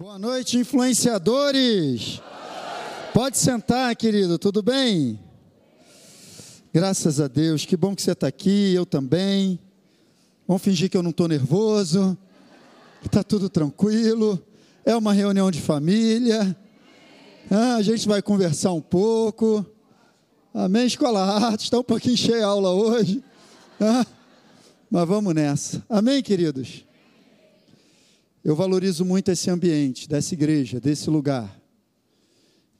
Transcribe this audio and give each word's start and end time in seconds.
Boa 0.00 0.18
noite, 0.18 0.56
influenciadores. 0.56 2.22
Pode 3.12 3.36
sentar, 3.36 3.94
querido, 3.94 4.38
tudo 4.38 4.62
bem? 4.62 5.20
Graças 6.72 7.20
a 7.20 7.28
Deus, 7.28 7.66
que 7.66 7.76
bom 7.76 7.94
que 7.94 8.00
você 8.00 8.12
está 8.12 8.26
aqui, 8.26 8.72
eu 8.72 8.86
também. 8.86 9.60
Vamos 10.48 10.62
fingir 10.62 10.88
que 10.88 10.96
eu 10.96 11.02
não 11.02 11.10
estou 11.10 11.28
nervoso, 11.28 12.16
está 13.04 13.22
tudo 13.22 13.50
tranquilo. 13.50 14.42
É 14.86 14.96
uma 14.96 15.12
reunião 15.12 15.50
de 15.50 15.60
família. 15.60 16.56
Ah, 17.50 17.74
a 17.74 17.82
gente 17.82 18.08
vai 18.08 18.22
conversar 18.22 18.72
um 18.72 18.80
pouco. 18.80 19.66
Amém, 20.54 20.86
Escola 20.86 21.20
Arte, 21.20 21.64
está 21.64 21.78
um 21.78 21.84
pouquinho 21.84 22.16
cheia 22.16 22.46
a 22.46 22.48
aula 22.48 22.70
hoje. 22.70 23.22
Ah, 23.78 24.06
mas 24.90 25.06
vamos 25.06 25.34
nessa. 25.34 25.84
Amém, 25.90 26.22
queridos? 26.22 26.88
Eu 28.42 28.56
valorizo 28.56 29.04
muito 29.04 29.30
esse 29.30 29.50
ambiente, 29.50 30.08
dessa 30.08 30.32
igreja, 30.32 30.80
desse 30.80 31.10
lugar. 31.10 31.60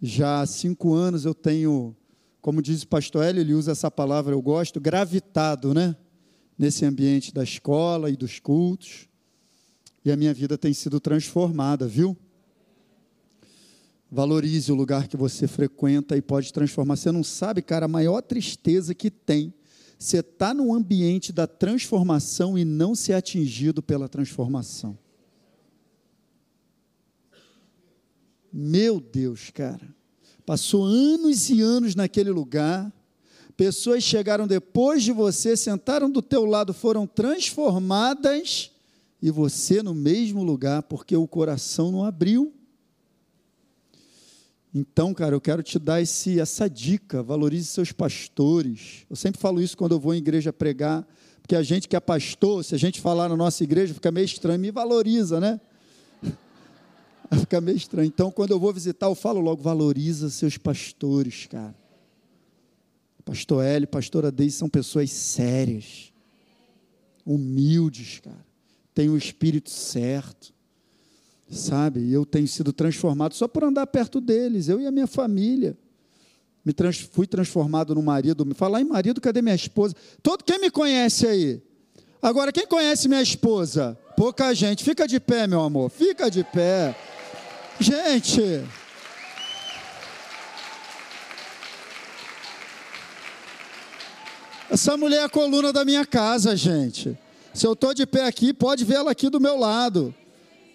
Já 0.00 0.40
há 0.40 0.46
cinco 0.46 0.94
anos 0.94 1.26
eu 1.26 1.34
tenho, 1.34 1.94
como 2.40 2.62
diz 2.62 2.82
o 2.82 2.88
pastor 2.88 3.24
Hélio, 3.24 3.42
ele 3.42 3.52
usa 3.52 3.72
essa 3.72 3.90
palavra, 3.90 4.34
eu 4.34 4.40
gosto, 4.40 4.80
gravitado, 4.80 5.74
né? 5.74 5.94
Nesse 6.58 6.86
ambiente 6.86 7.34
da 7.34 7.44
escola 7.44 8.08
e 8.08 8.16
dos 8.16 8.38
cultos. 8.38 9.06
E 10.02 10.10
a 10.10 10.16
minha 10.16 10.32
vida 10.32 10.56
tem 10.56 10.72
sido 10.72 10.98
transformada, 10.98 11.86
viu? 11.86 12.16
Valorize 14.10 14.72
o 14.72 14.74
lugar 14.74 15.08
que 15.08 15.16
você 15.16 15.46
frequenta 15.46 16.16
e 16.16 16.22
pode 16.22 16.54
transformar. 16.54 16.96
Você 16.96 17.12
não 17.12 17.22
sabe, 17.22 17.60
cara, 17.60 17.84
a 17.84 17.88
maior 17.88 18.22
tristeza 18.22 18.94
que 18.94 19.10
tem. 19.10 19.52
Você 19.98 20.20
está 20.20 20.54
no 20.54 20.72
ambiente 20.72 21.34
da 21.34 21.46
transformação 21.46 22.56
e 22.56 22.64
não 22.64 22.94
ser 22.94 23.12
atingido 23.12 23.82
pela 23.82 24.08
transformação. 24.08 24.98
Meu 28.52 29.00
Deus, 29.00 29.50
cara. 29.50 29.94
Passou 30.44 30.84
anos 30.84 31.48
e 31.48 31.60
anos 31.60 31.94
naquele 31.94 32.30
lugar. 32.30 32.92
Pessoas 33.56 34.02
chegaram 34.02 34.46
depois 34.46 35.02
de 35.02 35.12
você, 35.12 35.56
sentaram 35.56 36.10
do 36.10 36.22
teu 36.22 36.44
lado, 36.44 36.72
foram 36.72 37.06
transformadas 37.06 38.70
e 39.22 39.30
você 39.30 39.82
no 39.82 39.94
mesmo 39.94 40.42
lugar 40.42 40.82
porque 40.84 41.14
o 41.14 41.28
coração 41.28 41.92
não 41.92 42.04
abriu. 42.04 42.52
Então, 44.74 45.12
cara, 45.12 45.34
eu 45.34 45.40
quero 45.40 45.62
te 45.62 45.78
dar 45.78 46.00
esse, 46.00 46.40
essa 46.40 46.70
dica: 46.70 47.22
valorize 47.22 47.66
seus 47.66 47.92
pastores. 47.92 49.04
Eu 49.10 49.16
sempre 49.16 49.40
falo 49.40 49.60
isso 49.60 49.76
quando 49.76 49.92
eu 49.92 50.00
vou 50.00 50.14
em 50.14 50.18
igreja 50.18 50.52
pregar, 50.52 51.06
porque 51.42 51.56
a 51.56 51.62
gente 51.62 51.88
que 51.88 51.96
é 51.96 52.00
pastor, 52.00 52.64
se 52.64 52.74
a 52.74 52.78
gente 52.78 53.00
falar 53.00 53.28
na 53.28 53.36
nossa 53.36 53.62
igreja, 53.64 53.92
fica 53.92 54.10
meio 54.10 54.24
estranho, 54.24 54.60
me 54.60 54.70
valoriza, 54.70 55.40
né? 55.40 55.60
Fica 57.38 57.60
meio 57.60 57.76
estranho. 57.76 58.06
Então, 58.06 58.30
quando 58.30 58.50
eu 58.50 58.58
vou 58.58 58.72
visitar, 58.72 59.06
eu 59.06 59.14
falo 59.14 59.40
logo, 59.40 59.62
valoriza 59.62 60.28
seus 60.30 60.56
pastores, 60.56 61.46
cara. 61.46 61.74
Pastor 63.24 63.64
L, 63.64 63.86
pastora 63.86 64.32
Deise 64.32 64.56
são 64.56 64.68
pessoas 64.68 65.12
sérias, 65.12 66.12
humildes, 67.24 68.18
cara. 68.18 68.44
Tem 68.92 69.08
o 69.08 69.16
espírito 69.16 69.70
certo, 69.70 70.52
sabe? 71.48 72.12
Eu 72.12 72.26
tenho 72.26 72.48
sido 72.48 72.72
transformado 72.72 73.34
só 73.34 73.46
por 73.46 73.62
andar 73.62 73.86
perto 73.86 74.20
deles, 74.20 74.68
eu 74.68 74.80
e 74.80 74.86
a 74.86 74.90
minha 74.90 75.06
família. 75.06 75.78
Me 76.64 76.72
trans, 76.72 76.98
fui 76.98 77.26
transformado 77.26 77.94
no 77.94 78.02
marido. 78.02 78.44
Me 78.44 78.54
falar 78.54 78.80
em 78.80 78.84
marido, 78.84 79.20
cadê 79.20 79.40
minha 79.40 79.54
esposa? 79.54 79.94
Todo 80.22 80.44
quem 80.44 80.60
me 80.60 80.70
conhece 80.70 81.26
aí? 81.26 81.62
Agora, 82.20 82.52
quem 82.52 82.66
conhece 82.66 83.08
minha 83.08 83.22
esposa? 83.22 83.98
Pouca 84.16 84.52
gente. 84.52 84.84
Fica 84.84 85.06
de 85.06 85.18
pé, 85.18 85.46
meu 85.46 85.60
amor. 85.60 85.88
Fica 85.88 86.30
de 86.30 86.44
pé. 86.44 86.94
Gente, 87.80 88.62
essa 94.70 94.98
mulher 94.98 95.20
é 95.20 95.24
a 95.24 95.30
coluna 95.30 95.72
da 95.72 95.82
minha 95.82 96.04
casa, 96.04 96.54
gente. 96.54 97.18
Se 97.54 97.66
eu 97.66 97.72
estou 97.72 97.94
de 97.94 98.04
pé 98.04 98.26
aqui, 98.26 98.52
pode 98.52 98.84
vê-la 98.84 99.10
aqui 99.10 99.30
do 99.30 99.40
meu 99.40 99.58
lado. 99.58 100.14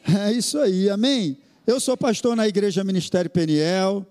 É 0.03 0.31
isso 0.31 0.57
aí, 0.57 0.89
amém? 0.89 1.37
Eu 1.67 1.79
sou 1.79 1.95
pastor 1.95 2.35
na 2.35 2.47
Igreja 2.47 2.83
Ministério 2.83 3.29
Peniel. 3.29 4.03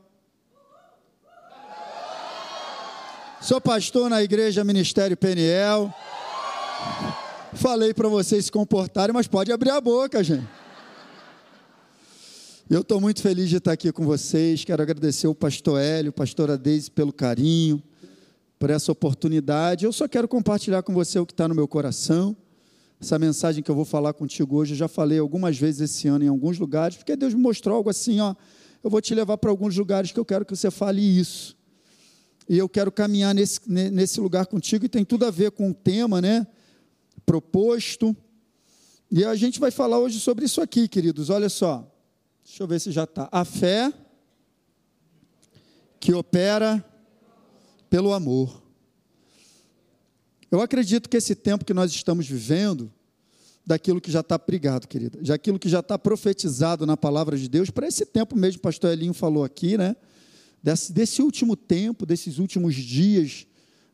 Sou 3.40 3.60
pastor 3.60 4.08
na 4.08 4.22
Igreja 4.22 4.62
Ministério 4.62 5.16
Peniel. 5.16 5.92
Falei 7.54 7.92
para 7.92 8.08
vocês 8.08 8.44
se 8.44 8.52
comportarem, 8.52 9.12
mas 9.12 9.26
pode 9.26 9.50
abrir 9.50 9.70
a 9.70 9.80
boca, 9.80 10.22
gente. 10.22 10.63
Eu 12.68 12.80
estou 12.80 12.98
muito 12.98 13.20
feliz 13.20 13.50
de 13.50 13.56
estar 13.56 13.72
aqui 13.72 13.92
com 13.92 14.06
vocês. 14.06 14.64
Quero 14.64 14.82
agradecer 14.82 15.26
o 15.26 15.34
pastor 15.34 15.78
Hélio, 15.78 16.10
pastor 16.10 16.50
Adeise 16.50 16.90
pelo 16.90 17.12
carinho, 17.12 17.82
por 18.58 18.70
essa 18.70 18.90
oportunidade. 18.90 19.84
Eu 19.84 19.92
só 19.92 20.08
quero 20.08 20.26
compartilhar 20.26 20.82
com 20.82 20.94
você 20.94 21.18
o 21.18 21.26
que 21.26 21.34
está 21.34 21.46
no 21.46 21.54
meu 21.54 21.68
coração. 21.68 22.34
Essa 22.98 23.18
mensagem 23.18 23.62
que 23.62 23.70
eu 23.70 23.74
vou 23.74 23.84
falar 23.84 24.14
contigo 24.14 24.56
hoje, 24.56 24.72
eu 24.72 24.78
já 24.78 24.88
falei 24.88 25.18
algumas 25.18 25.58
vezes 25.58 25.90
esse 25.90 26.08
ano 26.08 26.24
em 26.24 26.28
alguns 26.28 26.58
lugares, 26.58 26.96
porque 26.96 27.14
Deus 27.14 27.34
me 27.34 27.40
mostrou 27.42 27.76
algo 27.76 27.90
assim, 27.90 28.18
ó. 28.20 28.34
Eu 28.82 28.88
vou 28.88 29.02
te 29.02 29.14
levar 29.14 29.36
para 29.36 29.50
alguns 29.50 29.76
lugares 29.76 30.10
que 30.10 30.18
eu 30.18 30.24
quero 30.24 30.46
que 30.46 30.56
você 30.56 30.70
fale 30.70 31.02
isso. 31.02 31.54
E 32.48 32.56
eu 32.56 32.68
quero 32.68 32.90
caminhar 32.90 33.34
nesse, 33.34 33.60
nesse 33.68 34.18
lugar 34.20 34.46
contigo, 34.46 34.86
e 34.86 34.88
tem 34.88 35.04
tudo 35.04 35.26
a 35.26 35.30
ver 35.30 35.50
com 35.50 35.68
o 35.68 35.74
tema, 35.74 36.18
né? 36.22 36.46
Proposto. 37.26 38.16
E 39.10 39.22
a 39.22 39.34
gente 39.34 39.60
vai 39.60 39.70
falar 39.70 39.98
hoje 39.98 40.18
sobre 40.18 40.46
isso 40.46 40.62
aqui, 40.62 40.88
queridos. 40.88 41.28
Olha 41.28 41.50
só. 41.50 41.90
Deixa 42.54 42.62
eu 42.62 42.68
ver 42.68 42.80
se 42.80 42.92
já 42.92 43.02
está. 43.02 43.28
A 43.32 43.44
fé 43.44 43.92
que 45.98 46.14
opera 46.14 46.88
pelo 47.90 48.12
amor. 48.12 48.62
Eu 50.52 50.60
acredito 50.60 51.08
que 51.08 51.16
esse 51.16 51.34
tempo 51.34 51.64
que 51.64 51.74
nós 51.74 51.90
estamos 51.90 52.28
vivendo, 52.28 52.92
daquilo 53.66 54.00
que 54.00 54.08
já 54.08 54.20
está 54.20 54.38
pregado, 54.38 54.86
querida, 54.86 55.18
já 55.20 55.34
aquilo 55.34 55.58
que 55.58 55.68
já 55.68 55.80
está 55.80 55.98
profetizado 55.98 56.86
na 56.86 56.96
palavra 56.96 57.36
de 57.36 57.48
Deus, 57.48 57.70
para 57.70 57.88
esse 57.88 58.06
tempo 58.06 58.36
mesmo, 58.36 58.60
o 58.60 58.62
pastor 58.62 58.92
Elinho 58.92 59.14
falou 59.14 59.42
aqui, 59.42 59.76
né? 59.76 59.96
Desse, 60.62 60.92
desse 60.92 61.22
último 61.22 61.56
tempo, 61.56 62.06
desses 62.06 62.38
últimos 62.38 62.76
dias, 62.76 63.48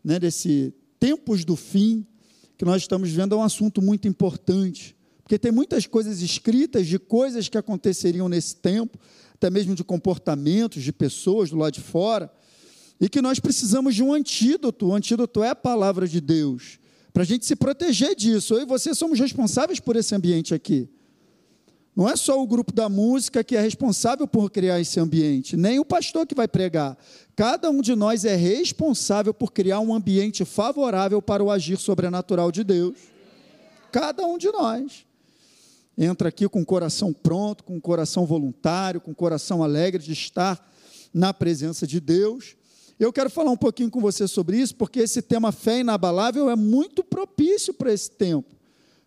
né? 0.04 0.18
Desse 0.18 0.74
tempos 0.98 1.46
do 1.46 1.56
fim 1.56 2.06
que 2.58 2.66
nós 2.66 2.82
estamos 2.82 3.08
vivendo, 3.08 3.36
é 3.36 3.38
um 3.38 3.42
assunto 3.42 3.80
muito 3.80 4.06
importante. 4.06 4.94
Porque 5.30 5.38
tem 5.38 5.52
muitas 5.52 5.86
coisas 5.86 6.22
escritas 6.22 6.88
de 6.88 6.98
coisas 6.98 7.48
que 7.48 7.56
aconteceriam 7.56 8.28
nesse 8.28 8.56
tempo, 8.56 8.98
até 9.32 9.48
mesmo 9.48 9.76
de 9.76 9.84
comportamentos 9.84 10.82
de 10.82 10.92
pessoas 10.92 11.50
do 11.50 11.56
lado 11.56 11.74
de 11.74 11.80
fora, 11.80 12.28
e 13.00 13.08
que 13.08 13.22
nós 13.22 13.38
precisamos 13.38 13.94
de 13.94 14.02
um 14.02 14.12
antídoto. 14.12 14.88
O 14.88 14.92
antídoto 14.92 15.44
é 15.44 15.50
a 15.50 15.54
palavra 15.54 16.08
de 16.08 16.20
Deus, 16.20 16.80
para 17.12 17.22
a 17.22 17.24
gente 17.24 17.46
se 17.46 17.54
proteger 17.54 18.16
disso. 18.16 18.54
Eu 18.54 18.62
e 18.62 18.66
você 18.66 18.92
somos 18.92 19.20
responsáveis 19.20 19.78
por 19.78 19.94
esse 19.94 20.12
ambiente 20.16 20.52
aqui. 20.52 20.88
Não 21.94 22.08
é 22.08 22.16
só 22.16 22.42
o 22.42 22.44
grupo 22.44 22.72
da 22.72 22.88
música 22.88 23.44
que 23.44 23.54
é 23.54 23.60
responsável 23.60 24.26
por 24.26 24.50
criar 24.50 24.80
esse 24.80 24.98
ambiente, 24.98 25.56
nem 25.56 25.78
o 25.78 25.84
pastor 25.84 26.26
que 26.26 26.34
vai 26.34 26.48
pregar. 26.48 26.98
Cada 27.36 27.70
um 27.70 27.80
de 27.80 27.94
nós 27.94 28.24
é 28.24 28.34
responsável 28.34 29.32
por 29.32 29.52
criar 29.52 29.78
um 29.78 29.94
ambiente 29.94 30.44
favorável 30.44 31.22
para 31.22 31.40
o 31.40 31.52
agir 31.52 31.78
sobrenatural 31.78 32.50
de 32.50 32.64
Deus. 32.64 32.98
Cada 33.92 34.26
um 34.26 34.36
de 34.36 34.50
nós 34.50 35.08
entra 36.02 36.30
aqui 36.30 36.48
com 36.48 36.62
o 36.62 36.66
coração 36.66 37.12
pronto, 37.12 37.62
com 37.62 37.76
o 37.76 37.80
coração 37.80 38.24
voluntário, 38.24 39.02
com 39.02 39.10
o 39.10 39.14
coração 39.14 39.62
alegre 39.62 40.02
de 40.02 40.12
estar 40.12 40.58
na 41.12 41.34
presença 41.34 41.86
de 41.86 42.00
Deus. 42.00 42.56
Eu 42.98 43.12
quero 43.12 43.28
falar 43.28 43.50
um 43.50 43.56
pouquinho 43.56 43.90
com 43.90 44.00
você 44.00 44.26
sobre 44.26 44.56
isso, 44.56 44.74
porque 44.76 45.00
esse 45.00 45.20
tema 45.20 45.52
fé 45.52 45.80
inabalável 45.80 46.48
é 46.48 46.56
muito 46.56 47.04
propício 47.04 47.74
para 47.74 47.92
esse 47.92 48.10
tempo. 48.10 48.48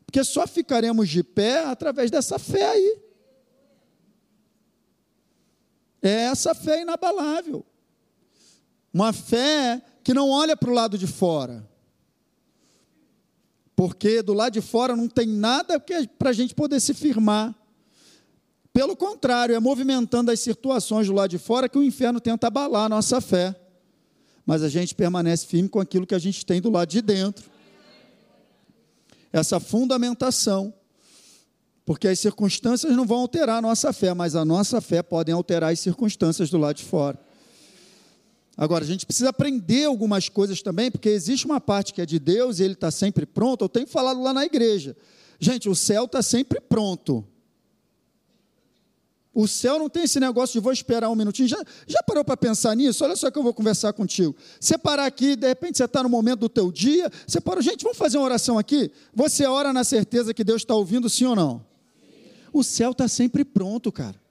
Porque 0.06 0.24
só 0.24 0.46
ficaremos 0.46 1.10
de 1.10 1.24
pé 1.24 1.66
através 1.66 2.12
dessa 2.12 2.38
fé 2.38 2.70
aí. 2.70 3.00
É 6.00 6.26
essa 6.26 6.54
fé 6.54 6.82
inabalável. 6.82 7.66
Uma 8.94 9.12
fé 9.12 9.82
que 10.04 10.14
não 10.14 10.30
olha 10.30 10.56
para 10.56 10.70
o 10.70 10.74
lado 10.74 10.96
de 10.96 11.08
fora 11.08 11.68
porque 13.76 14.22
do 14.22 14.34
lado 14.34 14.54
de 14.54 14.62
fora 14.62 14.96
não 14.96 15.08
tem 15.08 15.28
nada 15.28 15.80
para 16.18 16.30
a 16.30 16.34
gente 16.34 16.54
poder 16.54 16.80
se 16.80 16.94
firmar. 16.94 17.56
Pelo 18.72 18.96
contrário, 18.96 19.56
é 19.56 19.60
movimentando 19.60 20.32
as 20.32 20.40
situações 20.40 21.08
do 21.08 21.14
lado 21.14 21.30
de 21.30 21.38
fora 21.38 21.70
que 21.70 21.78
o 21.78 21.84
inferno 21.84 22.20
tenta 22.20 22.48
abalar 22.48 22.86
a 22.86 22.90
nossa 22.90 23.22
fé. 23.22 23.56
Mas 24.46 24.64
a 24.64 24.70
gente 24.70 24.96
permanece 24.96 25.46
firme 25.46 25.70
com 25.70 25.80
aquilo 25.80 26.08
que 26.08 26.16
a 26.16 26.20
gente 26.20 26.46
tem 26.46 26.60
do 26.60 26.70
lado 26.70 26.90
de 26.90 27.02
dentro. 27.02 27.46
Essa 29.32 29.60
fundamentação. 29.60 30.74
Porque 31.86 32.08
as 32.08 32.20
circunstâncias 32.20 32.96
não 32.96 33.06
vão 33.06 33.20
alterar 33.20 33.58
a 33.58 33.62
nossa 33.62 33.92
fé, 33.92 34.14
mas 34.14 34.36
a 34.36 34.46
nossa 34.46 34.80
fé 34.80 35.04
podem 35.04 35.36
alterar 35.36 35.72
as 35.72 35.80
circunstâncias 35.80 36.50
do 36.50 36.58
lado 36.58 36.78
de 36.78 36.84
fora. 36.84 37.20
Agora, 38.56 38.84
a 38.84 38.88
gente 38.88 39.06
precisa 39.06 39.30
aprender 39.30 39.86
algumas 39.86 40.30
coisas 40.30 40.62
também, 40.62 40.92
porque 40.92 41.10
existe 41.10 41.46
uma 41.46 41.60
parte 41.60 41.94
que 41.94 42.02
é 42.02 42.06
de 42.06 42.20
Deus 42.20 42.60
e 42.60 42.64
ele 42.64 42.74
está 42.74 42.92
sempre 42.92 43.26
pronto. 43.26 43.66
Eu 43.66 43.70
tenho 43.70 43.88
falado 43.88 44.22
lá 44.22 44.32
na 44.32 44.46
igreja. 44.46 44.96
Gente, 45.40 45.68
o 45.68 45.76
céu 45.76 46.06
está 46.06 46.22
sempre 46.22 46.62
pronto. 46.62 47.26
O 49.34 49.48
céu 49.48 49.80
não 49.80 49.90
tem 49.90 50.04
esse 50.04 50.20
negócio 50.20 50.54
de 50.54 50.60
vou 50.60 50.72
esperar 50.72 51.10
um 51.10 51.16
minutinho. 51.16 51.48
Já, 51.48 51.58
já 51.88 52.04
parou 52.04 52.24
para 52.24 52.38
pensar 52.38 52.76
nisso? 52.76 53.04
Olha 53.04 53.16
só 53.16 53.32
que 53.32 53.40
eu 53.40 53.42
vou 53.42 53.54
conversar 53.54 53.92
contigo. 53.92 54.36
Você 54.60 54.78
parar 54.78 55.08
aqui, 55.08 55.36
de 55.36 55.48
repente 55.48 55.78
você 55.78 55.86
está 55.86 56.04
no 56.04 56.10
momento 56.10 56.42
do 56.42 56.50
teu 56.50 56.72
dia, 56.72 57.12
você 57.26 57.42
para, 57.42 57.60
gente, 57.60 57.82
vamos 57.82 57.98
fazer 57.98 58.18
uma 58.18 58.26
oração 58.26 58.60
aqui? 58.60 58.92
Você 59.12 59.48
ora 59.48 59.74
na 59.74 59.84
certeza 59.84 60.36
que 60.36 60.44
Deus 60.44 60.62
está 60.62 60.76
ouvindo, 60.76 61.10
sim 61.10 61.26
ou 61.26 61.36
não? 61.36 61.66
Sim. 62.00 62.30
O 62.54 62.64
céu 62.64 62.92
está 62.92 63.08
sempre 63.08 63.44
pronto, 63.44 63.92
cara. 63.92 64.23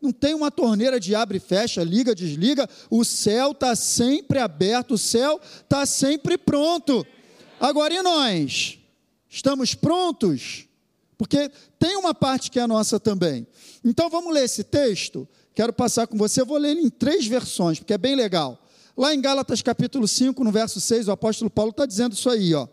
Não 0.00 0.12
tem 0.12 0.34
uma 0.34 0.50
torneira 0.50 0.98
de 0.98 1.14
abre 1.14 1.36
e 1.36 1.40
fecha, 1.40 1.82
liga, 1.84 2.14
desliga. 2.14 2.68
O 2.88 3.04
céu 3.04 3.52
está 3.52 3.76
sempre 3.76 4.38
aberto, 4.38 4.94
o 4.94 4.98
céu 4.98 5.40
está 5.62 5.84
sempre 5.84 6.38
pronto. 6.38 7.06
Agora 7.60 7.92
e 7.92 8.02
nós? 8.02 8.78
Estamos 9.28 9.74
prontos? 9.74 10.66
Porque 11.18 11.50
tem 11.78 11.96
uma 11.96 12.14
parte 12.14 12.50
que 12.50 12.58
é 12.58 12.66
nossa 12.66 12.98
também. 12.98 13.46
Então 13.84 14.08
vamos 14.08 14.32
ler 14.32 14.44
esse 14.44 14.64
texto. 14.64 15.28
Quero 15.54 15.72
passar 15.72 16.06
com 16.06 16.16
você, 16.16 16.40
eu 16.40 16.46
vou 16.46 16.56
ler 16.56 16.70
ele 16.70 16.80
em 16.80 16.88
três 16.88 17.26
versões, 17.26 17.78
porque 17.78 17.92
é 17.92 17.98
bem 17.98 18.14
legal. 18.14 18.58
Lá 18.96 19.14
em 19.14 19.20
Gálatas 19.20 19.60
capítulo 19.60 20.08
5, 20.08 20.42
no 20.42 20.50
verso 20.50 20.80
6, 20.80 21.08
o 21.08 21.12
apóstolo 21.12 21.50
Paulo 21.50 21.70
está 21.70 21.84
dizendo 21.84 22.14
isso 22.14 22.30
aí, 22.30 22.54
ó. 22.54 22.66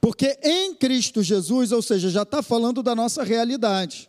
Porque 0.00 0.38
em 0.42 0.74
Cristo 0.74 1.22
Jesus, 1.22 1.72
ou 1.72 1.82
seja, 1.82 2.08
já 2.08 2.22
está 2.22 2.42
falando 2.42 2.82
da 2.82 2.94
nossa 2.94 3.24
realidade, 3.24 4.08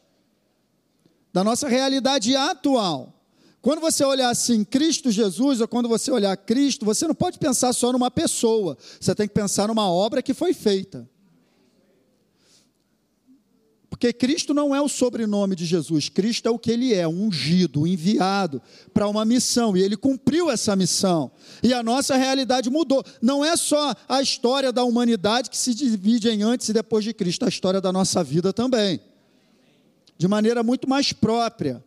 da 1.33 1.43
nossa 1.43 1.67
realidade 1.67 2.35
atual. 2.35 3.13
Quando 3.61 3.81
você 3.81 4.05
olhar 4.05 4.29
assim, 4.29 4.63
Cristo 4.63 5.11
Jesus, 5.11 5.59
ou 5.59 5.67
quando 5.67 5.89
você 5.89 6.09
olhar 6.11 6.35
Cristo, 6.37 6.85
você 6.85 7.05
não 7.05 7.15
pode 7.15 7.37
pensar 7.37 7.73
só 7.73 7.91
numa 7.91 8.09
pessoa, 8.09 8.77
você 8.99 9.13
tem 9.13 9.27
que 9.27 9.33
pensar 9.33 9.67
numa 9.67 9.89
obra 9.89 10.21
que 10.21 10.33
foi 10.33 10.53
feita. 10.53 11.07
Porque 13.89 14.13
Cristo 14.13 14.53
não 14.53 14.73
é 14.73 14.79
o 14.79 14.87
sobrenome 14.87 15.57
de 15.57 15.65
Jesus, 15.65 16.07
Cristo 16.07 16.47
é 16.47 16.51
o 16.51 16.57
que 16.57 16.71
ele 16.71 16.93
é, 16.93 17.05
ungido, 17.05 17.85
enviado 17.85 18.61
para 18.93 19.09
uma 19.09 19.25
missão, 19.25 19.75
e 19.75 19.81
ele 19.81 19.97
cumpriu 19.97 20.49
essa 20.49 20.73
missão. 20.73 21.29
E 21.61 21.73
a 21.73 21.83
nossa 21.83 22.15
realidade 22.15 22.69
mudou. 22.69 23.03
Não 23.21 23.43
é 23.43 23.57
só 23.57 23.93
a 24.07 24.21
história 24.21 24.71
da 24.71 24.85
humanidade 24.85 25.49
que 25.49 25.57
se 25.57 25.73
divide 25.73 26.29
em 26.29 26.43
antes 26.43 26.69
e 26.69 26.73
depois 26.73 27.03
de 27.03 27.13
Cristo, 27.13 27.43
a 27.43 27.49
história 27.49 27.81
da 27.81 27.91
nossa 27.91 28.23
vida 28.23 28.53
também. 28.53 29.01
De 30.19 30.27
maneira 30.27 30.61
muito 30.61 30.87
mais 30.87 31.11
própria. 31.11 31.83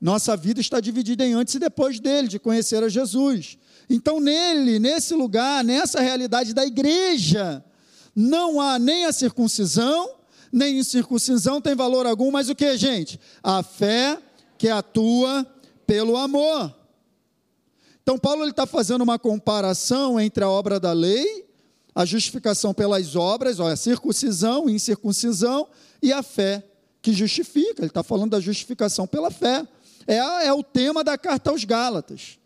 Nossa 0.00 0.34
vida 0.34 0.60
está 0.60 0.80
dividida 0.80 1.26
em 1.26 1.34
antes 1.34 1.56
e 1.56 1.58
depois 1.58 2.00
dele, 2.00 2.26
de 2.26 2.38
conhecer 2.38 2.82
a 2.82 2.88
Jesus. 2.88 3.58
Então, 3.88 4.18
nele, 4.20 4.78
nesse 4.78 5.12
lugar, 5.12 5.62
nessa 5.62 6.00
realidade 6.00 6.54
da 6.54 6.64
igreja, 6.64 7.62
não 8.14 8.60
há 8.60 8.78
nem 8.78 9.04
a 9.04 9.12
circuncisão, 9.12 10.14
nem 10.52 10.78
incircuncisão 10.78 11.60
tem 11.60 11.74
valor 11.74 12.06
algum, 12.06 12.30
mas 12.30 12.48
o 12.48 12.54
que, 12.54 12.78
gente? 12.78 13.20
A 13.42 13.62
fé 13.62 14.18
que 14.56 14.68
atua 14.68 15.44
pelo 15.86 16.16
amor. 16.16 16.74
Então, 18.02 18.16
Paulo 18.16 18.46
está 18.46 18.66
fazendo 18.66 19.02
uma 19.02 19.18
comparação 19.18 20.18
entre 20.18 20.44
a 20.44 20.48
obra 20.48 20.78
da 20.78 20.92
lei, 20.92 21.46
a 21.94 22.04
justificação 22.06 22.72
pelas 22.72 23.16
obras, 23.16 23.58
olha, 23.58 23.76
circuncisão, 23.76 24.70
incircuncisão, 24.70 25.68
e 26.00 26.12
a 26.12 26.22
fé 26.22 26.64
que 27.02 27.12
justifica. 27.12 27.82
Ele 27.82 27.88
está 27.88 28.02
falando 28.02 28.30
da 28.30 28.40
justificação 28.40 29.06
pela 29.06 29.30
fé. 29.30 29.66
É, 30.06 30.16
é 30.46 30.52
o 30.52 30.62
tema 30.62 31.02
da 31.04 31.16
carta 31.16 31.50
aos 31.50 31.64
Gálatas. 31.64 32.38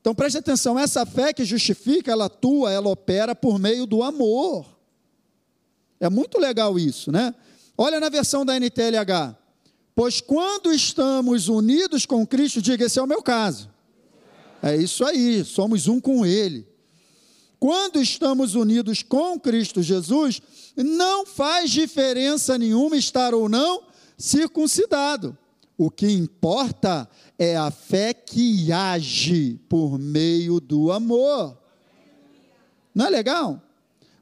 Então 0.00 0.14
preste 0.14 0.38
atenção, 0.38 0.78
essa 0.78 1.06
fé 1.06 1.32
que 1.32 1.44
justifica, 1.44 2.10
ela 2.10 2.24
atua, 2.24 2.72
ela 2.72 2.88
opera 2.88 3.34
por 3.34 3.58
meio 3.58 3.86
do 3.86 4.02
amor. 4.02 4.66
É 6.00 6.10
muito 6.10 6.38
legal 6.40 6.76
isso, 6.76 7.12
né? 7.12 7.32
Olha 7.78 8.00
na 8.00 8.08
versão 8.08 8.44
da 8.44 8.58
NTLH. 8.58 9.36
Pois 9.94 10.20
quando 10.20 10.72
estamos 10.72 11.48
unidos 11.48 12.04
com 12.04 12.26
Cristo, 12.26 12.60
diga, 12.60 12.84
esse 12.84 12.98
é 12.98 13.02
o 13.02 13.06
meu 13.06 13.22
caso. 13.22 13.70
É 14.60 14.76
isso 14.76 15.04
aí, 15.04 15.44
somos 15.44 15.86
um 15.86 16.00
com 16.00 16.26
Ele. 16.26 16.66
Quando 17.60 18.02
estamos 18.02 18.56
unidos 18.56 19.04
com 19.04 19.38
Cristo 19.38 19.82
Jesus, 19.82 20.42
não 20.76 21.24
faz 21.24 21.70
diferença 21.70 22.58
nenhuma 22.58 22.96
estar 22.96 23.34
ou 23.34 23.48
não 23.48 23.91
circuncidado. 24.22 25.36
O 25.76 25.90
que 25.90 26.06
importa 26.06 27.08
é 27.36 27.56
a 27.56 27.72
fé 27.72 28.14
que 28.14 28.70
age 28.70 29.58
por 29.68 29.98
meio 29.98 30.60
do 30.60 30.92
amor. 30.92 31.58
Não 32.94 33.06
é 33.06 33.10
legal? 33.10 33.60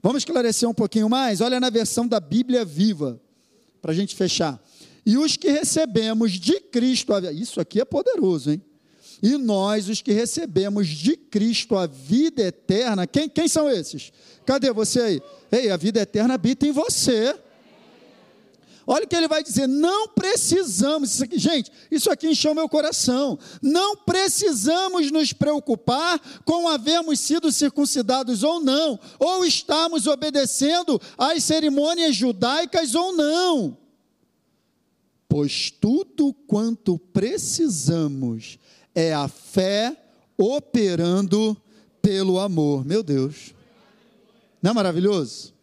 Vamos 0.02 0.23
esclarecer 0.23 0.67
um 0.67 0.73
pouquinho 0.73 1.11
mais? 1.11 1.43
Olha 1.43 1.61
na 1.61 1.69
versão 1.69 2.08
da 2.08 2.19
Bíblia 2.19 2.64
Viva, 2.64 3.20
para 3.82 3.93
a 3.93 3.94
gente 3.94 4.14
fechar. 4.14 4.58
E 5.05 5.19
os 5.19 5.37
que 5.37 5.50
recebemos 5.50 6.32
de 6.32 6.61
Cristo, 6.61 7.12
isso 7.35 7.61
aqui 7.61 7.81
é 7.81 7.85
poderoso, 7.85 8.52
hein? 8.52 8.62
E 9.23 9.37
nós, 9.37 9.87
os 9.91 10.00
que 10.00 10.12
recebemos 10.12 10.88
de 10.88 11.14
Cristo 11.14 11.76
a 11.76 11.87
vida 11.87 12.43
eterna, 12.43 13.06
quem, 13.06 13.29
quem 13.29 13.47
são 13.49 13.69
esses? 13.69 14.12
Cadê 14.47 14.73
você 14.73 15.00
aí? 15.00 15.23
Ei, 15.52 15.70
a 15.70 15.76
vida 15.76 16.00
eterna 16.00 16.35
habita 16.35 16.67
em 16.67 16.73
você. 16.73 17.37
Olha 18.92 19.04
o 19.04 19.06
que 19.06 19.14
ele 19.14 19.28
vai 19.28 19.40
dizer: 19.40 19.69
não 19.69 20.08
precisamos, 20.08 21.14
isso 21.14 21.22
aqui, 21.22 21.38
gente, 21.38 21.70
isso 21.92 22.10
aqui 22.10 22.26
encheu 22.26 22.52
meu 22.56 22.69
coração. 22.69 23.38
Não 23.62 23.94
precisamos 23.94 25.12
nos 25.12 25.32
preocupar 25.32 26.20
com 26.44 26.69
havermos 26.69 27.20
sido 27.20 27.52
circuncidados 27.52 28.42
ou 28.42 28.58
não, 28.58 28.98
ou 29.16 29.44
estarmos 29.44 30.08
obedecendo 30.08 31.00
às 31.16 31.44
cerimônias 31.44 32.16
judaicas 32.16 32.96
ou 32.96 33.12
não. 33.12 33.78
Pois 35.28 35.70
tudo 35.70 36.34
quanto 36.48 36.98
precisamos 36.98 38.58
é 38.92 39.14
a 39.14 39.28
fé 39.28 39.96
operando 40.37 41.56
pelo 42.02 42.40
amor. 42.40 42.84
Meu 42.84 43.04
Deus. 43.04 43.54
Não 44.60 44.72
é 44.72 44.75
maravilhoso? 44.75 45.54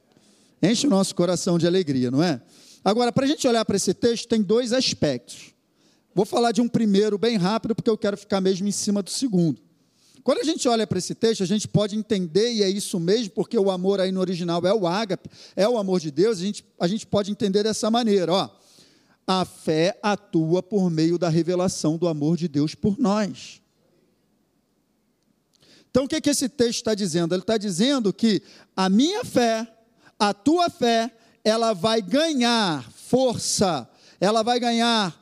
Enche 0.64 0.88
o 0.88 0.90
nosso 0.90 1.14
coração 1.14 1.60
de 1.60 1.68
alegria, 1.68 2.10
não 2.10 2.24
é? 2.24 2.42
Agora, 2.88 3.12
para 3.12 3.26
a 3.26 3.28
gente 3.28 3.46
olhar 3.46 3.66
para 3.66 3.76
esse 3.76 3.94
texto, 3.94 4.30
tem 4.30 4.42
dois 4.42 4.72
aspectos. 4.72 5.54
Vou 6.16 6.26
falar 6.26 6.54
de 6.54 6.62
um 6.62 6.70
primeiro 6.70 7.18
bem 7.18 7.36
rápido, 7.36 7.76
porque 7.76 7.90
eu 7.90 7.98
quero 7.98 8.16
ficar 8.16 8.40
mesmo 8.40 8.66
em 8.66 8.72
cima 8.72 9.04
do 9.04 9.10
segundo. 9.10 9.62
Quando 10.24 10.40
a 10.40 10.44
gente 10.46 10.70
olha 10.70 10.88
para 10.88 10.98
esse 10.98 11.14
texto, 11.14 11.44
a 11.44 11.46
gente 11.46 11.68
pode 11.68 11.98
entender, 11.98 12.50
e 12.50 12.64
é 12.64 12.70
isso 12.70 12.98
mesmo, 12.98 13.32
porque 13.32 13.60
o 13.60 13.70
amor 13.70 14.00
aí 14.00 14.10
no 14.10 14.22
original 14.22 14.66
é 14.66 14.74
o 14.74 14.88
ágape, 14.88 15.30
é 15.54 15.68
o 15.68 15.78
amor 15.78 16.00
de 16.00 16.10
Deus, 16.12 16.40
a 16.40 16.42
gente, 16.42 16.66
a 16.80 16.88
gente 16.88 17.06
pode 17.06 17.30
entender 17.30 17.62
dessa 17.62 17.92
maneira, 17.92 18.32
ó. 18.32 18.50
A 19.28 19.44
fé 19.44 20.00
atua 20.02 20.64
por 20.64 20.90
meio 20.90 21.18
da 21.18 21.28
revelação 21.28 21.98
do 21.98 22.08
amor 22.08 22.38
de 22.38 22.48
Deus 22.48 22.74
por 22.74 22.98
nós. 22.98 23.62
Então, 25.92 26.06
o 26.06 26.08
que, 26.08 26.22
que 26.22 26.30
esse 26.30 26.48
texto 26.48 26.78
está 26.78 26.96
dizendo? 26.96 27.36
Ele 27.36 27.42
está 27.42 27.58
dizendo 27.58 28.14
que 28.14 28.42
a 28.74 28.88
minha 28.88 29.26
fé, 29.26 29.68
a 30.18 30.34
tua 30.34 30.70
fé, 30.70 31.12
ela 31.48 31.72
vai 31.72 32.02
ganhar 32.02 32.84
força, 32.92 33.90
ela 34.20 34.44
vai 34.44 34.60
ganhar 34.60 35.18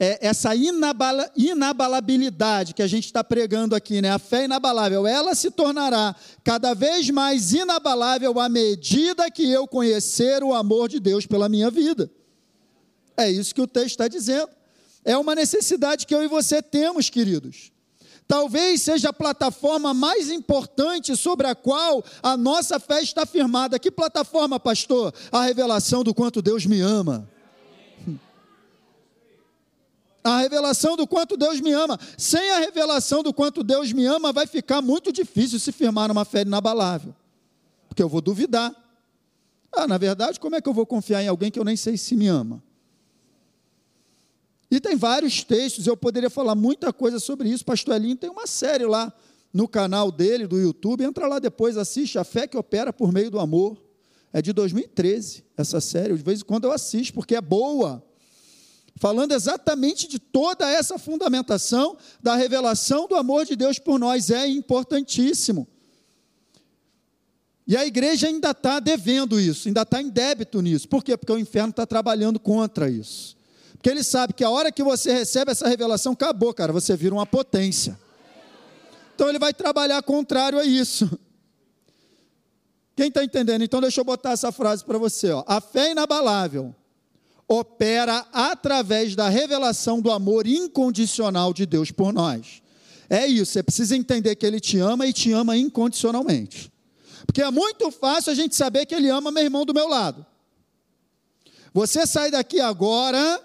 é, 0.00 0.26
essa 0.26 0.54
inabala, 0.54 1.30
inabalabilidade 1.36 2.72
que 2.72 2.80
a 2.80 2.86
gente 2.86 3.04
está 3.04 3.22
pregando 3.22 3.74
aqui, 3.74 4.00
né? 4.00 4.10
A 4.10 4.18
fé 4.18 4.46
inabalável, 4.46 5.06
ela 5.06 5.34
se 5.34 5.50
tornará 5.50 6.16
cada 6.42 6.72
vez 6.72 7.10
mais 7.10 7.52
inabalável 7.52 8.40
à 8.40 8.48
medida 8.48 9.30
que 9.30 9.46
eu 9.46 9.68
conhecer 9.68 10.42
o 10.42 10.54
amor 10.54 10.88
de 10.88 10.98
Deus 10.98 11.26
pela 11.26 11.50
minha 11.50 11.70
vida. 11.70 12.10
É 13.14 13.30
isso 13.30 13.54
que 13.54 13.60
o 13.60 13.66
texto 13.66 13.90
está 13.90 14.08
dizendo. 14.08 14.48
É 15.04 15.18
uma 15.18 15.34
necessidade 15.34 16.06
que 16.06 16.14
eu 16.14 16.22
e 16.22 16.28
você 16.28 16.62
temos, 16.62 17.10
queridos. 17.10 17.70
Talvez 18.28 18.82
seja 18.82 19.08
a 19.08 19.12
plataforma 19.12 19.94
mais 19.94 20.30
importante 20.30 21.16
sobre 21.16 21.46
a 21.46 21.54
qual 21.54 22.04
a 22.22 22.36
nossa 22.36 22.78
fé 22.78 23.00
está 23.00 23.24
firmada. 23.24 23.78
Que 23.78 23.90
plataforma, 23.90 24.60
pastor? 24.60 25.14
A 25.32 25.40
revelação 25.40 26.04
do 26.04 26.12
quanto 26.12 26.42
Deus 26.42 26.66
me 26.66 26.78
ama. 26.78 27.26
A 30.22 30.40
revelação 30.40 30.94
do 30.94 31.06
quanto 31.06 31.38
Deus 31.38 31.58
me 31.58 31.72
ama. 31.72 31.98
Sem 32.18 32.50
a 32.50 32.58
revelação 32.58 33.22
do 33.22 33.32
quanto 33.32 33.64
Deus 33.64 33.94
me 33.94 34.04
ama, 34.04 34.30
vai 34.30 34.46
ficar 34.46 34.82
muito 34.82 35.10
difícil 35.10 35.58
se 35.58 35.72
firmar 35.72 36.08
numa 36.08 36.26
fé 36.26 36.42
inabalável. 36.42 37.14
Porque 37.88 38.02
eu 38.02 38.10
vou 38.10 38.20
duvidar. 38.20 38.74
Ah, 39.72 39.86
na 39.86 39.96
verdade, 39.96 40.38
como 40.38 40.54
é 40.54 40.60
que 40.60 40.68
eu 40.68 40.74
vou 40.74 40.84
confiar 40.84 41.22
em 41.22 41.28
alguém 41.28 41.50
que 41.50 41.58
eu 41.58 41.64
nem 41.64 41.76
sei 41.76 41.96
se 41.96 42.14
me 42.14 42.26
ama? 42.26 42.62
E 44.70 44.78
tem 44.80 44.96
vários 44.96 45.42
textos, 45.42 45.86
eu 45.86 45.96
poderia 45.96 46.28
falar 46.28 46.54
muita 46.54 46.92
coisa 46.92 47.18
sobre 47.18 47.48
isso. 47.48 47.64
Pastor 47.64 47.96
Elinho 47.96 48.16
tem 48.16 48.28
uma 48.28 48.46
série 48.46 48.84
lá 48.84 49.12
no 49.52 49.66
canal 49.66 50.12
dele, 50.12 50.46
do 50.46 50.58
YouTube. 50.58 51.04
Entra 51.04 51.26
lá 51.26 51.38
depois, 51.38 51.76
assiste 51.78 52.18
A 52.18 52.24
Fé 52.24 52.46
que 52.46 52.56
Opera 52.56 52.92
por 52.92 53.10
Meio 53.10 53.30
do 53.30 53.38
Amor. 53.38 53.82
É 54.30 54.42
de 54.42 54.52
2013, 54.52 55.42
essa 55.56 55.80
série. 55.80 56.14
De 56.14 56.22
vez 56.22 56.40
em 56.40 56.44
quando 56.44 56.64
eu 56.64 56.72
assisto, 56.72 57.14
porque 57.14 57.34
é 57.34 57.40
boa. 57.40 58.04
Falando 58.96 59.32
exatamente 59.32 60.06
de 60.06 60.18
toda 60.18 60.68
essa 60.68 60.98
fundamentação 60.98 61.96
da 62.22 62.36
revelação 62.36 63.08
do 63.08 63.14
amor 63.14 63.46
de 63.46 63.56
Deus 63.56 63.78
por 63.78 63.98
nós. 63.98 64.28
É 64.28 64.46
importantíssimo. 64.46 65.66
E 67.66 67.74
a 67.74 67.86
igreja 67.86 68.26
ainda 68.26 68.50
está 68.50 68.80
devendo 68.80 69.40
isso, 69.40 69.68
ainda 69.68 69.82
está 69.82 70.02
em 70.02 70.10
débito 70.10 70.60
nisso. 70.60 70.88
Por 70.88 71.02
quê? 71.02 71.16
Porque 71.16 71.32
o 71.32 71.38
inferno 71.38 71.70
está 71.70 71.86
trabalhando 71.86 72.38
contra 72.38 72.90
isso 72.90 73.37
Porque 73.78 73.90
ele 73.90 74.02
sabe 74.02 74.32
que 74.32 74.42
a 74.42 74.50
hora 74.50 74.72
que 74.72 74.82
você 74.82 75.12
recebe 75.12 75.52
essa 75.52 75.68
revelação, 75.68 76.12
acabou, 76.12 76.52
cara, 76.52 76.72
você 76.72 76.96
vira 76.96 77.14
uma 77.14 77.24
potência. 77.24 77.98
Então 79.14 79.28
ele 79.28 79.38
vai 79.38 79.54
trabalhar 79.54 80.02
contrário 80.02 80.58
a 80.58 80.64
isso. 80.64 81.08
Quem 82.96 83.06
está 83.06 83.22
entendendo? 83.22 83.62
Então 83.62 83.80
deixa 83.80 84.00
eu 84.00 84.04
botar 84.04 84.32
essa 84.32 84.50
frase 84.50 84.84
para 84.84 84.98
você. 84.98 85.30
Ó. 85.30 85.44
A 85.46 85.60
fé 85.60 85.92
inabalável 85.92 86.74
opera 87.46 88.26
através 88.32 89.14
da 89.14 89.28
revelação 89.28 90.00
do 90.00 90.10
amor 90.10 90.46
incondicional 90.48 91.54
de 91.54 91.64
Deus 91.64 91.92
por 91.92 92.12
nós. 92.12 92.60
É 93.08 93.26
isso, 93.26 93.52
você 93.52 93.62
precisa 93.62 93.96
entender 93.96 94.34
que 94.34 94.44
Ele 94.44 94.58
te 94.58 94.78
ama 94.80 95.06
e 95.06 95.12
te 95.12 95.32
ama 95.32 95.56
incondicionalmente. 95.56 96.70
Porque 97.24 97.40
é 97.40 97.50
muito 97.50 97.90
fácil 97.92 98.32
a 98.32 98.34
gente 98.34 98.56
saber 98.56 98.84
que 98.86 98.94
Ele 98.94 99.08
ama 99.08 99.30
meu 99.30 99.44
irmão 99.44 99.64
do 99.64 99.72
meu 99.72 99.88
lado. 99.88 100.26
Você 101.72 102.06
sai 102.06 102.30
daqui 102.30 102.60
agora 102.60 103.40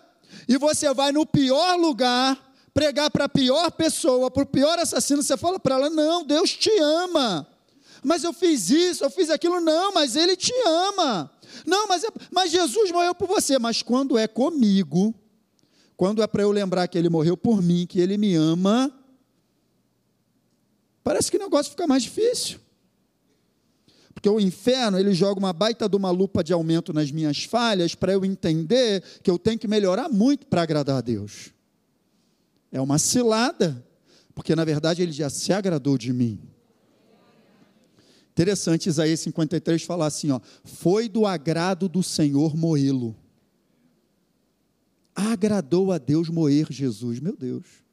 e 0.48 0.58
você 0.58 0.94
vai 0.94 1.12
no 1.12 1.26
pior 1.26 1.78
lugar 1.78 2.54
pregar 2.74 3.12
para 3.12 3.26
a 3.26 3.30
pior 3.30 3.72
pessoa, 3.72 4.32
para 4.32 4.44
o 4.44 4.48
pior 4.48 4.80
assassino, 4.80 5.22
você 5.22 5.38
fala 5.38 5.60
para 5.60 5.76
ela: 5.76 5.90
não, 5.90 6.26
Deus 6.26 6.52
te 6.52 6.72
ama. 6.80 7.48
Mas 8.04 8.24
eu 8.24 8.34
fiz 8.34 8.70
isso, 8.70 9.04
eu 9.04 9.10
fiz 9.10 9.30
aquilo, 9.30 9.62
não, 9.62 9.94
mas 9.94 10.16
Ele 10.16 10.36
te 10.36 10.54
ama. 10.66 11.32
Não, 11.66 11.88
mas, 11.88 12.04
mas 12.30 12.52
Jesus 12.52 12.92
morreu 12.92 13.16
por 13.16 13.28
você. 13.28 13.58
Mas 13.58 13.82
quando 13.82 14.18
é 14.18 14.28
comigo, 14.28 15.16
quando 15.96 16.22
é 16.22 16.28
para 16.28 16.44
eu 16.44 16.52
lembrar 16.52 16.88
que 16.88 16.98
Ele 16.98 17.08
morreu 17.08 17.38
por 17.38 17.62
mim, 17.62 17.86
que 17.88 18.02
Ele 18.02 18.18
me 18.18 18.36
ama, 18.36 18.92
parece 21.02 21.32
que 21.32 21.38
o 21.38 21.40
negócio 21.40 21.72
fica 21.72 21.88
mais 21.88 22.04
difícil. 22.04 22.60
Porque 24.14 24.30
o 24.30 24.40
inferno, 24.40 24.98
ele 24.98 25.14
joga 25.14 25.40
uma 25.40 25.52
baita 25.52 25.90
de 25.90 25.96
uma 25.96 26.12
lupa 26.12 26.44
de 26.44 26.54
aumento 26.54 26.94
nas 26.94 27.12
minhas 27.12 27.44
falhas 27.44 27.96
para 27.96 28.14
eu 28.14 28.24
entender 28.24 29.04
que 29.22 29.30
eu 29.30 29.40
tenho 29.40 29.58
que 29.58 29.68
melhorar 29.68 30.08
muito 30.08 30.46
para 30.48 30.62
agradar 30.62 30.98
a 30.98 31.02
Deus. 31.02 31.52
É 32.72 32.80
uma 32.80 32.98
cilada, 32.98 33.84
porque 34.34 34.56
na 34.56 34.64
verdade 34.64 35.02
ele 35.02 35.12
já 35.12 35.30
se 35.30 35.52
agradou 35.52 35.98
de 35.98 36.14
mim. 36.14 36.40
Interessante 38.32 38.90
Isaías 38.90 39.20
53 39.20 39.84
falar 39.84 40.08
assim, 40.08 40.32
ó, 40.32 40.40
foi 40.64 41.08
do 41.08 41.26
agrado 41.26 41.88
do 41.88 42.02
Senhor 42.02 42.56
moê-lo. 42.56 43.16
Agradou 45.16 45.92
a 45.92 46.00
Deus 46.00 46.30
moer 46.30 46.68
Jesus, 46.72 47.20
meu 47.20 47.36
Deus. 47.36 47.84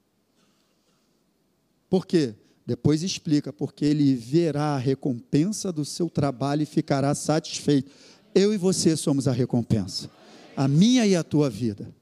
Por 1.90 2.06
quê? 2.06 2.34
Depois 2.70 3.02
explica, 3.02 3.52
porque 3.52 3.84
ele 3.84 4.14
verá 4.14 4.76
a 4.76 4.78
recompensa 4.78 5.72
do 5.72 5.84
seu 5.84 6.08
trabalho 6.08 6.62
e 6.62 6.66
ficará 6.66 7.12
satisfeito. 7.16 7.90
Eu 8.32 8.54
e 8.54 8.56
você 8.56 8.96
somos 8.96 9.26
a 9.26 9.32
recompensa. 9.32 10.08
A 10.56 10.68
minha 10.68 11.04
e 11.04 11.16
a 11.16 11.24
tua 11.24 11.50
vida. 11.50 11.92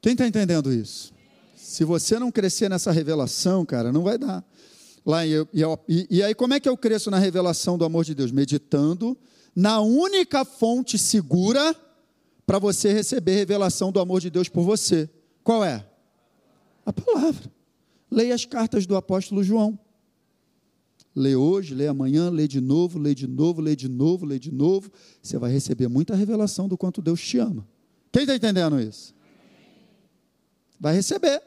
Quem 0.00 0.12
está 0.12 0.26
entendendo 0.26 0.72
isso? 0.72 1.12
Se 1.54 1.84
você 1.84 2.18
não 2.18 2.32
crescer 2.32 2.70
nessa 2.70 2.90
revelação, 2.90 3.66
cara, 3.66 3.92
não 3.92 4.02
vai 4.02 4.16
dar. 4.16 4.42
Lá, 5.04 5.26
e, 5.26 5.46
e, 5.52 6.06
e 6.08 6.22
aí, 6.22 6.34
como 6.34 6.54
é 6.54 6.60
que 6.60 6.70
eu 6.70 6.76
cresço 6.78 7.10
na 7.10 7.18
revelação 7.18 7.76
do 7.76 7.84
amor 7.84 8.02
de 8.02 8.14
Deus? 8.14 8.32
Meditando 8.32 9.14
na 9.54 9.82
única 9.82 10.42
fonte 10.42 10.96
segura 10.96 11.76
para 12.46 12.58
você 12.58 12.94
receber 12.94 13.34
revelação 13.34 13.92
do 13.92 14.00
amor 14.00 14.22
de 14.22 14.30
Deus 14.30 14.48
por 14.48 14.62
você. 14.62 15.06
Qual 15.44 15.62
é? 15.62 15.84
A 16.88 16.92
palavra. 16.92 17.52
Leia 18.10 18.34
as 18.34 18.46
cartas 18.46 18.86
do 18.86 18.96
apóstolo 18.96 19.44
João. 19.44 19.78
Lê 21.14 21.36
hoje, 21.36 21.74
lê 21.74 21.86
amanhã, 21.86 22.30
lê 22.30 22.48
de 22.48 22.62
novo, 22.62 22.98
lê 22.98 23.14
de 23.14 23.26
novo, 23.26 23.60
lê 23.60 23.76
de 23.76 23.90
novo, 23.90 24.24
lê 24.24 24.38
de 24.38 24.50
novo. 24.50 24.90
Você 25.22 25.36
vai 25.36 25.52
receber 25.52 25.86
muita 25.86 26.14
revelação 26.14 26.66
do 26.66 26.78
quanto 26.78 27.02
Deus 27.02 27.20
te 27.20 27.36
ama. 27.36 27.68
Quem 28.10 28.22
está 28.22 28.34
entendendo 28.34 28.80
isso? 28.80 29.14
Vai 30.80 30.94
receber. 30.94 31.42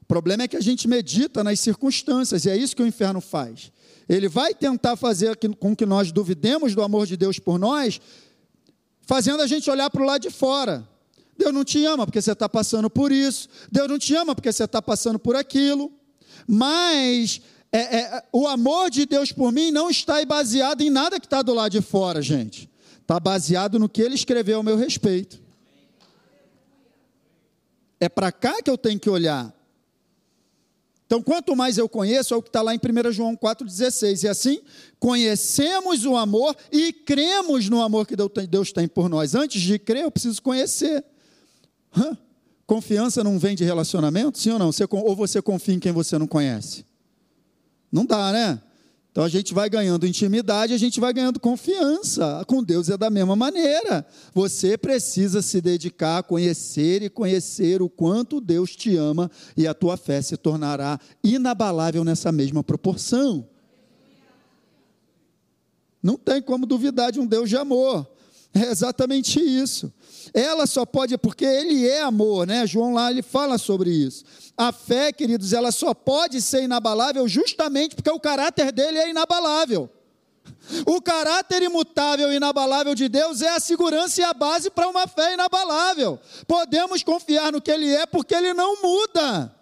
O 0.00 0.04
problema 0.06 0.44
é 0.44 0.48
que 0.48 0.56
a 0.56 0.60
gente 0.60 0.86
medita 0.86 1.42
nas 1.42 1.58
circunstâncias, 1.58 2.44
e 2.44 2.50
é 2.50 2.56
isso 2.56 2.76
que 2.76 2.82
o 2.82 2.86
inferno 2.86 3.20
faz. 3.20 3.72
Ele 4.08 4.28
vai 4.28 4.54
tentar 4.54 4.94
fazer 4.94 5.36
com 5.58 5.74
que 5.74 5.84
nós 5.84 6.12
duvidemos 6.12 6.76
do 6.76 6.82
amor 6.82 7.08
de 7.08 7.16
Deus 7.16 7.40
por 7.40 7.58
nós, 7.58 8.00
fazendo 9.02 9.42
a 9.42 9.48
gente 9.48 9.68
olhar 9.68 9.90
para 9.90 10.02
o 10.02 10.06
lado 10.06 10.22
de 10.22 10.30
fora. 10.30 10.93
Deus 11.36 11.52
não 11.52 11.64
te 11.64 11.84
ama 11.84 12.06
porque 12.06 12.20
você 12.20 12.32
está 12.32 12.48
passando 12.48 12.88
por 12.88 13.10
isso. 13.10 13.48
Deus 13.70 13.88
não 13.88 13.98
te 13.98 14.14
ama 14.14 14.34
porque 14.34 14.52
você 14.52 14.64
está 14.64 14.80
passando 14.80 15.18
por 15.18 15.36
aquilo. 15.36 15.92
Mas 16.46 17.40
é, 17.72 17.78
é, 17.78 18.22
o 18.32 18.46
amor 18.46 18.90
de 18.90 19.04
Deus 19.04 19.32
por 19.32 19.52
mim 19.52 19.70
não 19.70 19.90
está 19.90 20.24
baseado 20.24 20.80
em 20.80 20.90
nada 20.90 21.18
que 21.18 21.26
está 21.26 21.42
do 21.42 21.52
lado 21.52 21.72
de 21.72 21.80
fora, 21.80 22.22
gente. 22.22 22.70
Está 23.00 23.18
baseado 23.18 23.78
no 23.78 23.88
que 23.88 24.00
ele 24.00 24.14
escreveu 24.14 24.58
ao 24.58 24.62
meu 24.62 24.76
respeito. 24.76 25.42
É 27.98 28.08
para 28.08 28.30
cá 28.30 28.62
que 28.62 28.70
eu 28.70 28.78
tenho 28.78 29.00
que 29.00 29.10
olhar. 29.10 29.52
Então, 31.06 31.22
quanto 31.22 31.54
mais 31.54 31.76
eu 31.76 31.88
conheço, 31.88 32.32
é 32.32 32.36
o 32.36 32.42
que 32.42 32.48
está 32.48 32.62
lá 32.62 32.74
em 32.74 32.78
1 32.78 33.12
João 33.12 33.36
4,16. 33.36 34.24
E 34.24 34.28
assim, 34.28 34.60
conhecemos 34.98 36.04
o 36.04 36.16
amor 36.16 36.56
e 36.72 36.92
cremos 36.92 37.68
no 37.68 37.82
amor 37.82 38.06
que 38.06 38.16
Deus 38.48 38.72
tem 38.72 38.88
por 38.88 39.08
nós. 39.08 39.34
Antes 39.34 39.60
de 39.60 39.78
crer, 39.78 40.04
eu 40.04 40.10
preciso 40.10 40.40
conhecer. 40.40 41.04
Hã? 41.96 42.16
Confiança 42.66 43.22
não 43.22 43.38
vem 43.38 43.54
de 43.54 43.64
relacionamento? 43.64 44.38
Sim 44.38 44.50
ou 44.50 44.58
não? 44.58 44.72
Você, 44.72 44.86
ou 44.88 45.14
você 45.14 45.42
confia 45.42 45.74
em 45.74 45.78
quem 45.78 45.92
você 45.92 46.18
não 46.18 46.26
conhece? 46.26 46.84
Não 47.92 48.04
dá, 48.04 48.32
né? 48.32 48.60
Então 49.14 49.22
a 49.22 49.28
gente 49.28 49.54
vai 49.54 49.70
ganhando 49.70 50.08
intimidade, 50.08 50.72
a 50.72 50.76
gente 50.76 50.98
vai 50.98 51.12
ganhando 51.12 51.38
confiança. 51.38 52.44
Com 52.48 52.64
Deus 52.64 52.88
é 52.88 52.96
da 52.96 53.08
mesma 53.08 53.36
maneira. 53.36 54.04
Você 54.32 54.76
precisa 54.76 55.40
se 55.40 55.60
dedicar 55.60 56.18
a 56.18 56.22
conhecer 56.24 57.00
e 57.00 57.08
conhecer 57.08 57.80
o 57.80 57.88
quanto 57.88 58.40
Deus 58.40 58.74
te 58.74 58.96
ama 58.96 59.30
e 59.56 59.68
a 59.68 59.72
tua 59.72 59.96
fé 59.96 60.20
se 60.20 60.36
tornará 60.36 60.98
inabalável 61.22 62.02
nessa 62.02 62.32
mesma 62.32 62.64
proporção. 62.64 63.48
Não 66.02 66.16
tem 66.16 66.42
como 66.42 66.66
duvidar 66.66 67.12
de 67.12 67.20
um 67.20 67.26
Deus 67.26 67.48
de 67.48 67.56
amor. 67.56 68.10
É 68.52 68.70
exatamente 68.70 69.38
isso. 69.40 69.92
Ela 70.32 70.66
só 70.66 70.86
pode, 70.86 71.16
porque 71.18 71.44
ele 71.44 71.88
é 71.88 72.02
amor, 72.02 72.46
né? 72.46 72.66
João 72.66 72.94
lá 72.94 73.10
ele 73.10 73.22
fala 73.22 73.58
sobre 73.58 73.90
isso. 73.90 74.24
A 74.56 74.72
fé, 74.72 75.12
queridos, 75.12 75.52
ela 75.52 75.72
só 75.72 75.92
pode 75.92 76.40
ser 76.40 76.62
inabalável 76.62 77.26
justamente 77.28 77.96
porque 77.96 78.10
o 78.10 78.20
caráter 78.20 78.72
dele 78.72 78.98
é 78.98 79.10
inabalável. 79.10 79.90
O 80.86 81.00
caráter 81.00 81.62
imutável 81.62 82.32
e 82.32 82.36
inabalável 82.36 82.94
de 82.94 83.08
Deus 83.08 83.42
é 83.42 83.48
a 83.48 83.60
segurança 83.60 84.20
e 84.20 84.24
a 84.24 84.32
base 84.32 84.70
para 84.70 84.88
uma 84.88 85.06
fé 85.06 85.34
inabalável. 85.34 86.18
Podemos 86.46 87.02
confiar 87.02 87.52
no 87.52 87.60
que 87.60 87.70
ele 87.70 87.92
é 87.94 88.06
porque 88.06 88.34
ele 88.34 88.54
não 88.54 88.80
muda. 88.82 89.54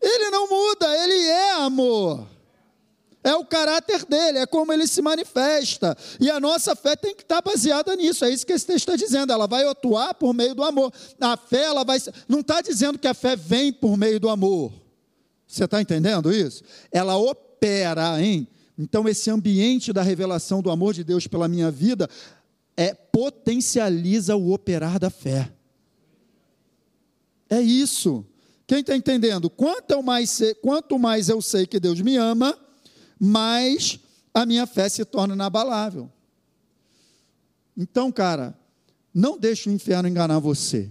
Ele 0.00 0.30
não 0.30 0.48
muda, 0.48 1.04
ele 1.04 1.26
é 1.26 1.52
amor. 1.52 2.35
É 3.26 3.34
o 3.34 3.44
caráter 3.44 4.04
dele, 4.04 4.38
é 4.38 4.46
como 4.46 4.72
ele 4.72 4.86
se 4.86 5.02
manifesta. 5.02 5.98
E 6.20 6.30
a 6.30 6.38
nossa 6.38 6.76
fé 6.76 6.94
tem 6.94 7.12
que 7.12 7.22
estar 7.22 7.42
baseada 7.42 7.96
nisso. 7.96 8.24
É 8.24 8.30
isso 8.30 8.46
que 8.46 8.52
esse 8.52 8.64
texto 8.64 8.88
está 8.88 8.94
dizendo. 8.94 9.32
Ela 9.32 9.48
vai 9.48 9.66
atuar 9.66 10.14
por 10.14 10.32
meio 10.32 10.54
do 10.54 10.62
amor. 10.62 10.92
A 11.20 11.36
fé, 11.36 11.64
ela 11.64 11.82
vai. 11.82 11.98
Não 12.28 12.38
está 12.38 12.60
dizendo 12.60 12.96
que 13.00 13.08
a 13.08 13.14
fé 13.14 13.34
vem 13.34 13.72
por 13.72 13.96
meio 13.96 14.20
do 14.20 14.28
amor. 14.28 14.72
Você 15.44 15.64
está 15.64 15.82
entendendo 15.82 16.32
isso? 16.32 16.62
Ela 16.92 17.16
opera, 17.16 18.22
hein? 18.22 18.46
Então, 18.78 19.08
esse 19.08 19.28
ambiente 19.28 19.92
da 19.92 20.02
revelação 20.02 20.62
do 20.62 20.70
amor 20.70 20.94
de 20.94 21.02
Deus 21.02 21.26
pela 21.26 21.48
minha 21.48 21.68
vida 21.68 22.08
é 22.76 22.94
potencializa 22.94 24.36
o 24.36 24.52
operar 24.52 25.00
da 25.00 25.10
fé. 25.10 25.52
É 27.50 27.60
isso. 27.60 28.24
Quem 28.68 28.82
está 28.82 28.94
entendendo? 28.94 29.50
Quanto 29.50 30.00
mais, 30.00 30.40
quanto 30.62 30.96
mais 30.96 31.28
eu 31.28 31.42
sei 31.42 31.66
que 31.66 31.80
Deus 31.80 32.00
me 32.00 32.16
ama, 32.16 32.56
mais 33.18 33.98
a 34.32 34.44
minha 34.44 34.66
fé 34.66 34.88
se 34.88 35.04
torna 35.04 35.34
inabalável. 35.34 36.10
Então, 37.76 38.10
cara, 38.10 38.58
não 39.12 39.38
deixe 39.38 39.68
o 39.68 39.72
inferno 39.72 40.08
enganar 40.08 40.38
você 40.38 40.90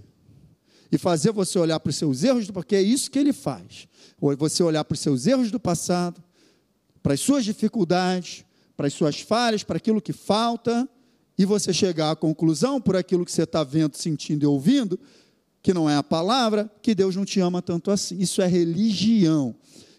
e 0.92 0.98
fazer 0.98 1.32
você 1.32 1.58
olhar 1.60 1.80
para 1.80 1.90
os 1.90 1.96
seus 1.96 2.24
erros, 2.24 2.50
porque 2.52 2.76
é 2.76 2.82
isso 2.82 3.10
que 3.12 3.20
ele 3.20 3.34
faz. 3.34 3.88
Ou 4.20 4.36
você 4.36 4.64
olhar 4.64 4.84
para 4.84 4.96
os 4.96 5.00
seus 5.00 5.28
erros 5.28 5.52
do 5.52 5.60
passado, 5.60 6.24
para 7.04 7.14
as 7.14 7.20
suas 7.20 7.46
dificuldades, 7.46 8.46
para 8.76 8.88
as 8.88 8.94
suas 8.94 9.20
falhas, 9.20 9.64
para 9.64 9.78
aquilo 9.78 10.02
que 10.02 10.14
falta, 10.14 10.88
e 11.38 11.46
você 11.46 11.74
chegar 11.74 12.12
à 12.12 12.16
conclusão, 12.16 12.80
por 12.80 12.96
aquilo 12.96 13.26
que 13.26 13.32
você 13.32 13.44
está 13.44 13.64
vendo, 13.64 13.96
sentindo 13.96 14.44
e 14.44 14.48
ouvindo, 14.48 15.00
que 15.62 15.74
não 15.74 15.90
é 15.90 15.96
a 15.96 16.04
palavra, 16.04 16.72
que 16.82 16.96
Deus 16.96 17.16
não 17.16 17.26
te 17.26 17.40
ama 17.40 17.62
tanto 17.62 17.92
assim. 17.92 18.18
Isso 18.20 18.42
é 18.42 18.48
religião. 18.48 19.56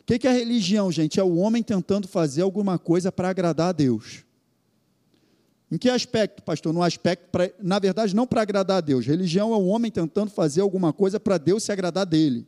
O 0.08 0.18
que 0.18 0.28
é 0.28 0.32
religião, 0.32 0.92
gente? 0.92 1.18
É 1.18 1.24
o 1.24 1.36
homem 1.36 1.64
tentando 1.64 2.06
fazer 2.06 2.42
alguma 2.42 2.78
coisa 2.78 3.10
para 3.10 3.28
agradar 3.28 3.70
a 3.70 3.72
Deus. 3.72 4.24
Em 5.70 5.76
que 5.76 5.90
aspecto, 5.90 6.44
pastor? 6.44 6.72
No 6.72 6.80
aspecto, 6.80 7.28
pra, 7.30 7.50
na 7.60 7.80
verdade, 7.80 8.14
não 8.14 8.24
para 8.24 8.40
agradar 8.40 8.78
a 8.78 8.80
Deus. 8.80 9.04
Religião 9.04 9.52
é 9.52 9.56
o 9.56 9.66
homem 9.66 9.90
tentando 9.90 10.30
fazer 10.30 10.60
alguma 10.60 10.92
coisa 10.92 11.18
para 11.18 11.38
Deus 11.38 11.64
se 11.64 11.72
agradar 11.72 12.06
dele. 12.06 12.46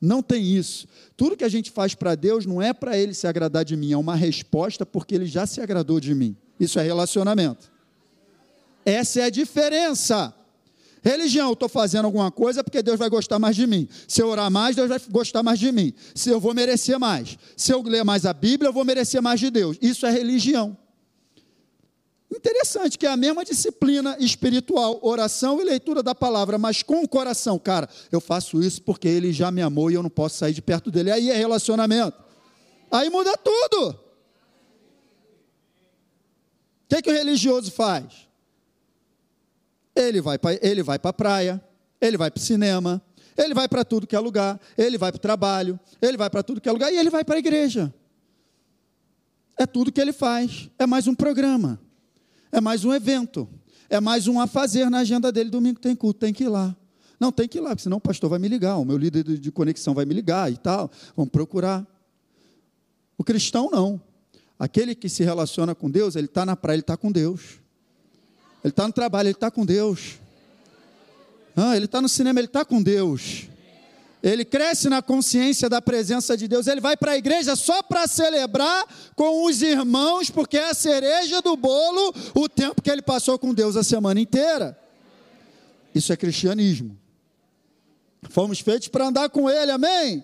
Não 0.00 0.22
tem 0.22 0.42
isso. 0.42 0.88
Tudo 1.14 1.36
que 1.36 1.44
a 1.44 1.48
gente 1.48 1.70
faz 1.70 1.94
para 1.94 2.14
Deus 2.14 2.46
não 2.46 2.62
é 2.62 2.72
para 2.72 2.96
Ele 2.96 3.12
se 3.12 3.26
agradar 3.26 3.66
de 3.66 3.76
mim, 3.76 3.92
é 3.92 3.98
uma 3.98 4.16
resposta 4.16 4.86
porque 4.86 5.14
Ele 5.14 5.26
já 5.26 5.46
se 5.46 5.60
agradou 5.60 6.00
de 6.00 6.14
mim. 6.14 6.34
Isso 6.58 6.80
é 6.80 6.82
relacionamento. 6.82 7.70
Essa 8.82 9.20
é 9.20 9.24
a 9.24 9.30
diferença. 9.30 10.34
Religião, 11.02 11.48
eu 11.48 11.54
estou 11.54 11.68
fazendo 11.68 12.04
alguma 12.04 12.30
coisa 12.30 12.62
porque 12.62 12.82
Deus 12.82 12.98
vai 12.98 13.08
gostar 13.08 13.38
mais 13.38 13.56
de 13.56 13.66
mim. 13.66 13.88
Se 14.06 14.20
eu 14.22 14.28
orar 14.28 14.50
mais, 14.50 14.76
Deus 14.76 14.88
vai 14.88 15.00
gostar 15.10 15.42
mais 15.42 15.58
de 15.58 15.72
mim. 15.72 15.94
Se 16.14 16.28
eu 16.28 16.38
vou 16.38 16.52
merecer 16.52 16.98
mais. 16.98 17.38
Se 17.56 17.72
eu 17.72 17.82
ler 17.82 18.04
mais 18.04 18.26
a 18.26 18.32
Bíblia, 18.32 18.68
eu 18.68 18.72
vou 18.72 18.84
merecer 18.84 19.22
mais 19.22 19.40
de 19.40 19.50
Deus. 19.50 19.78
Isso 19.80 20.04
é 20.04 20.10
religião. 20.10 20.76
Interessante 22.30 22.96
que 22.96 23.06
é 23.06 23.10
a 23.10 23.16
mesma 23.16 23.44
disciplina 23.44 24.16
espiritual, 24.20 25.00
oração 25.02 25.60
e 25.60 25.64
leitura 25.64 26.00
da 26.00 26.14
palavra, 26.14 26.56
mas 26.58 26.80
com 26.80 27.02
o 27.02 27.08
coração, 27.08 27.58
cara, 27.58 27.88
eu 28.12 28.20
faço 28.20 28.62
isso 28.62 28.80
porque 28.82 29.08
ele 29.08 29.32
já 29.32 29.50
me 29.50 29.60
amou 29.60 29.90
e 29.90 29.94
eu 29.94 30.02
não 30.02 30.10
posso 30.10 30.38
sair 30.38 30.52
de 30.52 30.62
perto 30.62 30.92
dele. 30.92 31.10
Aí 31.10 31.28
é 31.28 31.34
relacionamento. 31.34 32.16
Aí 32.90 33.10
muda 33.10 33.36
tudo. 33.36 33.90
O 36.84 36.94
que, 36.94 37.02
que 37.02 37.10
o 37.10 37.12
religioso 37.12 37.72
faz? 37.72 38.29
Ele 40.00 40.20
vai 40.20 40.38
para 40.38 40.58
ele 40.62 40.82
vai 40.82 40.98
para 40.98 41.10
a 41.10 41.12
praia, 41.12 41.62
ele 42.00 42.16
vai 42.16 42.30
para 42.30 42.40
o 42.40 42.42
cinema, 42.42 43.02
ele 43.36 43.54
vai 43.54 43.68
para 43.68 43.84
tudo 43.84 44.06
que 44.06 44.16
é 44.16 44.18
lugar, 44.18 44.60
ele 44.76 44.98
vai 44.98 45.12
para 45.12 45.18
o 45.18 45.20
trabalho, 45.20 45.78
ele 46.00 46.16
vai 46.16 46.30
para 46.30 46.42
tudo 46.42 46.60
que 46.60 46.68
é 46.68 46.72
lugar 46.72 46.92
e 46.92 46.96
ele 46.96 47.10
vai 47.10 47.24
para 47.24 47.36
a 47.36 47.38
igreja. 47.38 47.92
É 49.58 49.66
tudo 49.66 49.92
que 49.92 50.00
ele 50.00 50.12
faz, 50.12 50.70
é 50.78 50.86
mais 50.86 51.06
um 51.06 51.14
programa, 51.14 51.78
é 52.50 52.60
mais 52.60 52.84
um 52.84 52.94
evento, 52.94 53.48
é 53.88 54.00
mais 54.00 54.26
um 54.26 54.40
a 54.40 54.46
fazer 54.46 54.88
na 54.90 54.98
agenda 54.98 55.30
dele. 55.30 55.50
Domingo 55.50 55.78
tem 55.78 55.94
culto, 55.94 56.20
tem 56.20 56.32
que 56.32 56.44
ir 56.44 56.48
lá. 56.48 56.74
Não, 57.18 57.30
tem 57.30 57.46
que 57.46 57.58
ir 57.58 57.60
lá, 57.60 57.76
senão 57.76 57.98
o 57.98 58.00
pastor 58.00 58.30
vai 58.30 58.38
me 58.38 58.48
ligar, 58.48 58.78
o 58.78 58.84
meu 58.84 58.96
líder 58.96 59.22
de 59.22 59.52
conexão 59.52 59.92
vai 59.92 60.06
me 60.06 60.14
ligar 60.14 60.50
e 60.50 60.56
tal. 60.56 60.90
Vamos 61.14 61.30
procurar. 61.30 61.86
O 63.18 63.22
cristão 63.22 63.68
não. 63.70 64.00
Aquele 64.58 64.94
que 64.94 65.08
se 65.10 65.22
relaciona 65.22 65.74
com 65.74 65.90
Deus, 65.90 66.16
ele 66.16 66.26
está 66.26 66.46
na 66.46 66.56
praia, 66.56 66.76
ele 66.76 66.80
está 66.80 66.96
com 66.96 67.12
Deus. 67.12 67.59
Ele 68.62 68.72
está 68.72 68.86
no 68.86 68.92
trabalho, 68.92 69.28
ele 69.28 69.34
está 69.34 69.50
com 69.50 69.64
Deus. 69.64 70.18
Ah, 71.56 71.76
ele 71.76 71.86
está 71.86 72.00
no 72.00 72.08
cinema, 72.08 72.40
ele 72.40 72.46
está 72.46 72.64
com 72.64 72.82
Deus. 72.82 73.48
Ele 74.22 74.44
cresce 74.44 74.88
na 74.88 75.00
consciência 75.00 75.68
da 75.68 75.80
presença 75.80 76.36
de 76.36 76.46
Deus. 76.46 76.66
Ele 76.66 76.80
vai 76.80 76.96
para 76.96 77.12
a 77.12 77.16
igreja 77.16 77.56
só 77.56 77.82
para 77.82 78.06
celebrar 78.06 78.86
com 79.16 79.46
os 79.46 79.62
irmãos, 79.62 80.28
porque 80.28 80.58
é 80.58 80.70
a 80.70 80.74
cereja 80.74 81.40
do 81.40 81.56
bolo 81.56 82.14
o 82.34 82.48
tempo 82.48 82.82
que 82.82 82.90
ele 82.90 83.02
passou 83.02 83.38
com 83.38 83.54
Deus 83.54 83.76
a 83.76 83.82
semana 83.82 84.20
inteira. 84.20 84.78
Isso 85.94 86.12
é 86.12 86.16
cristianismo. 86.16 86.98
Fomos 88.28 88.60
feitos 88.60 88.88
para 88.88 89.06
andar 89.06 89.30
com 89.30 89.48
Ele, 89.48 89.70
amém? 89.70 90.22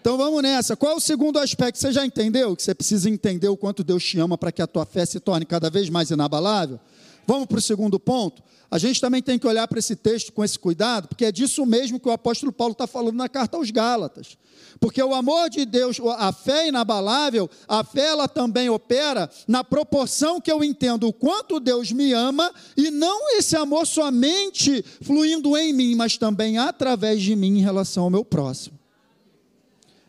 Então 0.00 0.16
vamos 0.16 0.42
nessa. 0.42 0.74
Qual 0.74 0.92
é 0.92 0.94
o 0.94 1.00
segundo 1.00 1.38
aspecto? 1.38 1.78
Você 1.78 1.92
já 1.92 2.06
entendeu 2.06 2.56
que 2.56 2.62
você 2.62 2.74
precisa 2.74 3.10
entender 3.10 3.48
o 3.48 3.56
quanto 3.56 3.84
Deus 3.84 4.02
te 4.02 4.18
ama 4.18 4.38
para 4.38 4.50
que 4.50 4.62
a 4.62 4.66
tua 4.66 4.86
fé 4.86 5.04
se 5.04 5.20
torne 5.20 5.44
cada 5.44 5.68
vez 5.68 5.90
mais 5.90 6.10
inabalável? 6.10 6.80
Vamos 7.28 7.44
para 7.44 7.58
o 7.58 7.60
segundo 7.60 8.00
ponto? 8.00 8.42
A 8.70 8.78
gente 8.78 9.02
também 9.02 9.20
tem 9.20 9.38
que 9.38 9.46
olhar 9.46 9.68
para 9.68 9.78
esse 9.78 9.94
texto 9.94 10.32
com 10.32 10.42
esse 10.42 10.58
cuidado, 10.58 11.08
porque 11.08 11.26
é 11.26 11.30
disso 11.30 11.66
mesmo 11.66 12.00
que 12.00 12.08
o 12.08 12.10
apóstolo 12.10 12.50
Paulo 12.50 12.72
está 12.72 12.86
falando 12.86 13.16
na 13.16 13.28
carta 13.28 13.58
aos 13.58 13.70
Gálatas. 13.70 14.38
Porque 14.80 15.02
o 15.02 15.12
amor 15.12 15.50
de 15.50 15.66
Deus, 15.66 16.00
a 16.16 16.32
fé 16.32 16.68
inabalável, 16.68 17.46
a 17.68 17.84
fé 17.84 18.06
ela 18.06 18.26
também 18.26 18.70
opera 18.70 19.28
na 19.46 19.62
proporção 19.62 20.40
que 20.40 20.50
eu 20.50 20.64
entendo 20.64 21.06
o 21.06 21.12
quanto 21.12 21.60
Deus 21.60 21.92
me 21.92 22.14
ama, 22.14 22.50
e 22.74 22.90
não 22.90 23.36
esse 23.36 23.54
amor 23.54 23.86
somente 23.86 24.82
fluindo 25.02 25.54
em 25.54 25.70
mim, 25.74 25.94
mas 25.96 26.16
também 26.16 26.56
através 26.56 27.20
de 27.20 27.36
mim 27.36 27.58
em 27.58 27.62
relação 27.62 28.04
ao 28.04 28.10
meu 28.10 28.24
próximo. 28.24 28.77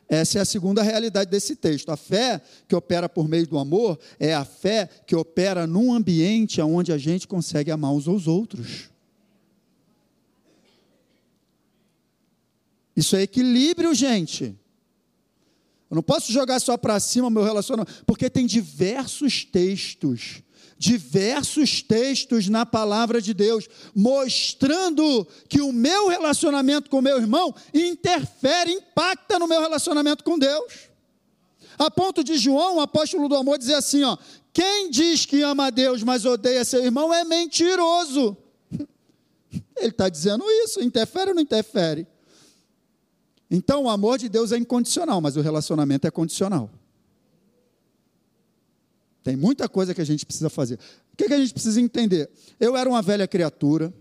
Essa 0.09 0.39
é 0.39 0.41
a 0.41 0.45
segunda 0.45 0.81
realidade 0.81 1.29
desse 1.29 1.55
texto. 1.55 1.89
A 1.91 1.97
fé 1.97 2.41
que 2.67 2.75
opera 2.75 3.07
por 3.07 3.29
meio 3.29 3.45
do 3.45 3.59
amor 3.59 3.99
é 4.19 4.33
a 4.33 4.43
fé 4.43 4.89
que 5.05 5.15
opera 5.15 5.67
num 5.67 5.93
ambiente 5.93 6.59
onde 6.59 6.91
a 6.91 6.97
gente 6.97 7.27
consegue 7.27 7.69
amar 7.69 7.91
uns 7.91 8.07
aos 8.07 8.27
outros. 8.27 8.89
Isso 12.95 13.15
é 13.15 13.21
equilíbrio, 13.21 13.93
gente. 13.93 14.57
Eu 15.91 15.95
não 15.95 16.03
posso 16.03 16.31
jogar 16.31 16.59
só 16.59 16.75
para 16.75 16.99
cima 16.99 17.29
meu 17.29 17.43
relacionamento, 17.43 18.03
porque 18.05 18.29
tem 18.31 18.47
diversos 18.47 19.45
textos 19.45 20.41
diversos 20.79 21.81
textos 21.81 22.47
na 22.47 22.65
palavra 22.65 23.21
de 23.21 23.33
Deus, 23.33 23.67
mostrando 23.93 25.27
que 25.49 25.61
o 25.61 25.73
meu 25.73 26.07
relacionamento 26.07 26.89
com 26.89 27.01
meu 27.01 27.17
irmão 27.17 27.53
interfere, 27.73 28.71
impacta 28.71 29.37
no 29.37 29.45
meu 29.45 29.59
relacionamento 29.59 30.23
com 30.23 30.39
Deus. 30.39 30.89
A 31.77 31.91
ponto 31.91 32.23
de 32.23 32.37
João, 32.37 32.77
o 32.77 32.79
apóstolo 32.79 33.27
do 33.27 33.35
amor, 33.35 33.57
dizer 33.57 33.75
assim: 33.75 34.03
ó, 34.03 34.17
quem 34.53 34.89
diz 34.89 35.25
que 35.25 35.41
ama 35.41 35.67
a 35.67 35.69
Deus, 35.69 36.01
mas 36.01 36.25
odeia 36.25 36.63
seu 36.63 36.83
irmão, 36.83 37.13
é 37.13 37.25
mentiroso. 37.25 38.37
Ele 39.75 39.89
está 39.89 40.07
dizendo 40.07 40.45
isso, 40.63 40.81
interfere 40.81 41.31
ou 41.31 41.35
não 41.35 41.41
interfere? 41.41 42.07
Então, 43.51 43.83
o 43.83 43.89
amor 43.89 44.17
de 44.17 44.29
Deus 44.29 44.53
é 44.53 44.57
incondicional, 44.57 45.19
mas 45.19 45.35
o 45.35 45.41
relacionamento 45.41 46.07
é 46.07 46.11
condicional. 46.11 46.69
Tem 49.29 49.35
muita 49.35 49.69
coisa 49.69 49.93
que 49.93 50.01
a 50.01 50.03
gente 50.03 50.25
precisa 50.25 50.49
fazer. 50.49 50.79
O 51.13 51.15
que, 51.15 51.27
que 51.27 51.33
a 51.35 51.37
gente 51.37 51.53
precisa 51.53 51.79
entender? 51.79 52.31
Eu 52.59 52.75
era 52.75 52.89
uma 52.89 52.99
velha 52.99 53.27
criatura, 53.27 53.93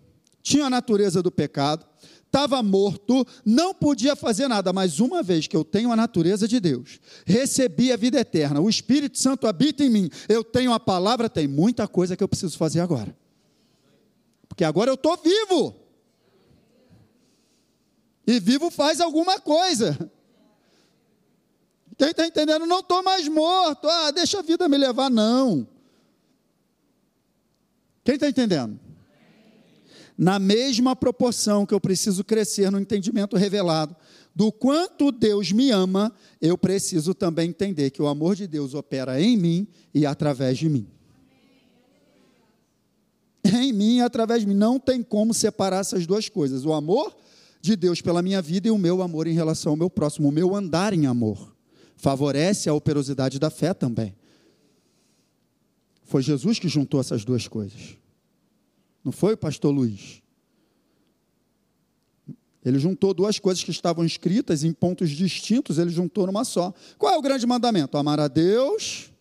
tinha 0.43 0.65
a 0.65 0.71
natureza 0.71 1.23
do 1.23 1.31
pecado, 1.31 1.85
estava 2.25 2.63
morto, 2.63 3.27
não 3.45 3.75
podia 3.75 4.17
fazer 4.17 4.49
nada, 4.49 4.73
mas 4.73 5.01
uma 5.01 5.23
vez 5.23 5.47
que 5.47 5.55
eu 5.55 5.67
tenho 5.67 5.93
a 5.93 5.97
natureza 5.97 6.49
de 6.49 6.59
Deus, 6.59 6.99
recebi 7.27 7.93
a 7.93 7.97
vida 7.99 8.19
eterna, 8.19 8.59
o 8.59 8.71
Espírito 8.71 9.19
Santo 9.19 9.47
habita 9.47 9.85
em 9.85 9.91
mim, 9.91 10.09
eu 10.31 10.43
tenho 10.43 10.73
a 10.73 10.81
palavra, 10.81 11.29
tem 11.29 11.47
muita 11.47 11.87
coisa 11.87 12.17
que 12.17 12.25
eu 12.25 12.29
preciso 12.29 12.57
fazer 12.57 12.81
agora. 12.81 13.15
Porque 14.49 14.65
agora 14.65 14.91
eu 14.91 14.95
estou 14.95 15.15
vivo. 15.23 15.77
E 18.27 18.41
vivo 18.41 18.71
faz 18.71 18.99
alguma 18.99 19.39
coisa. 19.39 20.11
Quem 21.99 22.11
está 22.11 22.25
entendendo? 22.25 22.65
Não 22.65 22.79
estou 22.79 23.03
mais 23.03 23.27
morto. 23.27 23.89
Ah, 23.89 24.13
deixa 24.13 24.39
a 24.39 24.43
vida 24.43 24.69
me 24.69 24.79
levar. 24.79 25.11
Não. 25.11 25.67
Quem 28.05 28.15
está 28.15 28.29
entendendo? 28.29 28.79
Na 30.17 30.39
mesma 30.39 30.95
proporção 30.95 31.67
que 31.67 31.75
eu 31.75 31.81
preciso 31.81 32.23
crescer 32.23 32.71
no 32.71 32.79
entendimento 32.79 33.37
revelado 33.37 33.97
do 34.35 34.53
quanto 34.53 35.11
Deus 35.11 35.51
me 35.51 35.73
ama, 35.73 36.13
eu 36.41 36.57
preciso 36.57 37.13
também 37.13 37.51
entender 37.51 37.91
que 37.91 38.01
o 38.01 38.07
amor 38.07 38.37
de 38.37 38.47
Deus 38.47 38.75
opera 38.75 39.21
em 39.21 39.37
mim 39.37 39.67
e 39.93 40.07
através 40.07 40.57
de 40.57 40.69
mim. 40.69 40.87
Em 43.45 43.73
mim 43.73 43.97
e 43.97 44.03
através 44.03 44.43
de 44.43 44.47
mim. 44.47 44.55
Não 44.55 44.79
tem 44.79 45.03
como 45.03 45.35
separar 45.35 45.81
essas 45.81 46.07
duas 46.07 46.29
coisas. 46.29 46.65
O 46.65 46.73
amor 46.73 47.17
de 47.61 47.75
Deus 47.75 48.01
pela 48.01 48.23
minha 48.23 48.41
vida 48.41 48.69
e 48.69 48.71
o 48.71 48.79
meu 48.79 49.03
amor 49.03 49.27
em 49.27 49.35
relação 49.35 49.73
ao 49.73 49.77
meu 49.77 49.91
próximo, 49.91 50.29
o 50.29 50.33
meu 50.33 50.55
andar 50.55 50.93
em 50.93 51.07
amor 51.07 51.58
favorece 51.99 52.71
a 52.71 52.75
operosidade 52.75 53.39
da 53.39 53.51
fé 53.51 53.75
também. 53.75 54.15
Foi 56.05 56.23
Jesus 56.23 56.59
que 56.59 56.69
juntou 56.69 57.01
essas 57.01 57.25
duas 57.25 57.47
coisas. 57.47 57.99
Não 59.05 59.13
foi 59.13 59.35
o 59.35 59.37
pastor 59.37 59.75
Luiz. 59.75 60.23
Ele 62.65 62.79
juntou 62.79 63.13
duas 63.13 63.39
coisas 63.39 63.63
que 63.63 63.71
estavam 63.71 64.05
escritas 64.05 64.65
em 64.65 64.73
pontos 64.73 65.11
distintos, 65.11 65.79
ele 65.79 65.91
juntou 65.91 66.27
numa 66.27 66.45
só. 66.45 66.73
Qual 66.97 67.13
é 67.13 67.19
o 67.19 67.23
grande 67.23 67.47
mandamento? 67.47 67.97
Amar 67.97 68.21
a 68.21 68.29
Deus 68.29 69.13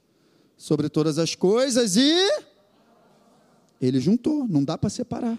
sobre 0.56 0.88
todas 0.88 1.18
as 1.18 1.36
coisas 1.36 1.96
e 1.96 2.16
ele 3.82 4.00
juntou, 4.00 4.48
não 4.48 4.64
dá 4.64 4.78
para 4.78 4.90
separar. 4.90 5.38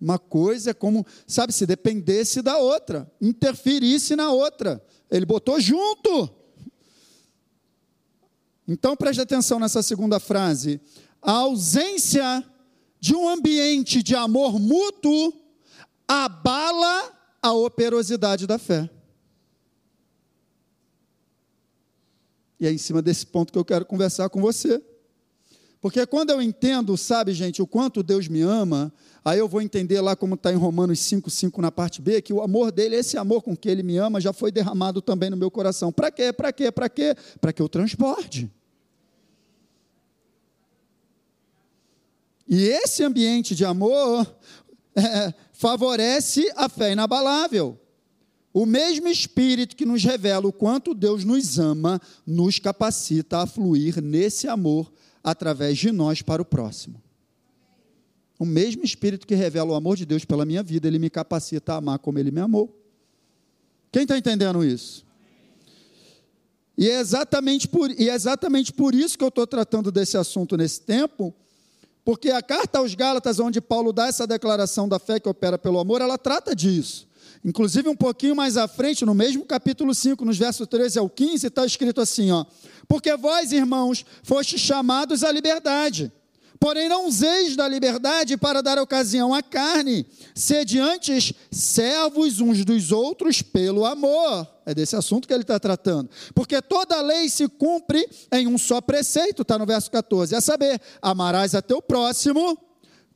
Uma 0.00 0.18
coisa 0.18 0.70
é 0.70 0.74
como, 0.74 1.06
sabe, 1.26 1.52
se 1.52 1.64
dependesse 1.66 2.42
da 2.42 2.58
outra, 2.58 3.10
interferisse 3.20 4.14
na 4.14 4.30
outra. 4.30 4.84
Ele 5.14 5.24
botou 5.24 5.60
junto. 5.60 6.28
Então 8.66 8.96
preste 8.96 9.20
atenção 9.20 9.60
nessa 9.60 9.80
segunda 9.80 10.18
frase. 10.18 10.80
A 11.22 11.30
ausência 11.30 12.44
de 12.98 13.14
um 13.14 13.28
ambiente 13.28 14.02
de 14.02 14.16
amor 14.16 14.58
mútuo 14.58 15.32
abala 16.08 17.16
a 17.40 17.52
operosidade 17.52 18.44
da 18.44 18.58
fé. 18.58 18.90
E 22.58 22.66
é 22.66 22.72
em 22.72 22.78
cima 22.78 23.00
desse 23.00 23.24
ponto 23.24 23.52
que 23.52 23.58
eu 23.58 23.64
quero 23.64 23.86
conversar 23.86 24.28
com 24.30 24.40
você. 24.40 24.82
Porque 25.84 26.06
quando 26.06 26.30
eu 26.30 26.40
entendo, 26.40 26.96
sabe, 26.96 27.34
gente, 27.34 27.60
o 27.60 27.66
quanto 27.66 28.02
Deus 28.02 28.26
me 28.26 28.40
ama, 28.40 28.90
aí 29.22 29.38
eu 29.38 29.46
vou 29.46 29.60
entender 29.60 30.00
lá 30.00 30.16
como 30.16 30.34
está 30.34 30.50
em 30.50 30.56
Romanos 30.56 30.98
5, 31.00 31.28
5 31.28 31.60
na 31.60 31.70
parte 31.70 32.00
B, 32.00 32.22
que 32.22 32.32
o 32.32 32.40
amor 32.40 32.72
dele, 32.72 32.96
esse 32.96 33.18
amor 33.18 33.42
com 33.42 33.54
que 33.54 33.68
ele 33.68 33.82
me 33.82 33.98
ama, 33.98 34.18
já 34.18 34.32
foi 34.32 34.50
derramado 34.50 35.02
também 35.02 35.28
no 35.28 35.36
meu 35.36 35.50
coração. 35.50 35.92
Para 35.92 36.10
quê? 36.10 36.32
Para 36.32 36.50
quê? 36.54 36.72
Para 36.72 36.88
quê? 36.88 37.14
Para 37.38 37.52
que 37.52 37.60
eu 37.60 37.68
transborde. 37.68 38.50
E 42.48 42.62
esse 42.62 43.04
ambiente 43.04 43.54
de 43.54 43.66
amor 43.66 44.26
é, 44.96 45.34
favorece 45.52 46.50
a 46.56 46.66
fé 46.66 46.92
inabalável. 46.92 47.78
o 48.54 48.64
mesmo 48.64 49.06
Espírito 49.06 49.76
que 49.76 49.84
nos 49.84 50.02
revela 50.02 50.46
o 50.46 50.52
quanto 50.52 50.94
Deus 50.94 51.26
nos 51.26 51.58
ama, 51.58 52.00
nos 52.26 52.58
capacita 52.58 53.40
a 53.40 53.46
fluir 53.46 54.00
nesse 54.00 54.48
amor 54.48 54.90
através 55.24 55.78
de 55.78 55.90
nós 55.90 56.20
para 56.20 56.42
o 56.42 56.44
próximo. 56.44 57.02
O 58.38 58.44
mesmo 58.44 58.84
Espírito 58.84 59.26
que 59.26 59.34
revela 59.34 59.72
o 59.72 59.74
amor 59.74 59.96
de 59.96 60.04
Deus 60.04 60.24
pela 60.24 60.44
minha 60.44 60.62
vida, 60.62 60.86
ele 60.86 60.98
me 60.98 61.08
capacita 61.08 61.72
a 61.72 61.76
amar 61.76 61.98
como 61.98 62.18
ele 62.18 62.30
me 62.30 62.40
amou. 62.40 62.78
Quem 63.90 64.02
está 64.02 64.18
entendendo 64.18 64.62
isso? 64.62 65.06
E 66.76 66.90
é, 66.90 66.98
exatamente 67.00 67.68
por, 67.68 67.90
e 67.90 68.10
é 68.10 68.14
exatamente 68.14 68.72
por 68.72 68.94
isso 68.94 69.16
que 69.16 69.24
eu 69.24 69.28
estou 69.28 69.46
tratando 69.46 69.90
desse 69.90 70.16
assunto 70.16 70.56
nesse 70.56 70.80
tempo, 70.80 71.32
porque 72.04 72.30
a 72.30 72.42
carta 72.42 72.80
aos 72.80 72.94
Gálatas, 72.94 73.38
onde 73.38 73.60
Paulo 73.60 73.92
dá 73.92 74.08
essa 74.08 74.26
declaração 74.26 74.88
da 74.88 74.98
fé 74.98 75.18
que 75.18 75.28
opera 75.28 75.56
pelo 75.56 75.78
amor, 75.78 76.00
ela 76.00 76.18
trata 76.18 76.54
disso. 76.54 77.08
Inclusive, 77.44 77.88
um 77.90 77.96
pouquinho 77.96 78.34
mais 78.34 78.56
à 78.56 78.66
frente, 78.66 79.04
no 79.04 79.14
mesmo 79.14 79.44
capítulo 79.44 79.94
5, 79.94 80.24
nos 80.24 80.38
versos 80.38 80.66
13 80.66 80.98
ao 80.98 81.10
15, 81.10 81.46
está 81.46 81.66
escrito 81.66 82.00
assim: 82.00 82.30
ó, 82.30 82.46
Porque 82.88 83.14
vós, 83.16 83.52
irmãos, 83.52 84.04
fostes 84.22 84.60
chamados 84.60 85.22
à 85.22 85.30
liberdade. 85.30 86.10
Porém, 86.58 86.88
não 86.88 87.06
useis 87.06 87.54
da 87.54 87.68
liberdade 87.68 88.38
para 88.38 88.62
dar 88.62 88.78
ocasião 88.78 89.34
à 89.34 89.42
carne, 89.42 90.06
sede 90.34 90.78
antes 90.78 91.34
servos 91.50 92.40
uns 92.40 92.64
dos 92.64 92.90
outros 92.90 93.42
pelo 93.42 93.84
amor. 93.84 94.48
É 94.64 94.72
desse 94.72 94.96
assunto 94.96 95.28
que 95.28 95.34
ele 95.34 95.42
está 95.42 95.60
tratando. 95.60 96.08
Porque 96.34 96.62
toda 96.62 97.02
lei 97.02 97.28
se 97.28 97.46
cumpre 97.48 98.08
em 98.32 98.46
um 98.46 98.56
só 98.56 98.80
preceito, 98.80 99.42
está 99.42 99.58
no 99.58 99.66
verso 99.66 99.90
14: 99.90 100.34
a 100.34 100.40
saber, 100.40 100.80
amarás 101.02 101.54
a 101.54 101.60
teu 101.60 101.82
próximo 101.82 102.58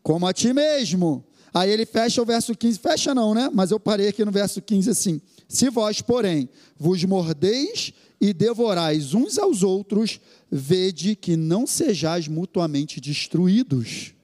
como 0.02 0.26
a 0.26 0.32
ti 0.34 0.52
mesmo. 0.52 1.27
Aí 1.52 1.70
ele 1.70 1.86
fecha 1.86 2.20
o 2.20 2.24
verso 2.24 2.54
15, 2.54 2.78
fecha 2.78 3.14
não, 3.14 3.34
né? 3.34 3.50
Mas 3.52 3.70
eu 3.70 3.80
parei 3.80 4.08
aqui 4.08 4.24
no 4.24 4.30
verso 4.30 4.60
15 4.60 4.90
assim: 4.90 5.20
Se 5.48 5.70
vós, 5.70 6.00
porém, 6.00 6.48
vos 6.76 7.02
mordeis 7.04 7.92
e 8.20 8.32
devorais 8.32 9.14
uns 9.14 9.38
aos 9.38 9.62
outros, 9.62 10.20
vede 10.50 11.14
que 11.14 11.36
não 11.36 11.66
sejais 11.66 12.28
mutuamente 12.28 13.00
destruídos. 13.00 14.14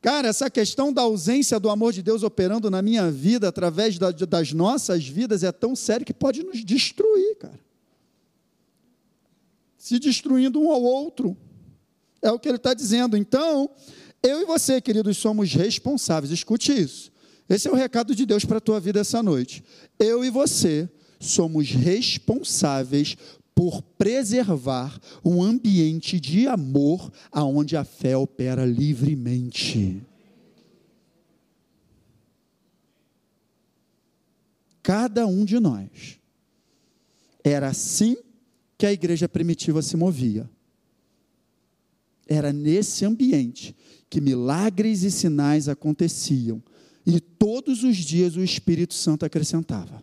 Cara, 0.00 0.28
essa 0.28 0.48
questão 0.48 0.90
da 0.92 1.02
ausência 1.02 1.60
do 1.60 1.68
amor 1.68 1.92
de 1.92 2.02
Deus 2.02 2.22
operando 2.22 2.70
na 2.70 2.80
minha 2.80 3.10
vida, 3.10 3.48
através 3.48 3.98
da, 3.98 4.10
das 4.10 4.52
nossas 4.52 5.06
vidas, 5.06 5.44
é 5.44 5.52
tão 5.52 5.76
sério 5.76 6.06
que 6.06 6.14
pode 6.14 6.42
nos 6.42 6.64
destruir, 6.64 7.36
cara. 7.36 7.60
Se 9.76 9.98
destruindo 9.98 10.58
um 10.60 10.70
ao 10.70 10.82
outro. 10.82 11.36
É 12.22 12.30
o 12.30 12.38
que 12.38 12.48
ele 12.48 12.56
está 12.56 12.74
dizendo. 12.74 13.16
Então, 13.16 13.70
eu 14.22 14.42
e 14.42 14.44
você, 14.44 14.80
queridos, 14.80 15.16
somos 15.16 15.52
responsáveis. 15.52 16.32
Escute 16.32 16.72
isso. 16.72 17.10
Esse 17.48 17.68
é 17.68 17.70
o 17.70 17.74
recado 17.74 18.14
de 18.14 18.24
Deus 18.24 18.44
para 18.44 18.58
a 18.58 18.60
tua 18.60 18.78
vida 18.78 19.00
essa 19.00 19.22
noite. 19.22 19.64
Eu 19.98 20.24
e 20.24 20.30
você 20.30 20.88
somos 21.18 21.70
responsáveis 21.70 23.16
por 23.54 23.82
preservar 23.82 24.98
um 25.24 25.42
ambiente 25.42 26.18
de 26.20 26.46
amor 26.46 27.12
aonde 27.30 27.76
a 27.76 27.84
fé 27.84 28.16
opera 28.16 28.64
livremente. 28.64 30.00
Cada 34.82 35.26
um 35.26 35.44
de 35.44 35.60
nós. 35.60 36.18
Era 37.42 37.68
assim 37.68 38.16
que 38.78 38.86
a 38.86 38.92
igreja 38.92 39.28
primitiva 39.28 39.82
se 39.82 39.96
movia. 39.96 40.48
Era 42.32 42.52
nesse 42.52 43.04
ambiente 43.04 43.74
que 44.08 44.20
milagres 44.20 45.02
e 45.02 45.10
sinais 45.10 45.68
aconteciam. 45.68 46.62
E 47.04 47.18
todos 47.18 47.82
os 47.82 47.96
dias 47.96 48.36
o 48.36 48.44
Espírito 48.44 48.94
Santo 48.94 49.26
acrescentava. 49.26 50.00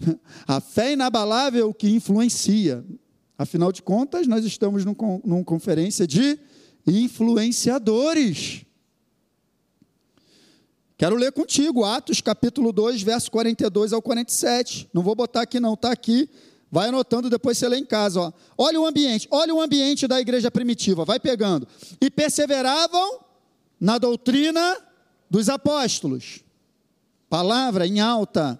A 0.48 0.60
fé 0.60 0.92
inabalável 0.92 1.72
que 1.72 1.88
influencia. 1.88 2.84
Afinal 3.38 3.70
de 3.70 3.82
contas, 3.82 4.26
nós 4.26 4.44
estamos 4.44 4.84
num, 4.84 4.96
numa 5.24 5.44
conferência 5.44 6.08
de 6.08 6.38
influenciadores. 6.84 8.64
Quero 10.96 11.16
ler 11.16 11.32
contigo, 11.32 11.84
Atos 11.84 12.20
capítulo 12.20 12.72
2, 12.72 13.02
verso 13.02 13.30
42 13.30 13.92
ao 13.92 14.02
47. 14.02 14.88
Não 14.92 15.02
vou 15.02 15.14
botar 15.14 15.42
aqui, 15.42 15.60
não, 15.60 15.74
está 15.74 15.92
aqui. 15.92 16.28
Vai 16.74 16.88
anotando, 16.88 17.30
depois 17.30 17.56
você 17.56 17.68
lê 17.68 17.78
em 17.78 17.84
casa. 17.84 18.20
Ó. 18.20 18.32
Olha 18.58 18.80
o 18.80 18.84
ambiente, 18.84 19.28
olha 19.30 19.54
o 19.54 19.60
ambiente 19.60 20.08
da 20.08 20.20
igreja 20.20 20.50
primitiva, 20.50 21.04
vai 21.04 21.20
pegando. 21.20 21.68
E 22.00 22.10
perseveravam 22.10 23.20
na 23.80 23.96
doutrina 23.96 24.78
dos 25.30 25.48
apóstolos. 25.48 26.40
Palavra 27.30 27.86
em 27.86 28.00
alta. 28.00 28.58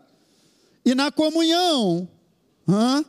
E 0.84 0.94
na 0.94 1.10
comunhão, 1.10 2.08
hã? 2.68 3.04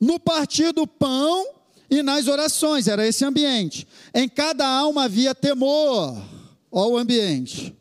no 0.00 0.20
partir 0.20 0.72
do 0.72 0.86
pão 0.86 1.44
e 1.90 2.00
nas 2.00 2.28
orações. 2.28 2.86
Era 2.86 3.04
esse 3.04 3.24
ambiente. 3.24 3.84
Em 4.14 4.28
cada 4.28 4.64
alma 4.64 5.06
havia 5.06 5.34
temor. 5.34 6.22
Olha 6.70 6.92
o 6.92 6.96
ambiente. 6.96 7.76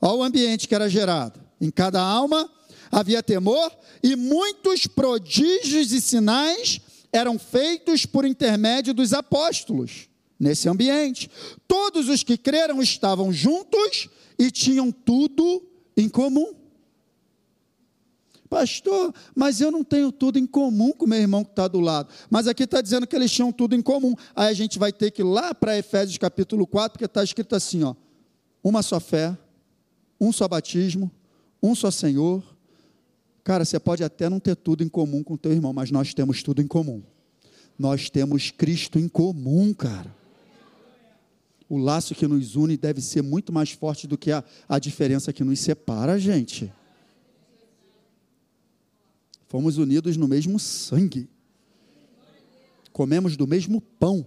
Olha 0.00 0.14
o 0.14 0.22
ambiente 0.22 0.68
que 0.68 0.76
era 0.76 0.88
gerado. 0.88 1.40
Em 1.60 1.72
cada 1.72 2.00
alma 2.00 2.48
havia 2.90 3.22
temor, 3.22 3.70
e 4.02 4.16
muitos 4.16 4.86
prodígios 4.86 5.92
e 5.92 6.00
sinais 6.00 6.80
eram 7.12 7.38
feitos 7.38 8.04
por 8.04 8.24
intermédio 8.24 8.92
dos 8.92 9.12
apóstolos, 9.12 10.08
nesse 10.38 10.68
ambiente. 10.68 11.30
Todos 11.66 12.08
os 12.08 12.22
que 12.22 12.36
creram 12.36 12.82
estavam 12.82 13.32
juntos 13.32 14.08
e 14.38 14.50
tinham 14.50 14.92
tudo 14.92 15.62
em 15.96 16.08
comum. 16.08 16.54
Pastor, 18.48 19.12
mas 19.34 19.60
eu 19.60 19.70
não 19.70 19.82
tenho 19.82 20.12
tudo 20.12 20.38
em 20.38 20.46
comum 20.46 20.92
com 20.92 21.06
meu 21.06 21.18
irmão 21.18 21.44
que 21.44 21.50
está 21.50 21.66
do 21.66 21.80
lado. 21.80 22.08
Mas 22.30 22.46
aqui 22.46 22.62
está 22.62 22.80
dizendo 22.80 23.06
que 23.06 23.16
eles 23.16 23.30
tinham 23.32 23.50
tudo 23.50 23.74
em 23.74 23.82
comum. 23.82 24.14
Aí 24.34 24.48
a 24.48 24.54
gente 24.54 24.78
vai 24.78 24.92
ter 24.92 25.10
que 25.10 25.22
ir 25.22 25.24
lá 25.24 25.54
para 25.54 25.76
Efésios 25.76 26.16
capítulo 26.16 26.66
4, 26.66 26.92
porque 26.92 27.06
está 27.06 27.24
escrito 27.24 27.56
assim: 27.56 27.82
ó, 27.82 27.94
uma 28.62 28.82
só 28.82 29.00
fé, 29.00 29.36
um 30.20 30.32
só 30.32 30.46
batismo, 30.46 31.10
um 31.62 31.74
só 31.74 31.90
Senhor, 31.90 32.55
Cara, 33.46 33.64
você 33.64 33.78
pode 33.78 34.02
até 34.02 34.28
não 34.28 34.40
ter 34.40 34.56
tudo 34.56 34.82
em 34.82 34.88
comum 34.88 35.22
com 35.22 35.36
teu 35.36 35.52
irmão, 35.52 35.72
mas 35.72 35.92
nós 35.92 36.12
temos 36.12 36.42
tudo 36.42 36.60
em 36.60 36.66
comum. 36.66 37.00
Nós 37.78 38.10
temos 38.10 38.50
Cristo 38.50 38.98
em 38.98 39.06
comum, 39.06 39.72
cara. 39.72 40.12
O 41.68 41.78
laço 41.78 42.12
que 42.12 42.26
nos 42.26 42.56
une 42.56 42.76
deve 42.76 43.00
ser 43.00 43.22
muito 43.22 43.52
mais 43.52 43.70
forte 43.70 44.08
do 44.08 44.18
que 44.18 44.32
a, 44.32 44.42
a 44.68 44.80
diferença 44.80 45.32
que 45.32 45.44
nos 45.44 45.60
separa, 45.60 46.18
gente. 46.18 46.72
Fomos 49.46 49.78
unidos 49.78 50.16
no 50.16 50.26
mesmo 50.26 50.58
sangue. 50.58 51.28
Comemos 52.92 53.36
do 53.36 53.46
mesmo 53.46 53.80
pão. 53.80 54.26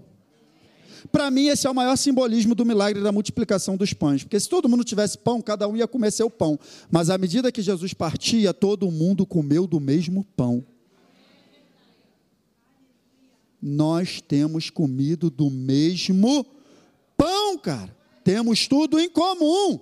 Para 1.11 1.29
mim, 1.31 1.47
esse 1.47 1.65
é 1.65 1.69
o 1.69 1.75
maior 1.75 1.95
simbolismo 1.95 2.53
do 2.53 2.65
milagre 2.65 3.01
da 3.01 3.11
multiplicação 3.11 3.77
dos 3.77 3.93
pães. 3.93 4.23
Porque 4.23 4.39
se 4.39 4.49
todo 4.49 4.67
mundo 4.67 4.83
tivesse 4.83 5.17
pão, 5.17 5.41
cada 5.41 5.67
um 5.67 5.75
ia 5.75 5.87
comer 5.87 6.11
seu 6.11 6.29
pão. 6.29 6.59
Mas 6.91 7.09
à 7.09 7.17
medida 7.17 7.51
que 7.51 7.61
Jesus 7.61 7.93
partia, 7.93 8.53
todo 8.53 8.91
mundo 8.91 9.25
comeu 9.25 9.65
do 9.65 9.79
mesmo 9.79 10.25
pão. 10.35 10.65
Nós 13.61 14.21
temos 14.21 14.69
comido 14.69 15.29
do 15.29 15.49
mesmo 15.49 16.45
pão, 17.17 17.57
cara. 17.57 17.95
Temos 18.23 18.67
tudo 18.67 18.99
em 18.99 19.09
comum. 19.09 19.79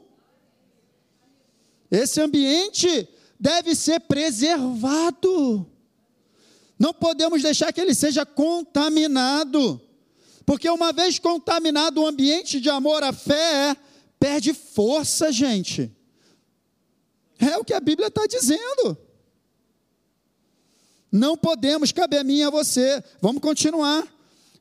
Esse 1.92 2.20
ambiente 2.20 3.08
deve 3.40 3.76
ser 3.76 4.00
preservado. 4.02 5.66
Não 6.78 6.94
podemos 6.94 7.42
deixar 7.42 7.72
que 7.72 7.82
ele 7.82 7.94
seja 7.94 8.26
contaminado. 8.26 9.82
Porque 10.48 10.70
uma 10.70 10.94
vez 10.94 11.20
contaminado 11.20 12.02
o 12.02 12.08
ambiente 12.08 12.62
de 12.62 12.70
amor 12.70 13.04
à 13.04 13.12
fé, 13.12 13.76
perde 14.18 14.54
força, 14.54 15.30
gente. 15.30 15.92
É 17.38 17.58
o 17.58 17.66
que 17.66 17.74
a 17.74 17.82
Bíblia 17.82 18.08
está 18.08 18.26
dizendo. 18.26 18.98
Não 21.12 21.36
podemos, 21.36 21.92
cabe 21.92 22.18
a 22.18 22.24
mim 22.24 22.38
e 22.38 22.44
a 22.44 22.50
você. 22.50 23.04
Vamos 23.22 23.42
continuar. 23.42 24.08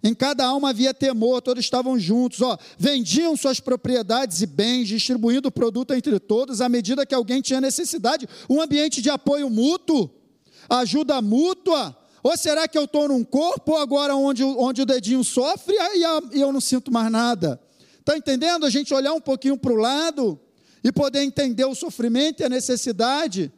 Em 0.03 0.12
cada 0.12 0.44
alma 0.44 0.70
havia 0.70 0.92
temor, 0.92 1.40
todos 1.40 1.64
estavam 1.64 1.96
juntos, 1.96 2.42
ó, 2.42 2.59
vendiam 2.77 3.37
suas 3.37 3.61
propriedades 3.61 4.42
e 4.42 4.46
bens, 4.46 4.88
distribuindo 4.88 5.49
o 5.49 5.53
produto 5.53 5.94
entre 5.94 6.18
todos, 6.18 6.61
à 6.61 6.68
medida 6.68 7.07
que 7.07 7.14
alguém 7.14 7.40
tinha 7.40 7.61
necessidade, 7.61 8.29
um 8.51 8.61
ambiente 8.61 9.01
de 9.01 9.09
apoio 9.09 9.49
mútuo, 9.49 10.11
ajuda 10.68 11.22
mútua, 11.22 11.96
ou 12.27 12.37
será 12.37 12.67
que 12.67 12.77
eu 12.77 12.87
estou 12.87 13.07
num 13.07 13.23
corpo 13.23 13.77
agora 13.77 14.17
onde, 14.17 14.43
onde 14.43 14.83
o 14.83 14.85
dedinho 14.85 15.23
sofre 15.23 15.77
e 15.95 16.41
eu 16.41 16.53
não 16.53 16.61
sinto 16.61 16.93
mais 16.93 17.09
nada? 17.09 17.61
Está 18.01 18.17
entendendo? 18.17 18.67
A 18.67 18.71
gente 18.71 18.93
olhar 18.93 19.12
um 19.12 19.21
pouquinho 19.21 19.57
para 19.57 19.73
o 19.73 19.77
lado 19.77 20.37
e 20.83 20.91
poder 20.91 21.23
entender 21.23 21.65
o 21.67 21.75
sofrimento 21.75 22.41
e 22.41 22.45
a 22.45 22.49
necessidade 22.49 23.53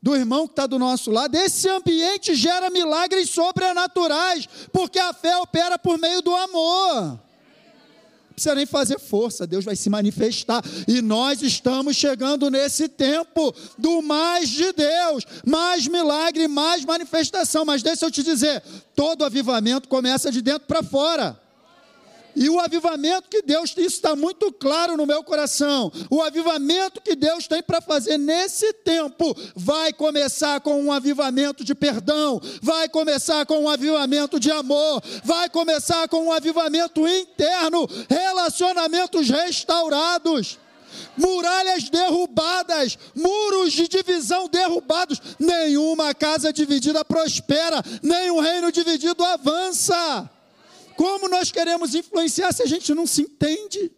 do 0.00 0.14
irmão 0.14 0.46
que 0.46 0.52
está 0.52 0.64
do 0.64 0.78
nosso 0.78 1.10
lado. 1.10 1.34
Esse 1.34 1.68
ambiente 1.68 2.36
gera 2.36 2.70
milagres 2.70 3.30
sobrenaturais, 3.30 4.48
porque 4.72 5.00
a 5.00 5.12
fé 5.12 5.36
opera 5.38 5.76
por 5.76 5.98
meio 5.98 6.22
do 6.22 6.36
amor. 6.36 7.20
Precisa 8.36 8.54
nem 8.54 8.66
fazer 8.66 9.00
força, 9.00 9.46
Deus 9.46 9.64
vai 9.64 9.74
se 9.74 9.88
manifestar. 9.88 10.62
E 10.86 11.00
nós 11.00 11.40
estamos 11.40 11.96
chegando 11.96 12.50
nesse 12.50 12.86
tempo 12.86 13.54
do 13.78 14.02
mais 14.02 14.50
de 14.50 14.72
Deus, 14.74 15.24
mais 15.44 15.88
milagre, 15.88 16.46
mais 16.46 16.84
manifestação. 16.84 17.64
Mas 17.64 17.82
deixa 17.82 18.04
eu 18.04 18.10
te 18.10 18.22
dizer: 18.22 18.62
todo 18.94 19.24
avivamento 19.24 19.88
começa 19.88 20.30
de 20.30 20.42
dentro 20.42 20.68
para 20.68 20.82
fora. 20.82 21.45
E 22.36 22.50
o 22.50 22.60
avivamento 22.60 23.30
que 23.30 23.40
Deus 23.40 23.72
tem, 23.72 23.86
isso 23.86 23.96
está 23.96 24.14
muito 24.14 24.52
claro 24.52 24.94
no 24.94 25.06
meu 25.06 25.24
coração. 25.24 25.90
O 26.10 26.20
avivamento 26.20 27.00
que 27.00 27.16
Deus 27.16 27.48
tem 27.48 27.62
para 27.62 27.80
fazer 27.80 28.18
nesse 28.18 28.74
tempo 28.74 29.34
vai 29.56 29.90
começar 29.90 30.60
com 30.60 30.82
um 30.82 30.92
avivamento 30.92 31.64
de 31.64 31.74
perdão, 31.74 32.38
vai 32.60 32.90
começar 32.90 33.46
com 33.46 33.60
um 33.60 33.68
avivamento 33.70 34.38
de 34.38 34.50
amor, 34.50 35.02
vai 35.24 35.48
começar 35.48 36.06
com 36.08 36.26
um 36.26 36.32
avivamento 36.32 37.08
interno, 37.08 37.88
relacionamentos 38.08 39.30
restaurados 39.30 40.58
muralhas 41.16 41.88
derrubadas, 41.88 42.98
muros 43.14 43.72
de 43.72 43.88
divisão 43.88 44.48
derrubados. 44.48 45.20
Nenhuma 45.38 46.14
casa 46.14 46.52
dividida 46.52 47.04
prospera, 47.04 47.82
nenhum 48.02 48.40
reino 48.40 48.70
dividido 48.70 49.24
avança. 49.24 50.30
Como 50.96 51.28
nós 51.28 51.52
queremos 51.52 51.94
influenciar 51.94 52.52
se 52.52 52.62
a 52.62 52.66
gente 52.66 52.94
não 52.94 53.06
se 53.06 53.22
entende? 53.22 53.92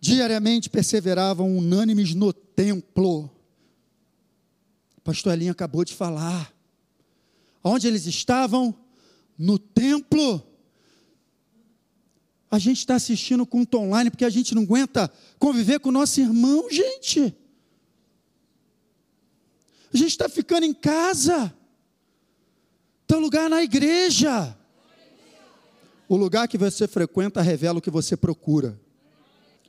Diariamente 0.00 0.70
perseveravam 0.70 1.56
unânimes 1.56 2.14
no 2.14 2.32
templo. 2.32 3.30
O 4.96 5.00
pastor 5.02 5.32
Elinho 5.32 5.52
acabou 5.52 5.84
de 5.84 5.94
falar. 5.94 6.54
Onde 7.62 7.88
eles 7.88 8.06
estavam? 8.06 8.74
No 9.36 9.58
templo. 9.58 10.42
A 12.50 12.58
gente 12.58 12.78
está 12.78 12.94
assistindo 12.94 13.44
culto 13.44 13.78
online 13.78 14.10
porque 14.10 14.24
a 14.24 14.30
gente 14.30 14.54
não 14.54 14.62
aguenta 14.62 15.12
conviver 15.38 15.80
com 15.80 15.90
o 15.90 15.92
nosso 15.92 16.20
irmão, 16.20 16.68
gente. 16.70 17.34
A 19.92 19.96
gente 19.96 20.10
está 20.10 20.28
ficando 20.28 20.64
em 20.64 20.72
casa. 20.72 21.54
Teu 23.06 23.18
lugar 23.18 23.50
na 23.50 23.62
igreja. 23.62 24.57
O 26.08 26.16
lugar 26.16 26.48
que 26.48 26.56
você 26.56 26.88
frequenta 26.88 27.42
revela 27.42 27.78
o 27.78 27.82
que 27.82 27.90
você 27.90 28.16
procura. 28.16 28.80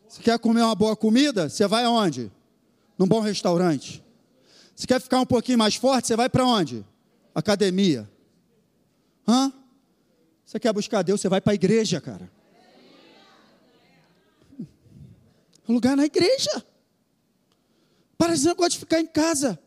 Você 0.08 0.23
quer 0.23 0.39
comer 0.39 0.62
uma 0.62 0.73
boa 0.73 0.95
comida? 0.95 1.49
Você 1.49 1.67
vai 1.67 1.84
aonde? 1.84 2.32
Num 2.97 3.06
bom 3.06 3.19
restaurante. 3.19 4.02
Você 4.73 4.88
quer 4.88 5.02
ficar 5.02 5.19
um 5.19 5.25
pouquinho 5.25 5.58
mais 5.58 5.75
forte? 5.75 6.08
Você 6.08 6.15
vai 6.15 6.30
para 6.30 6.45
onde? 6.45 6.86
Academia. 7.36 8.10
Hã? 9.28 9.52
Você 10.45 10.58
quer 10.60 10.71
buscar 10.71 11.02
Deus? 11.02 11.19
Você 11.19 11.28
vai 11.28 11.41
para 11.41 11.52
a 11.52 11.56
igreja, 11.56 11.99
cara. 11.99 12.32
Um 15.67 15.73
lugar 15.73 15.97
na 15.97 16.06
igreja. 16.06 16.65
Para 18.17 18.34
esse 18.34 18.45
negócio 18.45 18.71
de 18.71 18.80
ficar 18.80 19.02
em 19.02 19.06
casa. 19.06 19.60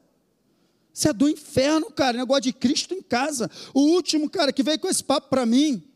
Você 0.92 1.11
é 1.11 1.12
do 1.12 1.28
inferno, 1.28 1.90
cara. 1.90 2.16
Negócio 2.16 2.44
de 2.44 2.52
Cristo 2.54 2.94
em 2.94 3.02
casa. 3.02 3.50
O 3.74 3.80
último 3.80 4.28
cara 4.30 4.52
que 4.52 4.62
veio 4.62 4.78
com 4.78 4.88
esse 4.88 5.04
papo 5.04 5.28
para 5.28 5.44
mim 5.44 5.91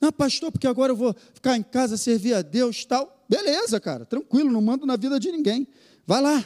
não, 0.00 0.10
pastor, 0.10 0.50
porque 0.50 0.66
agora 0.66 0.92
eu 0.92 0.96
vou 0.96 1.14
ficar 1.34 1.56
em 1.56 1.62
casa, 1.62 1.96
servir 1.96 2.32
a 2.32 2.40
Deus 2.40 2.84
tal. 2.86 3.22
Beleza, 3.28 3.78
cara, 3.78 4.06
tranquilo, 4.06 4.50
não 4.50 4.62
mando 4.62 4.86
na 4.86 4.96
vida 4.96 5.20
de 5.20 5.30
ninguém. 5.30 5.68
Vai 6.06 6.22
lá. 6.22 6.44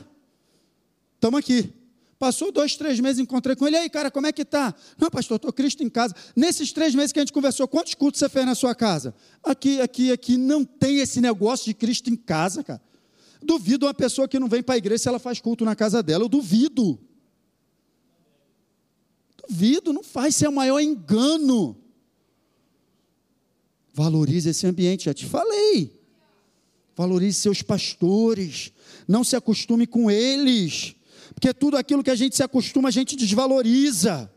Estamos 1.15 1.39
aqui. 1.39 1.73
Passou 2.19 2.51
dois, 2.51 2.77
três 2.77 2.99
meses, 3.01 3.21
encontrei 3.21 3.55
com 3.55 3.67
ele. 3.67 3.77
E 3.77 3.81
aí, 3.81 3.91
cara, 3.91 4.11
como 4.11 4.27
é 4.27 4.33
que 4.33 4.45
tá? 4.45 4.75
Não, 4.99 5.09
pastor, 5.09 5.37
estou 5.37 5.53
Cristo 5.53 5.83
em 5.83 5.89
casa. 5.89 6.15
Nesses 6.35 6.73
três 6.73 6.95
meses 6.95 7.13
que 7.13 7.19
a 7.19 7.23
gente 7.23 7.33
conversou, 7.33 7.69
quantos 7.69 7.95
cultos 7.95 8.19
você 8.19 8.29
fez 8.29 8.45
na 8.45 8.55
sua 8.55 8.75
casa? 8.75 9.15
Aqui, 9.43 9.81
aqui, 9.81 10.11
aqui. 10.11 10.37
Não 10.37 10.65
tem 10.65 10.99
esse 10.99 11.21
negócio 11.21 11.67
de 11.67 11.75
Cristo 11.75 12.11
em 12.11 12.17
casa, 12.17 12.65
cara. 12.65 12.83
Duvido 13.43 13.87
uma 13.87 13.95
pessoa 13.95 14.27
que 14.27 14.39
não 14.39 14.49
vem 14.49 14.63
para 14.63 14.75
a 14.75 14.79
igreja 14.79 15.03
se 15.03 15.09
ela 15.09 15.19
faz 15.19 15.41
culto 15.41 15.65
na 15.65 15.77
casa 15.77 16.03
dela. 16.03 16.25
Eu 16.25 16.29
duvido. 16.29 16.99
Duvido, 19.47 19.93
não 19.93 20.03
faz. 20.03 20.35
Isso 20.35 20.47
é 20.47 20.49
o 20.49 20.53
maior 20.53 20.81
engano. 20.81 21.84
Valorize 23.95 24.51
esse 24.51 24.67
ambiente, 24.67 25.05
já 25.05 25.15
te 25.15 25.25
falei. 25.25 25.99
Valorize 26.97 27.39
seus 27.39 27.63
pastores. 27.63 28.73
Não 29.07 29.23
se 29.23 29.37
acostume 29.37 29.87
com 29.87 30.11
eles. 30.11 30.97
Porque 31.33 31.55
tudo 31.55 31.77
aquilo 31.77 32.03
que 32.03 32.11
a 32.11 32.17
gente 32.17 32.35
se 32.35 32.43
acostuma, 32.43 32.89
a 32.89 32.93
gente 32.93 33.15
desvaloriza. 33.15 34.31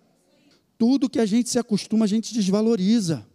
Tudo 0.78 1.10
que 1.10 1.20
a 1.20 1.26
gente 1.26 1.50
se 1.50 1.58
acostuma, 1.58 2.06
a 2.06 2.08
gente 2.08 2.34
desvaloriza. 2.36 3.26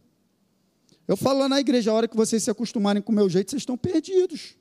Eu 1.09 1.17
falo 1.17 1.41
lá 1.41 1.49
na 1.49 1.59
igreja, 1.59 1.91
a 1.91 1.95
hora 1.95 2.07
que 2.07 2.17
vocês 2.17 2.43
se 2.45 2.51
acostumarem 2.51 3.03
com 3.03 3.11
o 3.11 3.15
meu 3.15 3.29
jeito, 3.29 3.51
vocês 3.51 3.63
estão 3.63 3.77
perdidos. 3.77 4.55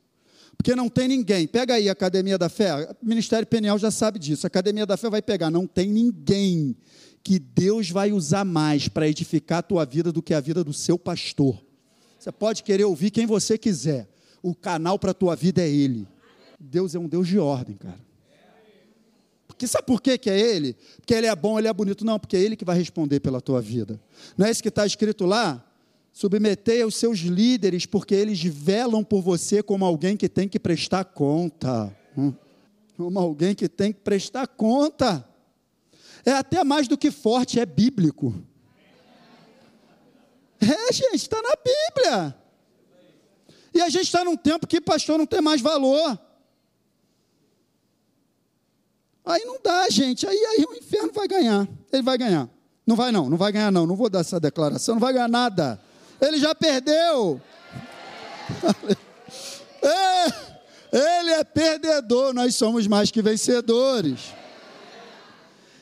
Porque 0.57 0.75
não 0.75 0.89
tem 0.89 1.07
ninguém. 1.07 1.47
Pega 1.47 1.75
aí 1.75 1.87
a 1.87 1.91
Academia 1.91 2.37
da 2.37 2.49
Fé, 2.49 2.89
o 3.01 3.05
Ministério 3.05 3.47
Penial 3.47 3.77
já 3.77 3.91
sabe 3.91 4.17
disso. 4.17 4.45
A 4.45 4.49
Academia 4.49 4.85
da 4.85 4.97
Fé 4.97 5.09
vai 5.09 5.21
pegar, 5.21 5.51
não 5.51 5.67
tem 5.67 5.87
ninguém 5.87 6.75
que 7.23 7.39
Deus 7.39 7.89
vai 7.89 8.11
usar 8.11 8.43
mais 8.43 8.87
para 8.87 9.07
edificar 9.07 9.59
a 9.59 9.63
tua 9.63 9.85
vida 9.85 10.11
do 10.11 10.21
que 10.21 10.33
a 10.33 10.39
vida 10.39 10.63
do 10.63 10.73
seu 10.73 10.97
pastor. 10.97 11.61
Você 12.17 12.31
pode 12.31 12.63
querer 12.63 12.83
ouvir 12.83 13.11
quem 13.11 13.25
você 13.25 13.57
quiser. 13.57 14.09
O 14.41 14.55
canal 14.55 14.97
para 14.97 15.11
a 15.11 15.13
tua 15.13 15.35
vida 15.35 15.61
é 15.61 15.69
Ele. 15.69 16.07
Deus 16.59 16.95
é 16.95 16.99
um 16.99 17.07
Deus 17.07 17.27
de 17.27 17.39
ordem, 17.39 17.75
cara. 17.75 17.99
Porque 19.47 19.67
sabe 19.67 19.85
por 19.85 20.01
que, 20.01 20.17
que 20.17 20.29
é 20.29 20.39
Ele? 20.39 20.75
Porque 20.97 21.13
Ele 21.13 21.27
é 21.27 21.35
bom, 21.35 21.59
Ele 21.59 21.67
é 21.67 21.73
bonito. 21.73 22.03
Não, 22.03 22.19
porque 22.19 22.35
é 22.35 22.39
Ele 22.39 22.55
que 22.55 22.65
vai 22.65 22.77
responder 22.77 23.19
pela 23.19 23.41
tua 23.41 23.61
vida. 23.61 23.99
Não 24.37 24.45
é 24.45 24.51
isso 24.51 24.61
que 24.61 24.69
está 24.69 24.85
escrito 24.85 25.25
lá? 25.25 25.63
Submetei 26.11 26.81
aos 26.81 26.95
seus 26.95 27.19
líderes, 27.19 27.85
porque 27.85 28.13
eles 28.13 28.43
velam 28.43 29.03
por 29.03 29.21
você 29.21 29.63
como 29.63 29.85
alguém 29.85 30.17
que 30.17 30.27
tem 30.27 30.47
que 30.47 30.59
prestar 30.59 31.05
conta. 31.05 31.95
Hum? 32.17 32.33
Como 32.97 33.17
alguém 33.17 33.55
que 33.55 33.69
tem 33.69 33.93
que 33.93 33.99
prestar 33.99 34.45
conta 34.47 35.25
é 36.25 36.31
até 36.31 36.63
mais 36.63 36.87
do 36.87 36.97
que 36.97 37.11
forte, 37.11 37.59
é 37.59 37.65
bíblico. 37.65 38.33
É, 40.59 40.93
gente, 40.93 41.15
está 41.15 41.41
na 41.41 41.55
Bíblia. 41.55 42.35
E 43.73 43.81
a 43.81 43.89
gente 43.89 44.03
está 44.03 44.23
num 44.23 44.35
tempo 44.35 44.67
que 44.67 44.79
pastor 44.79 45.17
não 45.17 45.25
tem 45.25 45.41
mais 45.41 45.61
valor. 45.61 46.19
Aí 49.25 49.43
não 49.45 49.59
dá, 49.63 49.89
gente. 49.89 50.27
Aí, 50.27 50.37
aí 50.37 50.65
o 50.65 50.75
inferno 50.75 51.11
vai 51.13 51.27
ganhar. 51.27 51.67
Ele 51.91 52.03
vai 52.03 52.17
ganhar. 52.17 52.49
Não 52.85 52.95
vai 52.95 53.11
não, 53.11 53.29
não 53.29 53.37
vai 53.37 53.51
ganhar 53.51 53.71
não. 53.71 53.87
Não 53.87 53.95
vou 53.95 54.09
dar 54.09 54.19
essa 54.19 54.39
declaração, 54.39 54.95
não 54.95 54.99
vai 54.99 55.13
ganhar 55.13 55.29
nada. 55.29 55.81
Ele 56.19 56.37
já 56.37 56.53
perdeu. 56.53 57.41
É, 59.83 60.27
ele 60.91 61.31
é 61.31 61.43
perdedor, 61.43 62.35
nós 62.35 62.55
somos 62.55 62.85
mais 62.85 63.09
que 63.09 63.19
vencedores. 63.19 64.31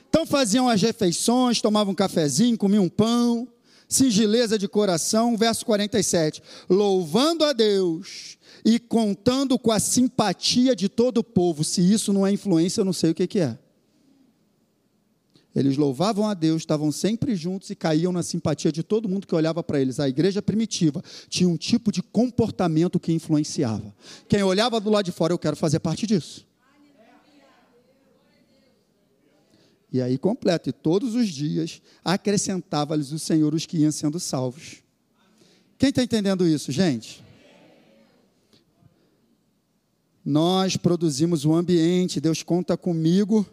Então 0.10 0.26
faziam 0.26 0.68
as 0.68 0.82
refeições, 0.82 1.62
tomavam 1.62 1.94
um 1.94 1.96
cafezinho, 1.96 2.58
comiam 2.58 2.86
um 2.86 2.90
pão, 2.90 3.48
singeleza 3.88 4.58
de 4.58 4.68
coração, 4.68 5.38
verso 5.38 5.66
47. 5.66 6.42
Louvando 6.68 7.46
a 7.46 7.54
Deus 7.54 8.38
e 8.66 8.80
contando 8.80 9.58
com 9.58 9.72
a 9.72 9.80
simpatia 9.80 10.76
de 10.76 10.90
todo 10.90 11.20
o 11.20 11.24
povo. 11.24 11.64
Se 11.64 11.82
isso 11.82 12.12
não 12.12 12.26
é 12.26 12.32
influência, 12.32 12.82
eu 12.82 12.86
não 12.86 12.94
sei 12.94 13.12
o 13.12 13.16
que, 13.16 13.28
que 13.28 13.40
é. 13.40 13.58
Eles 15.56 15.78
louvavam 15.78 16.28
a 16.28 16.34
Deus, 16.34 16.62
estavam 16.62 16.92
sempre 16.92 17.36
juntos 17.36 17.70
e 17.70 17.76
caíam 17.76 18.12
na 18.12 18.24
simpatia 18.24 18.72
de 18.72 18.82
todo 18.82 19.10
mundo 19.10 19.28
que 19.28 19.36
olhava 19.36 19.64
para 19.64 19.80
eles. 19.80 20.00
A 20.00 20.08
igreja 20.08 20.42
primitiva 20.42 21.04
tinha 21.28 21.50
um 21.50 21.58
tipo 21.58 21.92
de 21.92 22.02
comportamento 22.02 23.00
que 23.00 23.12
influenciava. 23.12 23.94
Quem 24.28 24.42
olhava 24.42 24.80
do 24.80 24.90
lado 24.90 25.06
de 25.06 25.12
fora, 25.12 25.34
eu 25.34 25.40
quero 25.40 25.56
fazer 25.56 25.80
parte 25.80 26.08
disso. 26.08 26.49
E 29.92 30.02
aí 30.02 30.18
completa, 30.18 30.70
e 30.70 30.74
todos 30.74 31.16
os 31.16 31.30
dias 31.30 31.82
acrescentava-lhes 32.04 33.12
o 33.12 33.20
Senhor 33.20 33.56
os 33.56 33.66
que 33.66 33.78
iam 33.78 33.92
sendo 33.92 34.20
salvos. 34.20 34.84
Quem 35.78 35.90
está 35.90 36.04
entendendo 36.04 36.46
isso, 36.48 36.72
gente? 36.72 37.24
Nós 40.24 40.78
produzimos 40.78 41.44
o 41.44 41.54
ambiente, 41.54 42.22
Deus 42.22 42.44
conta 42.44 42.78
comigo 42.78 43.46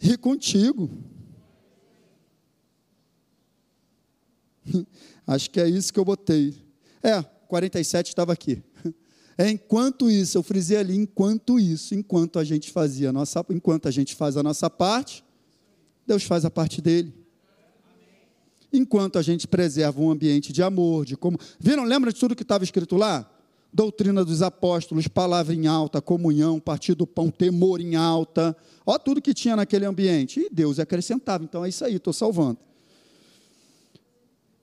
e 0.00 0.16
contigo. 0.16 0.88
Acho 5.26 5.50
que 5.50 5.60
é 5.60 5.68
isso 5.68 5.92
que 5.92 5.98
eu 5.98 6.04
botei. 6.04 6.54
É, 7.02 7.20
47 7.22 8.08
estava 8.08 8.32
aqui. 8.32 8.62
É 9.36 9.50
enquanto 9.50 10.08
isso, 10.08 10.38
eu 10.38 10.42
frisei 10.44 10.76
ali, 10.76 10.94
enquanto 10.94 11.58
isso, 11.58 11.92
enquanto 11.94 12.38
a 12.38 12.44
gente 12.44 12.70
fazia 12.70 13.12
nossa, 13.12 13.44
enquanto 13.50 13.88
a 13.88 13.90
gente 13.90 14.14
faz 14.14 14.36
a 14.36 14.42
nossa 14.44 14.70
parte, 14.70 15.24
Deus 16.06 16.24
faz 16.24 16.44
a 16.44 16.50
parte 16.50 16.80
dele. 16.80 17.12
Enquanto 18.72 19.18
a 19.18 19.22
gente 19.22 19.46
preserva 19.46 20.00
um 20.00 20.10
ambiente 20.10 20.52
de 20.52 20.62
amor, 20.62 21.04
de 21.04 21.16
como. 21.16 21.38
Viram? 21.60 21.84
Lembra 21.84 22.12
de 22.12 22.18
tudo 22.18 22.34
que 22.34 22.42
estava 22.42 22.64
escrito 22.64 22.96
lá? 22.96 23.30
Doutrina 23.72 24.24
dos 24.24 24.42
apóstolos, 24.42 25.08
palavra 25.08 25.54
em 25.54 25.66
alta, 25.66 26.00
comunhão, 26.00 26.60
partir 26.60 26.94
do 26.94 27.06
pão, 27.06 27.30
temor 27.30 27.80
em 27.80 27.96
alta. 27.96 28.56
Olha 28.84 28.98
tudo 28.98 29.22
que 29.22 29.32
tinha 29.32 29.56
naquele 29.56 29.84
ambiente. 29.84 30.40
E 30.40 30.48
Deus 30.50 30.78
acrescentava. 30.78 31.44
Então 31.44 31.64
é 31.64 31.68
isso 31.68 31.84
aí, 31.84 31.96
estou 31.96 32.12
salvando. 32.12 32.58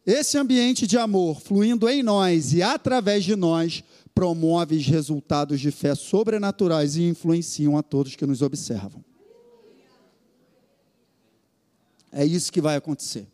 Esse 0.06 0.38
ambiente 0.38 0.88
de 0.88 0.98
amor 0.98 1.40
fluindo 1.40 1.88
em 1.88 2.02
nós 2.02 2.54
e 2.54 2.62
através 2.62 3.24
de 3.24 3.36
nós 3.36 3.84
promove 4.16 4.78
resultados 4.78 5.60
de 5.60 5.72
fé 5.72 5.96
sobrenaturais 5.96 6.96
e 6.96 7.04
influenciam 7.04 7.78
a 7.78 7.84
todos 7.84 8.16
que 8.16 8.26
nos 8.26 8.42
observam. 8.42 9.04
É 12.12 12.26
isso 12.26 12.52
que 12.52 12.62
vai 12.62 12.76
acontecer. 12.76 13.28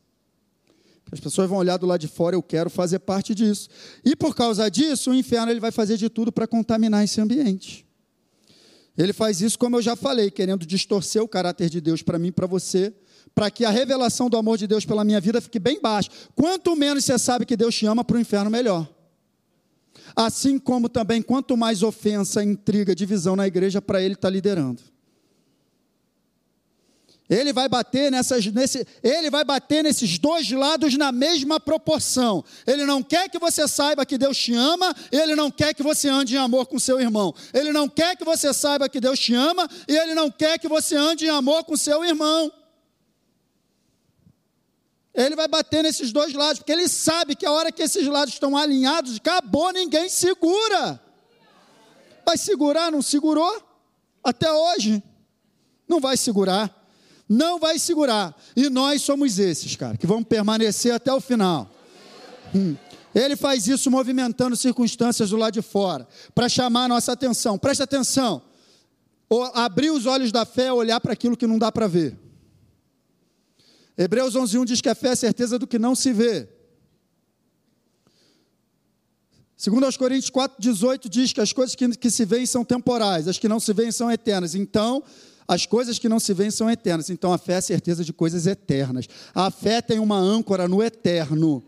As 1.12 1.20
pessoas 1.20 1.50
vão 1.50 1.58
olhar 1.58 1.78
do 1.78 1.86
lado 1.86 2.02
de 2.02 2.08
fora, 2.08 2.36
eu 2.36 2.44
quero 2.44 2.70
fazer 2.70 3.00
parte 3.00 3.34
disso. 3.34 3.70
E 4.04 4.16
por 4.16 4.36
causa 4.36 4.70
disso, 4.70 5.12
o 5.12 5.13
inferno 5.13 5.52
ele 5.52 5.60
vai 5.60 5.72
fazer 5.72 5.98
de 5.98 6.10
tudo 6.10 6.32
para 6.32 6.46
contaminar 6.46 7.04
esse 7.04 7.20
ambiente. 7.22 7.86
Ele 8.98 9.13
faz 9.13 9.42
isso, 9.42 9.58
como 9.58 9.78
eu 9.78 9.82
já 9.82 9.96
falei, 9.96 10.30
querendo 10.30 10.66
distorcer 10.66 11.22
o 11.22 11.28
caráter 11.28 11.70
de 11.70 11.80
Deus 11.80 12.02
para 12.02 12.20
mim 12.20 12.28
e 12.28 12.32
para 12.32 12.48
você, 12.48 12.94
para 13.34 13.50
que 13.52 13.63
a 13.63 13.70
revelação 13.70 14.30
do 14.30 14.36
amor 14.36 14.58
de 14.58 14.68
Deus 14.68 14.86
pela 14.86 15.04
minha 15.04 15.22
vida 15.22 15.40
fique 15.40 15.60
bem 15.60 15.80
baixa. 15.80 16.10
Quanto 16.36 16.76
menos 16.76 17.06
você 17.06 17.18
sabe 17.20 17.46
que 17.46 17.56
Deus 17.56 17.76
te 17.76 17.86
ama, 17.86 18.04
para 18.04 18.18
o 18.18 18.20
inferno, 18.20 18.50
melhor. 18.50 18.90
Assim 20.16 20.58
como 20.58 20.90
também, 20.90 21.22
quanto 21.22 21.56
mais 21.56 21.84
ofensa, 21.84 22.44
intriga, 22.44 22.96
divisão 22.96 23.36
na 23.36 23.46
igreja, 23.46 23.82
para 23.82 24.02
ele 24.02 24.16
está 24.16 24.30
liderando. 24.30 24.82
Ele 27.30 27.52
vai 27.52 27.68
bater 27.68 28.10
nessas, 28.10 28.46
nesse, 28.46 28.88
ele 29.04 29.30
vai 29.30 29.44
bater 29.44 29.84
nesses 29.84 30.18
dois 30.18 30.50
lados 30.50 30.96
na 30.96 31.12
mesma 31.12 31.60
proporção. 31.60 32.44
Ele 32.66 32.86
não 32.86 33.04
quer 33.04 33.30
que 33.30 33.38
você 33.38 33.68
saiba 33.68 34.06
que 34.06 34.18
Deus 34.18 34.38
te 34.38 34.54
ama, 34.54 34.96
ele 35.12 35.36
não 35.36 35.52
quer 35.52 35.74
que 35.74 35.84
você 35.84 36.08
ande 36.08 36.36
em 36.36 36.38
amor 36.38 36.68
com 36.68 36.80
seu 36.80 37.02
irmão. 37.02 37.36
Ele 37.54 37.74
não 37.74 37.90
quer 37.90 38.16
que 38.16 38.24
você 38.24 38.54
saiba 38.54 38.88
que 38.88 39.02
Deus 39.02 39.20
te 39.20 39.34
ama 39.34 39.68
e 39.90 39.98
ele 39.98 40.16
não 40.16 40.32
quer 40.32 40.58
que 40.58 40.70
você 40.70 40.96
ande 40.96 41.26
em 41.26 41.30
amor 41.30 41.66
com 41.66 41.76
seu 41.76 42.04
irmão. 42.06 42.50
Ele 45.13 45.36
vai 45.36 45.50
bater 45.50 45.84
nesses 45.84 46.13
dois 46.13 46.32
lados, 46.34 46.60
porque 46.60 46.72
ele 46.72 46.88
sabe 46.88 47.36
que 47.36 47.46
a 47.46 47.52
hora 47.52 47.74
que 47.74 47.82
esses 47.82 48.08
lados 48.08 48.36
estão 48.36 48.56
alinhados, 48.56 49.18
acabou, 49.18 49.74
ninguém 49.74 50.08
segura. 50.08 51.02
Vai 52.26 52.38
segurar? 52.38 52.90
Não 52.90 53.02
segurou? 53.02 53.62
Até 54.24 54.50
hoje. 54.50 55.04
Não 55.90 56.00
vai 56.00 56.16
segurar 56.16 56.77
não 57.28 57.60
vai 57.60 57.78
segurar. 57.80 58.36
E 58.56 58.70
nós 58.70 59.02
somos 59.02 59.40
esses, 59.40 59.76
cara, 59.76 59.98
que 59.98 60.08
vamos 60.08 60.26
permanecer 60.26 60.94
até 60.94 61.13
o 61.13 61.20
final. 61.20 61.70
Hum. 62.56 62.76
Ele 63.13 63.36
faz 63.36 63.68
isso 63.68 63.90
movimentando 63.90 64.56
circunstâncias 64.56 65.32
do 65.32 65.38
lado 65.38 65.54
de 65.54 65.62
fora, 65.62 66.08
para 66.36 66.48
chamar 66.48 66.86
a 66.86 66.88
nossa 66.88 67.12
atenção. 67.12 67.58
Presta 67.58 67.84
atenção. 67.84 68.42
abrir 69.54 69.90
os 69.90 70.06
olhos 70.06 70.32
da 70.32 70.46
fé 70.46 70.68
é 70.68 70.74
olhar 70.74 71.00
para 71.02 71.13
aquilo 71.13 71.36
que 71.36 71.48
não 71.48 71.58
dá 71.58 71.72
para 71.72 71.88
ver. 71.88 72.18
Hebreus 73.98 74.36
11:1 74.36 74.66
diz 74.66 74.82
que 74.82 74.90
a 74.90 74.96
fé 74.96 75.10
é 75.10 75.12
a 75.12 75.16
certeza 75.16 75.58
do 75.58 75.66
que 75.66 75.80
não 75.80 75.96
se 75.96 76.13
vê. 76.13 76.48
Segundo 79.58 79.86
aos 79.86 79.98
Coríntios 79.98 80.30
4:18 80.30 81.10
diz 81.10 81.34
que 81.34 81.42
as 81.42 81.52
coisas 81.52 81.76
que, 81.76 81.90
que 81.98 82.12
se 82.12 82.24
veem 82.24 82.46
são 82.46 82.63
temporais, 82.63 83.28
as 83.28 83.40
que 83.40 83.48
não 83.48 83.60
se 83.60 83.74
veem 83.74 83.92
são 83.92 84.12
eternas. 84.12 84.54
Então, 84.54 85.04
as 85.48 85.66
coisas 85.66 85.98
que 85.98 86.10
não 86.10 86.20
se 86.20 86.34
veem 86.34 86.52
são 86.52 86.70
eternas, 86.70 87.10
então 87.10 87.32
a 87.32 87.38
fé 87.38 87.54
é 87.54 87.58
a 87.58 87.62
certeza 87.62 88.04
de 88.04 88.12
coisas 88.12 88.46
eternas. 88.46 89.08
A 89.34 89.50
fé 89.50 89.82
tem 89.82 89.98
uma 89.98 90.18
âncora 90.18 90.68
no 90.68 90.84
eterno, 90.84 91.64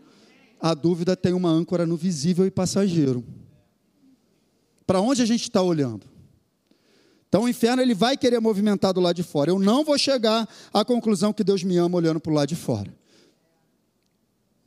a 0.60 0.74
dúvida 0.74 1.16
tem 1.16 1.32
uma 1.32 1.48
âncora 1.48 1.86
no 1.86 1.96
visível 1.96 2.46
e 2.46 2.50
passageiro. 2.50 3.24
Para 4.86 5.00
onde 5.00 5.22
a 5.22 5.24
gente 5.24 5.44
está 5.44 5.62
olhando? 5.62 6.04
Então 7.28 7.44
o 7.44 7.48
inferno 7.48 7.80
ele 7.80 7.94
vai 7.94 8.16
querer 8.16 8.40
movimentar 8.40 8.92
do 8.92 9.00
lado 9.00 9.16
de 9.16 9.22
fora. 9.22 9.50
Eu 9.50 9.58
não 9.58 9.84
vou 9.84 9.96
chegar 9.96 10.48
à 10.74 10.84
conclusão 10.84 11.32
que 11.32 11.44
Deus 11.44 11.62
me 11.62 11.76
ama 11.76 11.96
olhando 11.96 12.20
para 12.20 12.32
o 12.32 12.34
lado 12.34 12.48
de 12.48 12.56
fora. 12.56 12.92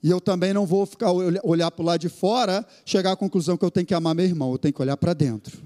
E 0.02 0.10
eu 0.10 0.20
também 0.20 0.54
não 0.54 0.66
vou 0.66 0.86
ficar 0.86 1.12
olhar 1.12 1.70
para 1.70 1.84
o 1.84 1.86
lado 1.86 2.02
de 2.02 2.10
fora, 2.10 2.66
chegar 2.86 3.12
à 3.12 3.16
conclusão 3.16 3.58
que 3.58 3.64
eu 3.64 3.72
tenho 3.72 3.86
que 3.86 3.94
amar 3.94 4.16
meu 4.16 4.26
irmão. 4.26 4.52
Eu 4.52 4.58
tenho 4.58 4.74
que 4.74 4.82
olhar 4.82 4.98
para 4.98 5.14
dentro. 5.14 5.62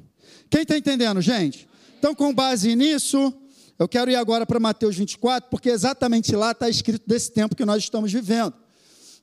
Quem 0.50 0.64
está 0.64 0.78
entendendo, 0.78 1.22
gente? 1.22 1.68
Então, 1.98 2.14
com 2.14 2.32
base 2.32 2.76
nisso, 2.76 3.34
eu 3.80 3.88
quero 3.88 4.12
ir 4.12 4.16
agora 4.16 4.46
para 4.46 4.60
Mateus 4.60 4.96
24, 4.96 5.50
porque 5.50 5.70
exatamente 5.70 6.36
lá 6.36 6.52
está 6.52 6.70
escrito 6.70 7.08
desse 7.08 7.32
tempo 7.32 7.56
que 7.56 7.66
nós 7.66 7.84
estamos 7.84 8.12
vivendo. 8.12 8.54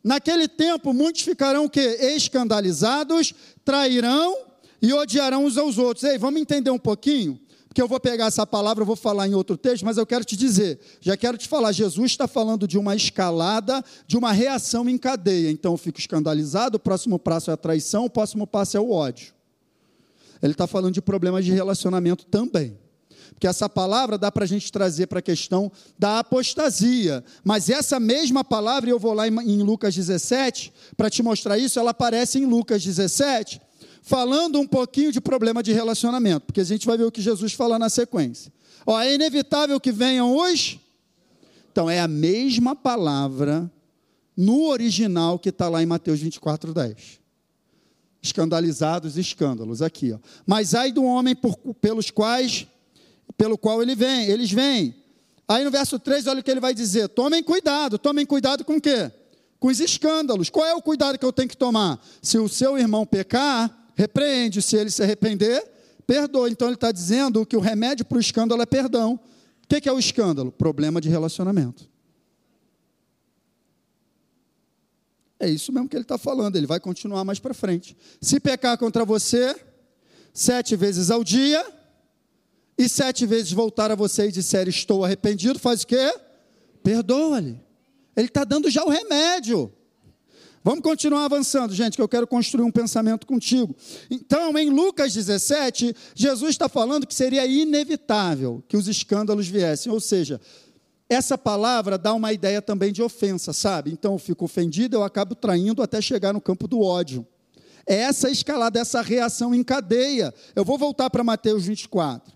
Naquele 0.02 0.48
tempo, 0.48 0.92
muitos 0.92 1.22
ficarão 1.22 1.66
o 1.66 1.70
quê? 1.70 1.98
Escandalizados, 2.16 3.32
trairão 3.64 4.36
e 4.82 4.92
odiarão 4.92 5.44
uns 5.44 5.56
aos 5.56 5.78
outros. 5.78 6.04
Ei, 6.04 6.18
vamos 6.18 6.40
entender 6.40 6.70
um 6.70 6.78
pouquinho? 6.78 7.40
Porque 7.68 7.80
eu 7.80 7.88
vou 7.88 7.98
pegar 7.98 8.26
essa 8.26 8.46
palavra, 8.46 8.84
vou 8.84 8.96
falar 8.96 9.26
em 9.26 9.34
outro 9.34 9.56
texto, 9.56 9.84
mas 9.84 9.96
eu 9.96 10.06
quero 10.06 10.24
te 10.24 10.36
dizer, 10.36 10.78
já 11.00 11.16
quero 11.16 11.38
te 11.38 11.48
falar, 11.48 11.72
Jesus 11.72 12.12
está 12.12 12.28
falando 12.28 12.68
de 12.68 12.78
uma 12.78 12.94
escalada, 12.94 13.84
de 14.06 14.16
uma 14.16 14.30
reação 14.32 14.88
em 14.88 14.98
cadeia. 14.98 15.50
Então 15.50 15.72
eu 15.72 15.78
fico 15.78 15.98
escandalizado, 15.98 16.76
o 16.76 16.80
próximo 16.80 17.18
passo 17.18 17.50
é 17.50 17.54
a 17.54 17.56
traição, 17.56 18.04
o 18.04 18.10
próximo 18.10 18.46
passo 18.46 18.76
é 18.76 18.80
o 18.80 18.90
ódio 18.90 19.33
ele 20.44 20.52
está 20.52 20.66
falando 20.66 20.92
de 20.92 21.00
problemas 21.00 21.42
de 21.42 21.52
relacionamento 21.52 22.26
também. 22.26 22.78
Porque 23.30 23.46
essa 23.46 23.66
palavra 23.66 24.18
dá 24.18 24.30
para 24.30 24.44
a 24.44 24.46
gente 24.46 24.70
trazer 24.70 25.06
para 25.06 25.20
a 25.20 25.22
questão 25.22 25.72
da 25.98 26.18
apostasia. 26.18 27.24
Mas 27.42 27.70
essa 27.70 27.98
mesma 27.98 28.44
palavra, 28.44 28.90
eu 28.90 28.98
vou 28.98 29.14
lá 29.14 29.26
em, 29.26 29.62
Lucas 29.62 29.94
17, 29.94 30.70
para 30.98 31.08
te 31.08 31.22
mostrar 31.22 31.56
isso, 31.56 31.78
ela 31.78 31.92
aparece 31.92 32.38
em 32.38 32.44
Lucas 32.44 32.84
17, 32.84 33.58
falando 34.02 34.60
um 34.60 34.66
pouquinho 34.66 35.10
de 35.10 35.20
problema 35.20 35.62
de 35.62 35.72
relacionamento. 35.72 36.44
Porque 36.44 36.60
a 36.60 36.64
gente 36.64 36.86
vai 36.86 36.98
ver 36.98 37.04
o 37.04 37.10
que 37.10 37.22
Jesus 37.22 37.54
fala 37.54 37.78
na 37.78 37.88
sequência. 37.88 38.52
Ó, 38.86 39.00
é 39.00 39.14
inevitável 39.14 39.80
que 39.80 39.90
venham 39.90 40.36
os. 40.36 40.78
Então, 41.72 41.88
é 41.88 42.00
a 42.00 42.06
mesma 42.06 42.76
palavra 42.76 43.70
no 44.36 44.68
original 44.68 45.38
que 45.38 45.48
está 45.48 45.70
lá 45.70 45.82
em 45.82 45.86
Mateus 45.86 46.20
24, 46.20 46.74
10 46.74 47.23
escandalizados, 48.24 49.18
escândalos, 49.18 49.82
aqui, 49.82 50.12
ó. 50.12 50.18
Mas 50.46 50.74
ai 50.74 50.90
do 50.90 51.04
homem 51.04 51.36
por, 51.36 51.56
pelos 51.74 52.10
quais, 52.10 52.66
pelo 53.36 53.58
qual 53.58 53.82
ele 53.82 53.94
vem, 53.94 54.24
eles 54.30 54.50
vêm. 54.50 54.94
Aí 55.46 55.62
no 55.62 55.70
verso 55.70 55.98
3, 55.98 56.26
olha 56.26 56.40
o 56.40 56.42
que 56.42 56.50
ele 56.50 56.60
vai 56.60 56.72
dizer: 56.72 57.08
tomem 57.10 57.42
cuidado, 57.42 57.98
tomem 57.98 58.24
cuidado 58.24 58.64
com 58.64 58.76
o 58.76 58.80
quê? 58.80 59.12
Com 59.60 59.68
os 59.68 59.78
escândalos. 59.78 60.48
Qual 60.48 60.66
é 60.66 60.74
o 60.74 60.80
cuidado 60.80 61.18
que 61.18 61.24
eu 61.24 61.32
tenho 61.32 61.48
que 61.48 61.56
tomar? 61.56 62.02
Se 62.22 62.38
o 62.38 62.48
seu 62.48 62.78
irmão 62.78 63.04
pecar, 63.04 63.92
repreende, 63.94 64.62
se 64.62 64.74
ele 64.74 64.90
se 64.90 65.02
arrepender, 65.02 65.62
perdoa. 66.06 66.48
Então 66.48 66.66
ele 66.66 66.76
está 66.76 66.90
dizendo 66.90 67.44
que 67.44 67.56
o 67.56 67.60
remédio 67.60 68.06
para 68.06 68.16
o 68.16 68.20
escândalo 68.20 68.62
é 68.62 68.66
perdão. 68.66 69.20
O 69.62 69.66
que 69.68 69.86
é 69.86 69.92
o 69.92 69.98
escândalo? 69.98 70.50
Problema 70.50 70.98
de 70.98 71.10
relacionamento. 71.10 71.88
É 75.38 75.48
isso 75.48 75.72
mesmo 75.72 75.88
que 75.88 75.96
ele 75.96 76.04
está 76.04 76.16
falando, 76.16 76.56
ele 76.56 76.66
vai 76.66 76.80
continuar 76.80 77.24
mais 77.24 77.38
para 77.38 77.52
frente. 77.52 77.96
Se 78.20 78.38
pecar 78.38 78.78
contra 78.78 79.04
você, 79.04 79.54
sete 80.32 80.76
vezes 80.76 81.10
ao 81.10 81.24
dia, 81.24 81.64
e 82.76 82.88
sete 82.88 83.24
vezes 83.24 83.52
voltar 83.52 83.90
a 83.90 83.94
você 83.94 84.28
e 84.28 84.32
disser 84.32 84.68
estou 84.68 85.04
arrependido, 85.04 85.58
faz 85.58 85.82
o 85.82 85.86
quê? 85.86 86.14
Perdoa-lhe. 86.82 87.60
Ele 88.16 88.26
está 88.26 88.44
dando 88.44 88.68
já 88.70 88.84
o 88.84 88.88
remédio. 88.88 89.72
Vamos 90.62 90.80
continuar 90.80 91.26
avançando, 91.26 91.74
gente, 91.74 91.94
que 91.94 92.00
eu 92.00 92.08
quero 92.08 92.26
construir 92.26 92.64
um 92.64 92.70
pensamento 92.70 93.26
contigo. 93.26 93.76
Então, 94.10 94.56
em 94.56 94.70
Lucas 94.70 95.12
17, 95.12 95.94
Jesus 96.14 96.52
está 96.52 96.70
falando 96.70 97.06
que 97.06 97.14
seria 97.14 97.46
inevitável 97.46 98.64
que 98.66 98.76
os 98.76 98.88
escândalos 98.88 99.46
viessem, 99.46 99.92
ou 99.92 100.00
seja, 100.00 100.40
essa 101.08 101.36
palavra 101.36 101.98
dá 101.98 102.14
uma 102.14 102.32
ideia 102.32 102.62
também 102.62 102.92
de 102.92 103.02
ofensa, 103.02 103.52
sabe? 103.52 103.92
Então 103.92 104.14
eu 104.14 104.18
fico 104.18 104.44
ofendido, 104.44 104.96
eu 104.96 105.02
acabo 105.02 105.34
traindo 105.34 105.82
até 105.82 106.00
chegar 106.00 106.32
no 106.32 106.40
campo 106.40 106.66
do 106.66 106.80
ódio. 106.80 107.26
É 107.86 107.96
essa 107.96 108.30
escalada, 108.30 108.78
essa 108.78 109.02
reação 109.02 109.54
em 109.54 109.62
cadeia. 109.62 110.32
Eu 110.56 110.64
vou 110.64 110.78
voltar 110.78 111.10
para 111.10 111.22
Mateus 111.22 111.66
24. 111.66 112.34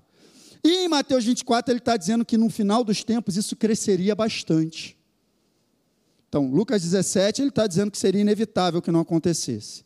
E 0.62 0.85
em 0.85 0.88
Mateus 0.88 1.24
24 1.24 1.72
ele 1.72 1.78
está 1.78 1.96
dizendo 1.96 2.24
que 2.24 2.37
no 2.37 2.50
final 2.50 2.85
dos 2.85 3.02
tempos 3.02 3.37
isso 3.37 3.57
cresceria 3.57 4.14
bastante. 4.14 4.98
Então, 6.28 6.50
Lucas 6.50 6.83
17 6.83 7.40
ele 7.40 7.48
está 7.48 7.66
dizendo 7.66 7.90
que 7.90 7.96
seria 7.96 8.20
inevitável 8.20 8.83
que 8.83 8.90
não 8.90 9.00
acontecesse. 9.00 9.83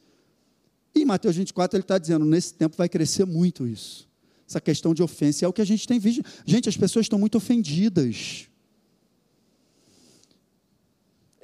E 0.93 1.03
em 1.03 1.05
Mateus 1.05 1.37
24 1.37 1.77
ele 1.77 1.85
está 1.85 1.99
dizendo, 1.99 2.25
nesse 2.25 2.55
tempo 2.55 2.77
vai 2.77 2.89
crescer 2.89 3.25
muito 3.25 3.67
isso. 3.67 4.09
Essa 4.49 4.61
questão 4.61 4.93
de 4.93 5.03
ofensa. 5.03 5.45
É 5.45 5.49
o 5.49 5.53
que 5.53 5.63
a 5.63 5.65
gente 5.65 5.87
tem 5.87 6.01
visto. 6.01 6.25
Gente, 6.45 6.69
as 6.69 6.77
pessoas 6.77 7.05
estão 7.05 7.19
muito 7.19 7.37
ofendidas. 7.37 8.49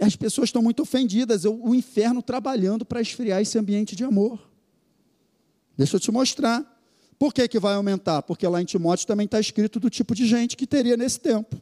As 0.00 0.14
pessoas 0.14 0.48
estão 0.48 0.62
muito 0.62 0.82
ofendidas, 0.82 1.44
o 1.44 1.74
inferno 1.74 2.22
trabalhando 2.22 2.84
para 2.84 3.00
esfriar 3.00 3.42
esse 3.42 3.58
ambiente 3.58 3.96
de 3.96 4.04
amor. 4.04 4.38
Deixa 5.76 5.96
eu 5.96 6.00
te 6.00 6.12
mostrar. 6.12 6.76
Por 7.18 7.34
que, 7.34 7.48
que 7.48 7.58
vai 7.58 7.74
aumentar? 7.74 8.22
Porque 8.22 8.46
lá 8.46 8.62
em 8.62 8.64
Timóteo 8.64 9.06
também 9.06 9.24
está 9.24 9.40
escrito 9.40 9.80
do 9.80 9.90
tipo 9.90 10.14
de 10.14 10.24
gente 10.24 10.56
que 10.56 10.66
teria 10.66 10.96
nesse 10.96 11.18
tempo. 11.18 11.60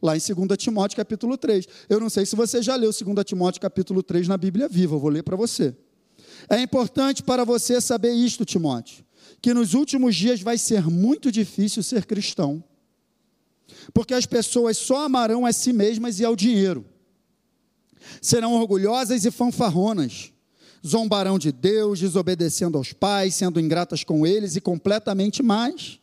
Lá 0.00 0.16
em 0.16 0.20
2 0.20 0.58
Timóteo 0.58 0.96
capítulo 0.96 1.36
3. 1.36 1.66
Eu 1.90 2.00
não 2.00 2.08
sei 2.08 2.24
se 2.24 2.34
você 2.34 2.62
já 2.62 2.74
leu 2.74 2.90
2 2.90 3.24
Timóteo 3.24 3.60
capítulo 3.60 4.02
3 4.02 4.28
na 4.28 4.38
Bíblia 4.38 4.66
Viva, 4.66 4.94
eu 4.94 4.98
vou 4.98 5.10
ler 5.10 5.22
para 5.22 5.36
você. 5.36 5.76
É 6.48 6.60
importante 6.60 7.22
para 7.22 7.44
você 7.44 7.80
saber 7.82 8.12
isto, 8.12 8.44
Timóteo, 8.46 9.04
que 9.42 9.52
nos 9.52 9.74
últimos 9.74 10.16
dias 10.16 10.40
vai 10.40 10.56
ser 10.56 10.86
muito 10.88 11.30
difícil 11.30 11.82
ser 11.82 12.06
cristão. 12.06 12.64
Porque 13.92 14.14
as 14.14 14.24
pessoas 14.24 14.78
só 14.78 15.04
amarão 15.04 15.44
a 15.44 15.52
si 15.52 15.72
mesmas 15.72 16.18
e 16.18 16.24
ao 16.24 16.34
dinheiro 16.34 16.84
serão 18.20 18.54
orgulhosas 18.54 19.24
e 19.24 19.30
fanfarronas, 19.30 20.32
zombarão 20.86 21.38
de 21.38 21.52
Deus, 21.52 21.98
desobedecendo 21.98 22.78
aos 22.78 22.92
pais, 22.92 23.34
sendo 23.34 23.60
ingratas 23.60 24.04
com 24.04 24.26
eles 24.26 24.56
e 24.56 24.60
completamente 24.60 25.42
mais. 25.42 25.98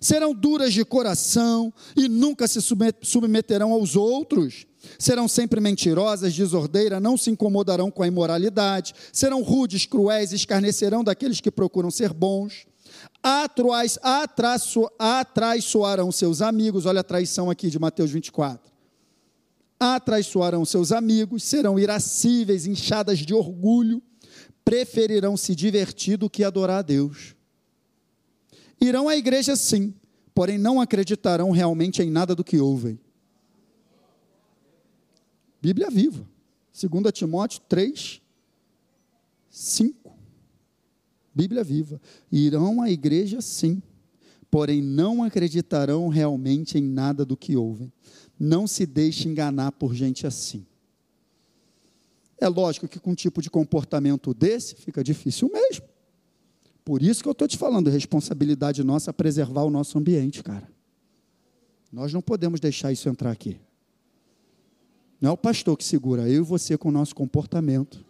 Serão 0.00 0.32
duras 0.32 0.72
de 0.72 0.84
coração 0.84 1.72
e 1.96 2.08
nunca 2.08 2.46
se 2.46 2.60
submeterão 3.02 3.72
aos 3.72 3.96
outros. 3.96 4.66
Serão 4.98 5.26
sempre 5.26 5.60
mentirosas, 5.60 6.34
desordeiras, 6.34 7.02
não 7.02 7.16
se 7.16 7.30
incomodarão 7.30 7.90
com 7.90 8.02
a 8.02 8.06
imoralidade. 8.06 8.94
Serão 9.12 9.42
rudes, 9.42 9.86
cruéis, 9.86 10.32
escarnecerão 10.32 11.02
daqueles 11.02 11.40
que 11.40 11.50
procuram 11.50 11.90
ser 11.90 12.12
bons. 12.12 12.66
Atrás, 13.22 13.98
atraiçoarão 14.98 16.12
seus 16.12 16.40
amigos. 16.40 16.86
Olha 16.86 17.00
a 17.00 17.04
traição 17.04 17.50
aqui 17.50 17.68
de 17.68 17.78
Mateus 17.78 18.10
24 18.12 18.77
atraiçoarão 19.78 20.64
seus 20.64 20.92
amigos, 20.92 21.44
serão 21.44 21.78
irascíveis, 21.78 22.66
inchadas 22.66 23.18
de 23.18 23.32
orgulho, 23.32 24.02
preferirão 24.64 25.36
se 25.36 25.54
divertir 25.54 26.16
do 26.16 26.28
que 26.28 26.44
adorar 26.44 26.78
a 26.78 26.82
Deus. 26.82 27.34
Irão 28.80 29.08
à 29.08 29.16
igreja 29.16 29.56
sim, 29.56 29.94
porém 30.34 30.58
não 30.58 30.80
acreditarão 30.80 31.50
realmente 31.50 32.02
em 32.02 32.10
nada 32.10 32.34
do 32.34 32.44
que 32.44 32.58
ouvem. 32.58 32.98
Bíblia 35.60 35.90
viva. 35.90 36.28
2 36.80 37.12
Timóteo 37.12 37.60
3, 37.68 38.22
5. 39.50 40.16
Bíblia 41.34 41.64
viva. 41.64 42.00
Irão 42.30 42.80
à 42.80 42.90
igreja 42.90 43.40
sim, 43.40 43.82
porém 44.50 44.80
não 44.80 45.22
acreditarão 45.22 46.08
realmente 46.08 46.78
em 46.78 46.82
nada 46.82 47.24
do 47.24 47.36
que 47.36 47.56
ouvem. 47.56 47.92
Não 48.38 48.66
se 48.66 48.86
deixe 48.86 49.28
enganar 49.28 49.72
por 49.72 49.94
gente 49.94 50.26
assim. 50.26 50.64
É 52.40 52.48
lógico 52.48 52.86
que 52.86 53.00
com 53.00 53.10
um 53.10 53.14
tipo 53.14 53.42
de 53.42 53.50
comportamento 53.50 54.32
desse 54.32 54.76
fica 54.76 55.02
difícil 55.02 55.50
mesmo. 55.52 55.84
Por 56.84 57.02
isso 57.02 57.22
que 57.22 57.28
eu 57.28 57.32
estou 57.32 57.48
te 57.48 57.58
falando, 57.58 57.90
responsabilidade 57.90 58.82
nossa 58.84 59.12
preservar 59.12 59.64
o 59.64 59.70
nosso 59.70 59.98
ambiente, 59.98 60.42
cara. 60.42 60.70
Nós 61.92 62.12
não 62.12 62.22
podemos 62.22 62.60
deixar 62.60 62.92
isso 62.92 63.08
entrar 63.08 63.30
aqui. 63.30 63.58
Não 65.20 65.30
é 65.30 65.32
o 65.32 65.36
pastor 65.36 65.76
que 65.76 65.84
segura, 65.84 66.28
eu 66.28 66.42
e 66.42 66.44
você 66.44 66.78
com 66.78 66.90
o 66.90 66.92
nosso 66.92 67.14
comportamento. 67.14 68.04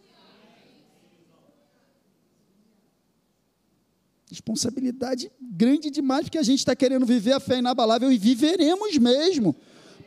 Responsabilidade 4.30 5.32
grande 5.40 5.90
demais, 5.90 6.24
porque 6.24 6.36
a 6.36 6.42
gente 6.42 6.58
está 6.58 6.76
querendo 6.76 7.06
viver 7.06 7.32
a 7.32 7.40
fé 7.40 7.58
inabalável 7.58 8.12
e 8.12 8.18
viveremos 8.18 8.98
mesmo 8.98 9.56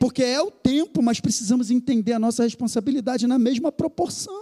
porque 0.02 0.24
é 0.24 0.42
o 0.42 0.50
tempo, 0.50 1.00
mas 1.00 1.20
precisamos 1.20 1.70
entender 1.70 2.14
a 2.14 2.18
nossa 2.18 2.42
responsabilidade 2.42 3.28
na 3.28 3.38
mesma 3.38 3.72
proporção. 3.72 4.34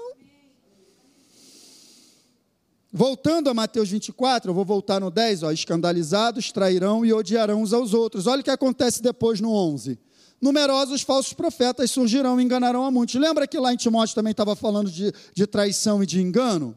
Voltando 2.90 3.50
a 3.50 3.54
Mateus 3.54 3.90
24, 3.90 4.52
eu 4.52 4.56
vou 4.56 4.64
voltar 4.64 5.02
no 5.02 5.12
10, 5.12 5.44
ó, 5.44 5.52
escandalizados, 5.52 6.50
trairão 6.54 7.06
e 7.06 7.12
odiarão 7.12 7.62
uns 7.62 7.74
aos 7.74 7.94
outros. 7.94 8.26
Olha 8.26 8.40
o 8.40 8.44
que 8.44 8.50
acontece 8.50 9.04
depois 9.04 9.42
no 9.42 9.52
11. 9.52 10.00
Numerosos 10.40 11.02
falsos 11.02 11.34
profetas 11.34 11.92
surgirão 11.92 12.40
e 12.40 12.44
enganarão 12.46 12.86
a 12.86 12.90
muitos. 12.90 13.16
Lembra 13.16 13.46
que 13.46 13.60
lá 13.60 13.74
em 13.74 13.78
Timóteo 13.78 14.16
também 14.16 14.32
estava 14.32 14.56
falando 14.56 14.90
de, 14.90 15.12
de 15.34 15.46
traição 15.46 16.02
e 16.02 16.06
de 16.06 16.22
engano? 16.22 16.74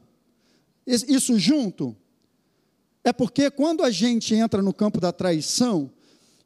Isso 0.84 1.38
junto? 1.38 1.94
É 3.04 3.12
porque 3.12 3.48
quando 3.48 3.84
a 3.84 3.92
gente 3.92 4.34
entra 4.34 4.60
no 4.60 4.74
campo 4.74 5.00
da 5.00 5.12
traição, 5.12 5.88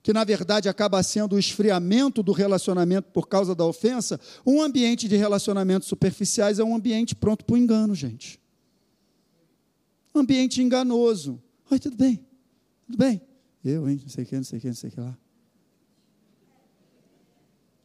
que 0.07 0.13
na 0.13 0.23
verdade 0.23 0.69
acaba 0.69 1.03
sendo 1.03 1.35
o 1.35 1.39
esfriamento 1.39 2.23
do 2.23 2.31
relacionamento 2.31 3.11
por 3.11 3.27
causa 3.27 3.57
da 3.57 3.65
ofensa, 3.65 4.21
um 4.47 4.63
ambiente 4.63 5.09
de 5.09 5.17
relacionamentos 5.17 5.89
superficiais 5.89 6.61
é 6.61 6.63
um 6.63 6.77
ambiente 6.77 7.13
pronto 7.13 7.45
para 7.45 7.55
o 7.55 7.57
engano, 7.57 7.93
gente. 7.93 8.41
Um 10.15 10.21
ambiente 10.21 10.63
enganoso. 10.63 11.43
Oi, 11.69 11.81
tudo 11.81 11.97
bem? 11.97 12.25
Tudo 12.87 12.99
bem? 12.99 13.21
Eu, 13.65 13.89
hein? 13.89 13.99
Não 14.01 14.09
sei 14.09 14.23
o 14.23 14.27
que, 14.29 14.37
não 14.37 14.45
sei 14.45 14.59
o 14.59 14.61
que, 14.61 14.69
não 14.69 14.75
sei 14.77 14.91
o 14.91 14.93
que 14.93 15.01
lá. 15.01 15.19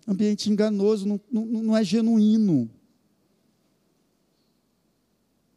Ambiente 0.08 0.48
enganoso 0.48 1.08
não, 1.08 1.20
não, 1.32 1.44
não 1.44 1.76
é 1.76 1.84
genuíno. 1.84 2.70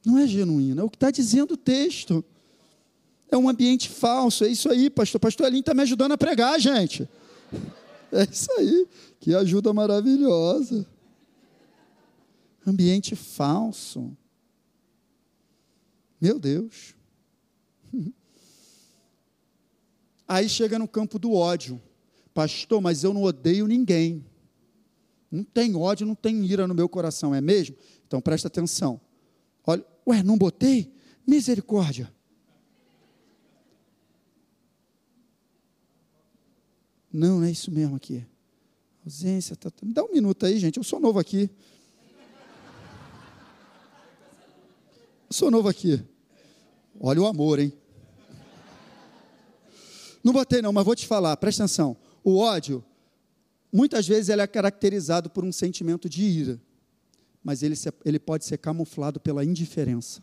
Não 0.03 0.17
é 0.17 0.27
genuíno, 0.27 0.81
é 0.81 0.85
o 0.85 0.89
que 0.89 0.97
está 0.97 1.11
dizendo 1.11 1.53
o 1.53 1.59
texto. 1.59 2.25
É 3.35 3.37
um 3.37 3.49
ambiente 3.49 3.89
falso. 3.89 4.45
É 4.45 4.49
isso 4.49 4.71
aí, 4.71 4.89
pastor. 4.89 5.21
Pastor 5.21 5.49
Elinho 5.49 5.59
está 5.59 5.75
me 5.75 5.83
ajudando 5.83 6.13
a 6.13 6.19
pregar, 6.19 6.61
gente. 6.61 7.09
É 8.13 8.23
isso 8.31 8.49
aí. 8.53 8.87
Que 9.19 9.35
ajuda 9.35 9.75
maravilhosa. 9.75 10.87
Ambiente 12.65 13.17
falso. 13.17 14.17
Meu 16.21 16.39
Deus. 16.39 16.95
Aí 20.29 20.49
chega 20.49 20.79
no 20.79 20.87
campo 20.87 21.19
do 21.19 21.33
ódio. 21.33 21.83
Pastor, 22.33 22.81
mas 22.81 23.03
eu 23.03 23.13
não 23.13 23.25
odeio 23.25 23.67
ninguém. 23.67 24.25
Não 25.29 25.43
tem 25.43 25.75
ódio, 25.75 26.07
não 26.07 26.15
tem 26.15 26.47
ira 26.47 26.69
no 26.69 26.75
meu 26.75 26.89
coração, 26.89 27.35
é 27.35 27.41
mesmo? 27.41 27.77
Então 28.07 28.21
presta 28.21 28.47
atenção. 28.47 29.01
Olha, 29.67 29.85
ué, 30.07 30.23
não 30.23 30.39
botei? 30.39 30.95
Misericórdia. 31.27 32.14
Não, 37.17 37.39
não 37.39 37.47
é 37.47 37.51
isso 37.53 37.71
mesmo 37.71 37.95
aqui. 37.95 38.27
Ausência, 39.05 39.55
tá, 39.55 39.71
tá, 39.71 39.87
me 39.87 39.93
dá 39.93 40.03
um 40.03 40.11
minuto 40.11 40.45
aí, 40.45 40.59
gente. 40.59 40.79
Eu 40.79 40.83
sou 40.83 40.99
novo 40.99 41.21
aqui. 41.21 41.49
Eu 45.29 45.31
sou 45.31 45.49
novo 45.49 45.69
aqui. 45.69 46.03
Olha 46.99 47.23
o 47.23 47.27
amor, 47.27 47.61
hein? 47.61 47.73
Não 50.25 50.33
botei 50.33 50.61
não, 50.61 50.73
mas 50.73 50.85
vou 50.85 50.97
te 50.97 51.07
falar, 51.07 51.37
presta 51.37 51.63
atenção. 51.63 51.97
O 52.25 52.39
ódio, 52.39 52.85
muitas 53.73 54.09
vezes 54.09 54.29
ele 54.29 54.43
é 54.43 54.47
caracterizado 54.49 55.31
por 55.31 55.45
um 55.45 55.53
sentimento 55.53 56.09
de 56.09 56.21
ira, 56.21 56.61
mas 57.45 57.63
ele, 57.63 57.77
ele 58.05 58.19
pode 58.19 58.45
ser 58.45 58.59
camuflado 58.59 59.21
pela 59.21 59.45
indiferença. 59.45 60.21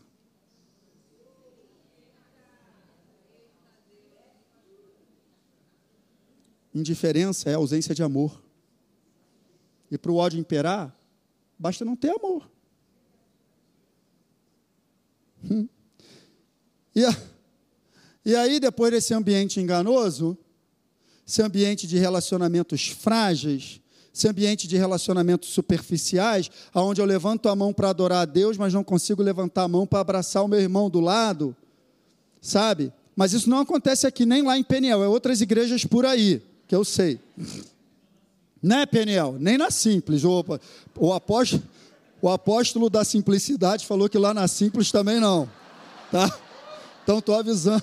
Indiferença 6.74 7.50
é 7.50 7.54
ausência 7.54 7.94
de 7.94 8.02
amor. 8.02 8.42
E 9.90 9.98
para 9.98 10.10
o 10.10 10.16
ódio 10.16 10.40
imperar, 10.40 10.96
basta 11.58 11.84
não 11.84 11.94
ter 11.94 12.10
amor. 12.10 12.50
Hum. 15.44 15.68
E, 16.94 17.04
a, 17.04 17.16
e 18.24 18.34
aí, 18.34 18.58
depois 18.58 18.90
desse 18.90 19.12
ambiente 19.12 19.60
enganoso, 19.60 20.36
esse 21.26 21.42
ambiente 21.42 21.86
de 21.86 21.98
relacionamentos 21.98 22.88
frágeis, 22.88 23.82
esse 24.14 24.26
ambiente 24.26 24.66
de 24.66 24.78
relacionamentos 24.78 25.50
superficiais, 25.50 26.50
aonde 26.72 27.00
eu 27.00 27.04
levanto 27.04 27.48
a 27.50 27.56
mão 27.56 27.72
para 27.72 27.90
adorar 27.90 28.22
a 28.22 28.24
Deus, 28.26 28.56
mas 28.56 28.72
não 28.72 28.84
consigo 28.84 29.22
levantar 29.22 29.64
a 29.64 29.68
mão 29.68 29.86
para 29.86 30.00
abraçar 30.00 30.42
o 30.42 30.48
meu 30.48 30.60
irmão 30.60 30.88
do 30.88 31.00
lado, 31.00 31.54
sabe? 32.40 32.92
Mas 33.14 33.34
isso 33.34 33.50
não 33.50 33.58
acontece 33.58 34.06
aqui 34.06 34.24
nem 34.24 34.42
lá 34.42 34.56
em 34.56 34.64
Peniel, 34.64 35.02
é 35.02 35.08
outras 35.08 35.42
igrejas 35.42 35.84
por 35.84 36.06
aí 36.06 36.42
que 36.72 36.76
eu 36.76 36.86
sei. 36.86 37.20
Né, 38.62 38.86
Peniel? 38.86 39.36
Nem 39.38 39.58
na 39.58 39.70
Simples. 39.70 40.24
O, 40.24 40.42
o, 40.96 41.12
apóstolo, 41.12 41.62
o 42.22 42.30
apóstolo 42.30 42.88
da 42.88 43.04
simplicidade 43.04 43.84
falou 43.84 44.08
que 44.08 44.16
lá 44.16 44.32
na 44.32 44.48
Simples 44.48 44.90
também 44.90 45.20
não. 45.20 45.50
Tá? 46.10 46.34
Então 47.02 47.18
estou 47.18 47.34
avisando 47.34 47.82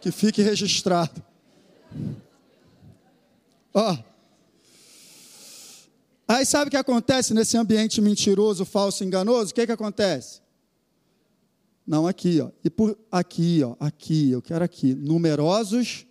que 0.00 0.12
fique 0.12 0.40
registrado. 0.40 1.20
Ó. 3.74 3.98
Aí 6.28 6.46
sabe 6.46 6.68
o 6.68 6.70
que 6.70 6.76
acontece 6.76 7.34
nesse 7.34 7.56
ambiente 7.56 8.00
mentiroso, 8.00 8.64
falso, 8.64 9.02
enganoso? 9.02 9.50
O 9.50 9.54
que, 9.54 9.66
que 9.66 9.72
acontece? 9.72 10.40
Não, 11.84 12.06
aqui, 12.06 12.40
ó. 12.40 12.50
E 12.62 12.70
por 12.70 12.96
aqui, 13.10 13.64
ó, 13.64 13.74
aqui, 13.80 14.30
eu 14.30 14.40
quero 14.40 14.62
aqui. 14.62 14.94
Numerosos 14.94 16.06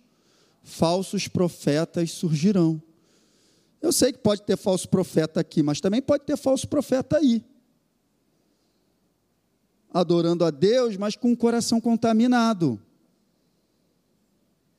falsos 0.68 1.26
profetas 1.26 2.12
surgirão. 2.12 2.80
Eu 3.80 3.92
sei 3.92 4.12
que 4.12 4.18
pode 4.18 4.42
ter 4.42 4.56
falso 4.56 4.88
profeta 4.88 5.40
aqui, 5.40 5.62
mas 5.62 5.80
também 5.80 6.02
pode 6.02 6.24
ter 6.24 6.36
falso 6.36 6.68
profeta 6.68 7.16
aí. 7.16 7.44
Adorando 9.92 10.44
a 10.44 10.50
Deus, 10.50 10.96
mas 10.96 11.16
com 11.16 11.32
o 11.32 11.36
coração 11.36 11.80
contaminado. 11.80 12.80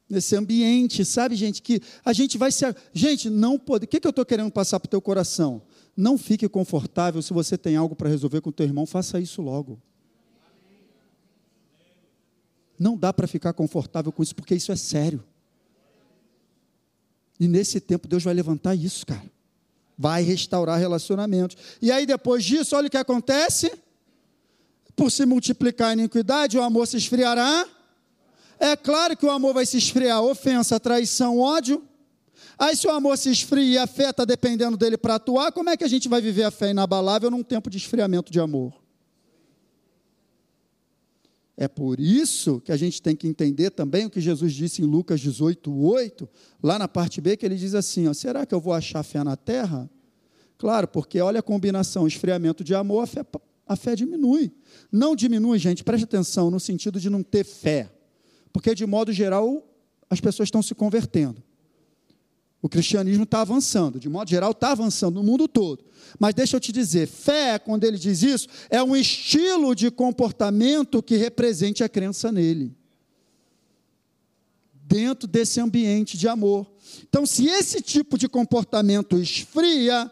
Nesse 0.07 0.35
ambiente, 0.35 1.03
sabe, 1.05 1.35
gente, 1.35 1.61
que 1.61 1.81
a 2.03 2.13
gente 2.13 2.37
vai 2.37 2.51
se. 2.51 2.65
Gente, 2.93 3.29
não 3.29 3.57
pode. 3.57 3.85
O 3.85 3.87
que, 3.87 3.99
que 3.99 4.07
eu 4.07 4.11
estou 4.11 4.25
querendo 4.25 4.51
passar 4.51 4.79
para 4.79 4.87
o 4.87 4.89
teu 4.89 5.01
coração? 5.01 5.61
Não 5.95 6.17
fique 6.17 6.47
confortável 6.47 7.21
se 7.21 7.33
você 7.33 7.57
tem 7.57 7.75
algo 7.75 7.95
para 7.95 8.09
resolver 8.09 8.41
com 8.41 8.49
o 8.49 8.53
teu 8.53 8.65
irmão, 8.65 8.85
faça 8.85 9.19
isso 9.19 9.41
logo. 9.41 9.79
Não 12.77 12.97
dá 12.97 13.11
para 13.11 13.27
ficar 13.27 13.53
confortável 13.53 14.11
com 14.11 14.23
isso, 14.23 14.35
porque 14.35 14.55
isso 14.55 14.71
é 14.71 14.75
sério. 14.75 15.23
E 17.39 17.47
nesse 17.47 17.79
tempo 17.79 18.07
Deus 18.07 18.23
vai 18.23 18.33
levantar 18.33 18.75
isso, 18.75 19.05
cara. 19.05 19.31
Vai 19.97 20.23
restaurar 20.23 20.79
relacionamentos. 20.79 21.57
E 21.81 21.91
aí 21.91 22.05
depois 22.05 22.43
disso, 22.43 22.75
olha 22.75 22.87
o 22.87 22.91
que 22.91 22.97
acontece. 22.97 23.71
por 24.95 25.09
se 25.09 25.25
multiplicar 25.25 25.89
a 25.89 25.93
iniquidade, 25.93 26.57
o 26.57 26.61
amor 26.61 26.85
se 26.85 26.97
esfriará. 26.97 27.65
É 28.59 28.75
claro 28.75 29.15
que 29.15 29.25
o 29.25 29.31
amor 29.31 29.53
vai 29.53 29.65
se 29.65 29.77
esfriar, 29.77 30.21
ofensa, 30.21 30.77
traição, 30.77 31.39
ódio. 31.39 31.81
Aí, 32.57 32.75
se 32.75 32.85
o 32.85 32.91
amor 32.91 33.17
se 33.17 33.31
esfria 33.31 33.63
e 33.63 33.77
a 33.77 33.87
fé 33.87 34.09
está 34.09 34.25
dependendo 34.25 34.75
dele 34.75 34.97
para 34.97 35.15
atuar, 35.15 35.53
como 35.53 35.69
é 35.69 35.77
que 35.77 35.83
a 35.85 35.87
gente 35.87 36.09
vai 36.09 36.19
viver 36.19 36.43
a 36.43 36.51
fé 36.51 36.71
inabalável 36.71 37.31
num 37.31 37.41
tempo 37.41 37.69
de 37.69 37.77
esfriamento 37.77 38.29
de 38.29 38.39
amor? 38.41 38.73
É 41.61 41.67
por 41.67 41.99
isso 41.99 42.61
que 42.61 42.71
a 42.71 42.77
gente 42.77 43.01
tem 43.01 43.13
que 43.13 43.27
entender 43.27 43.69
também 43.71 44.05
o 44.05 44.09
que 44.09 44.21
Jesus 44.21 44.53
disse 44.53 44.81
em 44.81 44.85
Lucas 44.85 45.19
18, 45.19 45.69
8, 45.69 46.29
lá 46.63 46.79
na 46.79 46.87
parte 46.87 47.19
B, 47.19 47.35
que 47.35 47.45
ele 47.45 47.57
diz 47.57 47.75
assim: 47.75 48.07
ó, 48.07 48.13
será 48.13 48.45
que 48.45 48.55
eu 48.55 48.61
vou 48.61 48.71
achar 48.71 49.03
fé 49.03 49.21
na 49.25 49.35
terra? 49.35 49.89
Claro, 50.57 50.87
porque 50.87 51.19
olha 51.19 51.41
a 51.41 51.43
combinação, 51.43 52.07
esfriamento 52.07 52.63
de 52.63 52.73
amor, 52.73 53.03
a 53.03 53.07
fé, 53.07 53.25
a 53.67 53.75
fé 53.75 53.93
diminui. 53.93 54.53
Não 54.89 55.13
diminui, 55.17 55.59
gente, 55.59 55.83
preste 55.83 56.05
atenção, 56.05 56.49
no 56.49 56.61
sentido 56.61 56.97
de 56.97 57.09
não 57.09 57.21
ter 57.21 57.43
fé. 57.43 57.91
Porque, 58.53 58.73
de 58.73 58.85
modo 58.85 59.11
geral, 59.11 59.67
as 60.09 60.21
pessoas 60.21 60.47
estão 60.47 60.61
se 60.61 60.73
convertendo. 60.73 61.43
O 62.61 62.67
cristianismo 62.67 63.23
está 63.23 63.41
avançando, 63.41 63.99
de 63.99 64.09
modo 64.09 64.29
geral, 64.29 64.51
está 64.51 64.71
avançando 64.71 65.15
no 65.15 65.23
mundo 65.23 65.47
todo. 65.47 65.83
Mas 66.19 66.33
deixa 66.33 66.57
eu 66.57 66.59
te 66.59 66.71
dizer, 66.71 67.07
fé, 67.07 67.57
quando 67.57 67.83
ele 67.85 67.97
diz 67.97 68.21
isso, 68.21 68.47
é 68.69 68.83
um 68.83 68.95
estilo 68.95 69.73
de 69.73 69.89
comportamento 69.89 71.01
que 71.01 71.15
represente 71.15 71.83
a 71.83 71.89
crença 71.89 72.31
nele. 72.31 72.75
Dentro 74.73 75.27
desse 75.27 75.61
ambiente 75.61 76.17
de 76.17 76.27
amor. 76.27 76.69
Então, 77.03 77.25
se 77.25 77.47
esse 77.47 77.81
tipo 77.81 78.17
de 78.17 78.27
comportamento 78.27 79.17
esfria, 79.17 80.11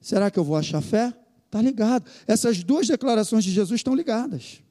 será 0.00 0.30
que 0.30 0.38
eu 0.38 0.44
vou 0.44 0.56
achar 0.56 0.80
fé? 0.80 1.12
Está 1.46 1.60
ligado. 1.60 2.08
Essas 2.26 2.62
duas 2.62 2.86
declarações 2.86 3.44
de 3.44 3.50
Jesus 3.50 3.80
estão 3.80 3.94
ligadas. 3.94 4.62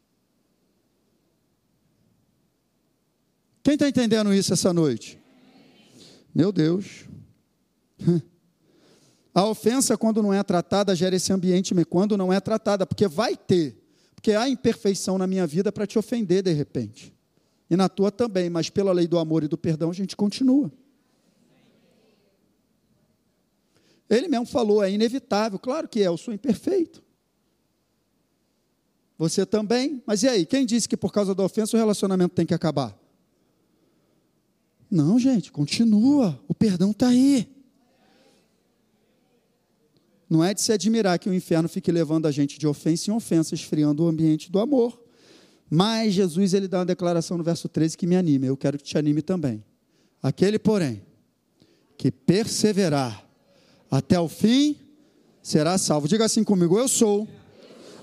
Quem 3.61 3.73
está 3.73 3.87
entendendo 3.87 4.33
isso 4.33 4.53
essa 4.53 4.71
noite? 4.71 5.19
Meu 6.33 6.51
Deus. 6.51 7.05
A 9.33 9.45
ofensa, 9.45 9.95
quando 9.95 10.23
não 10.23 10.33
é 10.33 10.41
tratada, 10.41 10.95
gera 10.95 11.15
esse 11.15 11.31
ambiente, 11.31 11.75
quando 11.85 12.17
não 12.17 12.33
é 12.33 12.39
tratada, 12.39 12.87
porque 12.87 13.07
vai 13.07 13.37
ter, 13.37 13.77
porque 14.15 14.31
há 14.31 14.49
imperfeição 14.49 15.15
na 15.17 15.27
minha 15.27 15.45
vida 15.45 15.71
para 15.71 15.85
te 15.85 15.99
ofender 15.99 16.41
de 16.41 16.51
repente. 16.51 17.13
E 17.69 17.75
na 17.75 17.87
tua 17.87 18.11
também, 18.11 18.49
mas 18.49 18.69
pela 18.69 18.91
lei 18.91 19.07
do 19.07 19.19
amor 19.19 19.43
e 19.43 19.47
do 19.47 19.55
perdão 19.55 19.91
a 19.91 19.93
gente 19.93 20.15
continua. 20.15 20.71
Ele 24.09 24.27
mesmo 24.27 24.45
falou, 24.45 24.81
é 24.81 24.89
inevitável, 24.89 25.59
claro 25.59 25.87
que 25.87 26.01
é, 26.01 26.07
eu 26.07 26.17
sou 26.17 26.33
imperfeito. 26.33 27.03
Você 29.17 29.45
também, 29.45 30.01
mas 30.05 30.23
e 30.23 30.27
aí? 30.27 30.45
Quem 30.45 30.65
disse 30.65 30.87
que 30.89 30.95
por 30.95 31.11
causa 31.11 31.35
da 31.35 31.43
ofensa 31.43 31.75
o 31.75 31.79
relacionamento 31.79 32.33
tem 32.33 32.45
que 32.45 32.53
acabar? 32.53 32.97
Não, 34.89 35.19
gente, 35.19 35.51
continua. 35.51 36.39
O 36.47 36.53
perdão 36.53 36.91
está 36.91 37.09
aí. 37.09 37.47
Não 40.29 40.43
é 40.43 40.53
de 40.53 40.61
se 40.61 40.71
admirar 40.71 41.19
que 41.19 41.29
o 41.29 41.33
inferno 41.33 41.69
fique 41.69 41.91
levando 41.91 42.25
a 42.25 42.31
gente 42.31 42.59
de 42.59 42.67
ofensa 42.67 43.09
em 43.09 43.13
ofensa, 43.13 43.55
esfriando 43.55 44.03
o 44.03 44.07
ambiente 44.07 44.51
do 44.51 44.59
amor. 44.59 45.01
Mas 45.69 46.13
Jesus 46.13 46.53
ele 46.53 46.67
dá 46.67 46.79
uma 46.79 46.85
declaração 46.85 47.37
no 47.37 47.43
verso 47.43 47.67
13 47.69 47.97
que 47.97 48.07
me 48.07 48.15
anima. 48.15 48.45
Eu 48.45 48.57
quero 48.57 48.77
que 48.77 48.83
te 48.83 48.97
anime 48.97 49.21
também. 49.21 49.63
Aquele, 50.21 50.59
porém, 50.59 51.01
que 51.97 52.11
perseverar 52.11 53.25
até 53.89 54.19
o 54.19 54.27
fim, 54.27 54.75
será 55.41 55.77
salvo. 55.77 56.07
Diga 56.07 56.25
assim 56.25 56.43
comigo: 56.43 56.77
Eu 56.77 56.87
sou 56.87 57.27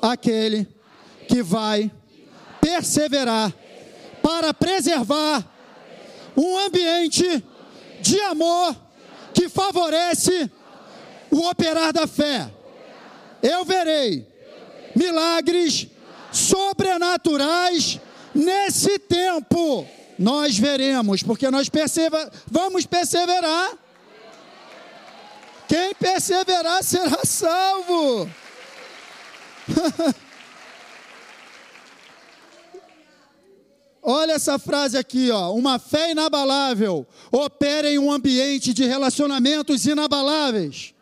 aquele 0.01 0.67
que 1.29 1.43
vai 1.43 1.91
perseverar 2.61 3.55
para 4.23 4.55
preservar 4.55 5.54
um 6.37 6.59
ambiente 6.59 7.45
de 8.01 8.21
amor 8.23 8.77
que 9.33 9.49
favorece 9.49 10.51
o 11.31 11.49
operar 11.49 11.93
da 11.93 12.07
fé. 12.07 12.51
Eu 13.43 13.65
verei 13.65 14.27
milagres 14.95 15.89
sobrenaturais 16.33 18.01
nesse 18.35 18.99
tempo. 18.99 19.87
Nós 20.19 20.57
veremos, 20.57 21.23
porque 21.23 21.51
nós 21.51 21.69
persever, 21.69 22.31
vamos 22.47 22.87
perseverar. 22.87 23.73
Quem 25.67 25.95
perseverar 25.95 26.83
será 26.85 27.25
salvo. 27.25 28.31
Olha 34.07 34.33
essa 34.33 34.59
frase 34.59 34.99
aqui, 34.99 35.31
ó. 35.31 35.55
Uma 35.55 35.79
fé 35.79 36.11
inabalável 36.11 37.07
opera 37.33 37.91
em 37.91 37.99
um 37.99 38.13
ambiente 38.13 38.75
de 38.75 38.85
relacionamentos 38.85 39.87
inabaláveis. 39.87 40.93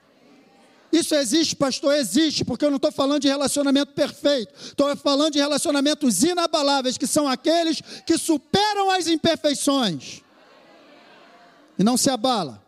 Isso 0.92 1.12
existe, 1.16 1.56
pastor? 1.56 1.94
Existe, 1.94 2.44
porque 2.44 2.64
eu 2.64 2.70
não 2.70 2.76
estou 2.76 2.92
falando 2.92 3.22
de 3.22 3.28
relacionamento 3.28 3.92
perfeito. 3.92 4.54
Estou 4.54 4.94
falando 4.94 5.32
de 5.32 5.40
relacionamentos 5.40 6.22
inabaláveis, 6.22 6.96
que 6.96 7.08
são 7.08 7.26
aqueles 7.26 7.80
que 8.06 8.16
superam 8.16 8.88
as 8.90 9.08
imperfeições. 9.08 10.20
E 11.76 11.82
não 11.82 11.96
se 11.96 12.08
abala. 12.08 12.62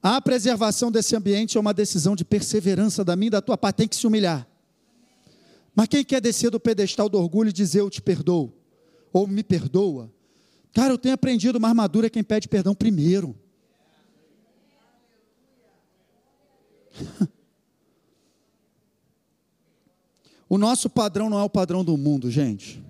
A 0.00 0.20
preservação 0.20 0.92
desse 0.92 1.16
ambiente 1.16 1.56
é 1.56 1.60
uma 1.60 1.74
decisão 1.74 2.14
de 2.14 2.24
perseverança 2.24 3.04
da 3.04 3.16
minha 3.16 3.26
e 3.26 3.30
da 3.30 3.42
tua 3.42 3.58
parte. 3.58 3.76
Tem 3.76 3.88
que 3.88 3.96
se 3.96 4.06
humilhar. 4.06 4.49
Mas 5.74 5.88
quem 5.88 6.04
quer 6.04 6.20
descer 6.20 6.50
do 6.50 6.60
pedestal 6.60 7.08
do 7.08 7.18
orgulho 7.18 7.50
e 7.50 7.52
dizer 7.52 7.80
eu 7.80 7.90
te 7.90 8.02
perdoo? 8.02 8.52
Ou 9.12 9.26
me 9.26 9.42
perdoa? 9.42 10.12
Cara, 10.72 10.92
eu 10.92 10.98
tenho 10.98 11.14
aprendido 11.14 11.56
uma 11.56 11.68
armadura 11.68 12.06
é 12.06 12.10
quem 12.10 12.22
pede 12.22 12.46
perdão 12.48 12.74
primeiro. 12.74 13.34
o 20.48 20.56
nosso 20.58 20.88
padrão 20.88 21.28
não 21.28 21.38
é 21.38 21.42
o 21.42 21.50
padrão 21.50 21.84
do 21.84 21.96
mundo, 21.96 22.30
gente. 22.30 22.84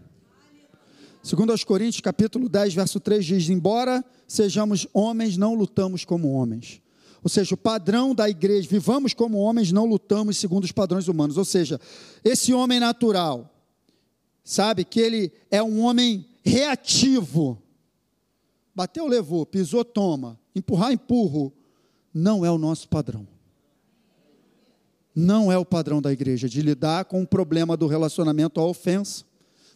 Segundo 1.22 1.50
aos 1.50 1.64
Coríntios, 1.64 2.00
capítulo 2.00 2.48
10, 2.48 2.74
verso 2.74 2.98
3 2.98 3.24
diz: 3.24 3.48
"Embora 3.48 4.04
sejamos 4.26 4.86
homens, 4.92 5.36
não 5.36 5.54
lutamos 5.54 6.04
como 6.04 6.32
homens." 6.32 6.82
Ou 7.22 7.28
seja, 7.28 7.54
o 7.54 7.58
padrão 7.58 8.14
da 8.14 8.28
igreja, 8.28 8.68
vivamos 8.68 9.12
como 9.12 9.38
homens, 9.38 9.72
não 9.72 9.84
lutamos 9.84 10.36
segundo 10.38 10.64
os 10.64 10.72
padrões 10.72 11.08
humanos. 11.08 11.36
Ou 11.36 11.44
seja, 11.44 11.80
esse 12.24 12.52
homem 12.52 12.80
natural, 12.80 13.54
sabe, 14.42 14.84
que 14.84 15.00
ele 15.00 15.32
é 15.50 15.62
um 15.62 15.80
homem 15.80 16.26
reativo. 16.42 17.62
Bateu, 18.74 19.06
levou, 19.06 19.44
pisou, 19.44 19.84
toma. 19.84 20.38
Empurrar, 20.54 20.92
empurro. 20.92 21.52
Não 22.12 22.44
é 22.44 22.50
o 22.50 22.58
nosso 22.58 22.88
padrão. 22.88 23.28
Não 25.14 25.52
é 25.52 25.58
o 25.58 25.64
padrão 25.64 26.00
da 26.00 26.12
igreja 26.12 26.48
de 26.48 26.62
lidar 26.62 27.04
com 27.04 27.22
o 27.22 27.26
problema 27.26 27.76
do 27.76 27.86
relacionamento 27.86 28.60
à 28.60 28.64
ofensa. 28.64 29.24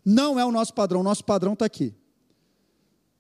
Não 0.05 0.39
é 0.39 0.45
o 0.45 0.53
nosso 0.53 0.73
padrão, 0.73 1.01
o 1.01 1.05
nosso 1.05 1.25
padrão 1.25 1.53
está 1.53 1.65
aqui. 1.65 1.95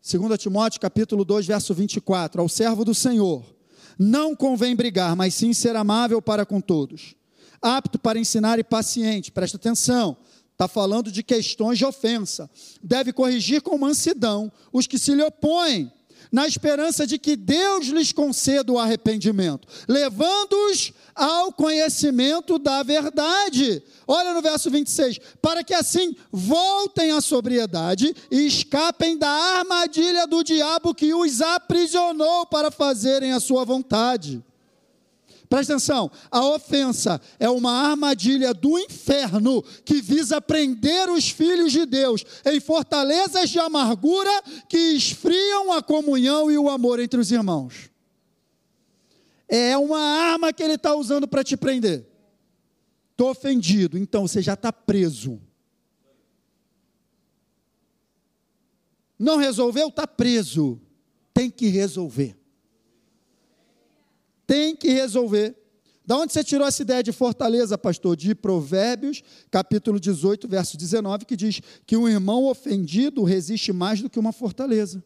2 0.02 0.38
Timóteo 0.38 0.80
capítulo 0.80 1.24
2, 1.24 1.46
verso 1.46 1.72
24, 1.74 2.42
ao 2.42 2.48
servo 2.48 2.84
do 2.84 2.94
Senhor, 2.94 3.53
não 3.98 4.34
convém 4.34 4.74
brigar, 4.74 5.14
mas 5.16 5.34
sim 5.34 5.52
ser 5.52 5.76
amável 5.76 6.20
para 6.20 6.44
com 6.44 6.60
todos, 6.60 7.14
apto 7.60 7.98
para 7.98 8.18
ensinar 8.18 8.58
e 8.58 8.64
paciente. 8.64 9.32
Presta 9.32 9.56
atenção, 9.56 10.16
está 10.52 10.68
falando 10.68 11.10
de 11.10 11.22
questões 11.22 11.78
de 11.78 11.84
ofensa. 11.84 12.50
Deve 12.82 13.12
corrigir 13.12 13.62
com 13.62 13.76
mansidão 13.78 14.50
os 14.72 14.86
que 14.86 14.98
se 14.98 15.14
lhe 15.14 15.22
opõem, 15.22 15.92
na 16.34 16.48
esperança 16.48 17.06
de 17.06 17.16
que 17.16 17.36
Deus 17.36 17.86
lhes 17.86 18.10
conceda 18.10 18.72
o 18.72 18.78
arrependimento, 18.80 19.68
levando-os 19.86 20.92
ao 21.14 21.52
conhecimento 21.52 22.58
da 22.58 22.82
verdade. 22.82 23.80
Olha 24.04 24.34
no 24.34 24.42
verso 24.42 24.68
26, 24.68 25.20
para 25.40 25.62
que 25.62 25.72
assim 25.72 26.16
voltem 26.32 27.12
à 27.12 27.20
sobriedade 27.20 28.12
e 28.32 28.48
escapem 28.48 29.16
da 29.16 29.30
armadilha 29.30 30.26
do 30.26 30.42
diabo 30.42 30.92
que 30.92 31.14
os 31.14 31.40
aprisionou 31.40 32.46
para 32.46 32.68
fazerem 32.68 33.32
a 33.32 33.38
sua 33.38 33.64
vontade. 33.64 34.42
Presta 35.54 35.74
atenção, 35.74 36.10
a 36.32 36.44
ofensa 36.46 37.20
é 37.38 37.48
uma 37.48 37.70
armadilha 37.70 38.52
do 38.52 38.76
inferno 38.76 39.62
que 39.84 40.02
visa 40.02 40.40
prender 40.40 41.08
os 41.08 41.30
filhos 41.30 41.70
de 41.70 41.86
Deus 41.86 42.24
em 42.44 42.58
fortalezas 42.58 43.50
de 43.50 43.60
amargura 43.60 44.32
que 44.68 44.76
esfriam 44.76 45.72
a 45.72 45.80
comunhão 45.80 46.50
e 46.50 46.58
o 46.58 46.68
amor 46.68 46.98
entre 46.98 47.20
os 47.20 47.30
irmãos. 47.30 47.88
É 49.46 49.78
uma 49.78 50.00
arma 50.00 50.52
que 50.52 50.60
ele 50.60 50.74
está 50.74 50.92
usando 50.96 51.28
para 51.28 51.44
te 51.44 51.56
prender. 51.56 52.04
Estou 53.12 53.30
ofendido, 53.30 53.96
então 53.96 54.26
você 54.26 54.42
já 54.42 54.54
está 54.54 54.72
preso. 54.72 55.40
Não 59.16 59.36
resolveu? 59.36 59.86
Está 59.86 60.04
preso. 60.04 60.80
Tem 61.32 61.48
que 61.48 61.68
resolver. 61.68 62.36
Tem 64.46 64.76
que 64.76 64.88
resolver. 64.90 65.56
Da 66.06 66.18
onde 66.18 66.32
você 66.32 66.44
tirou 66.44 66.66
essa 66.66 66.82
ideia 66.82 67.02
de 67.02 67.12
fortaleza, 67.12 67.78
pastor? 67.78 68.14
De 68.14 68.34
Provérbios, 68.34 69.22
capítulo 69.50 69.98
18, 69.98 70.46
verso 70.46 70.76
19, 70.76 71.24
que 71.24 71.34
diz 71.34 71.60
que 71.86 71.96
um 71.96 72.06
irmão 72.06 72.44
ofendido 72.44 73.24
resiste 73.24 73.72
mais 73.72 74.02
do 74.02 74.10
que 74.10 74.18
uma 74.18 74.32
fortaleza. 74.32 75.02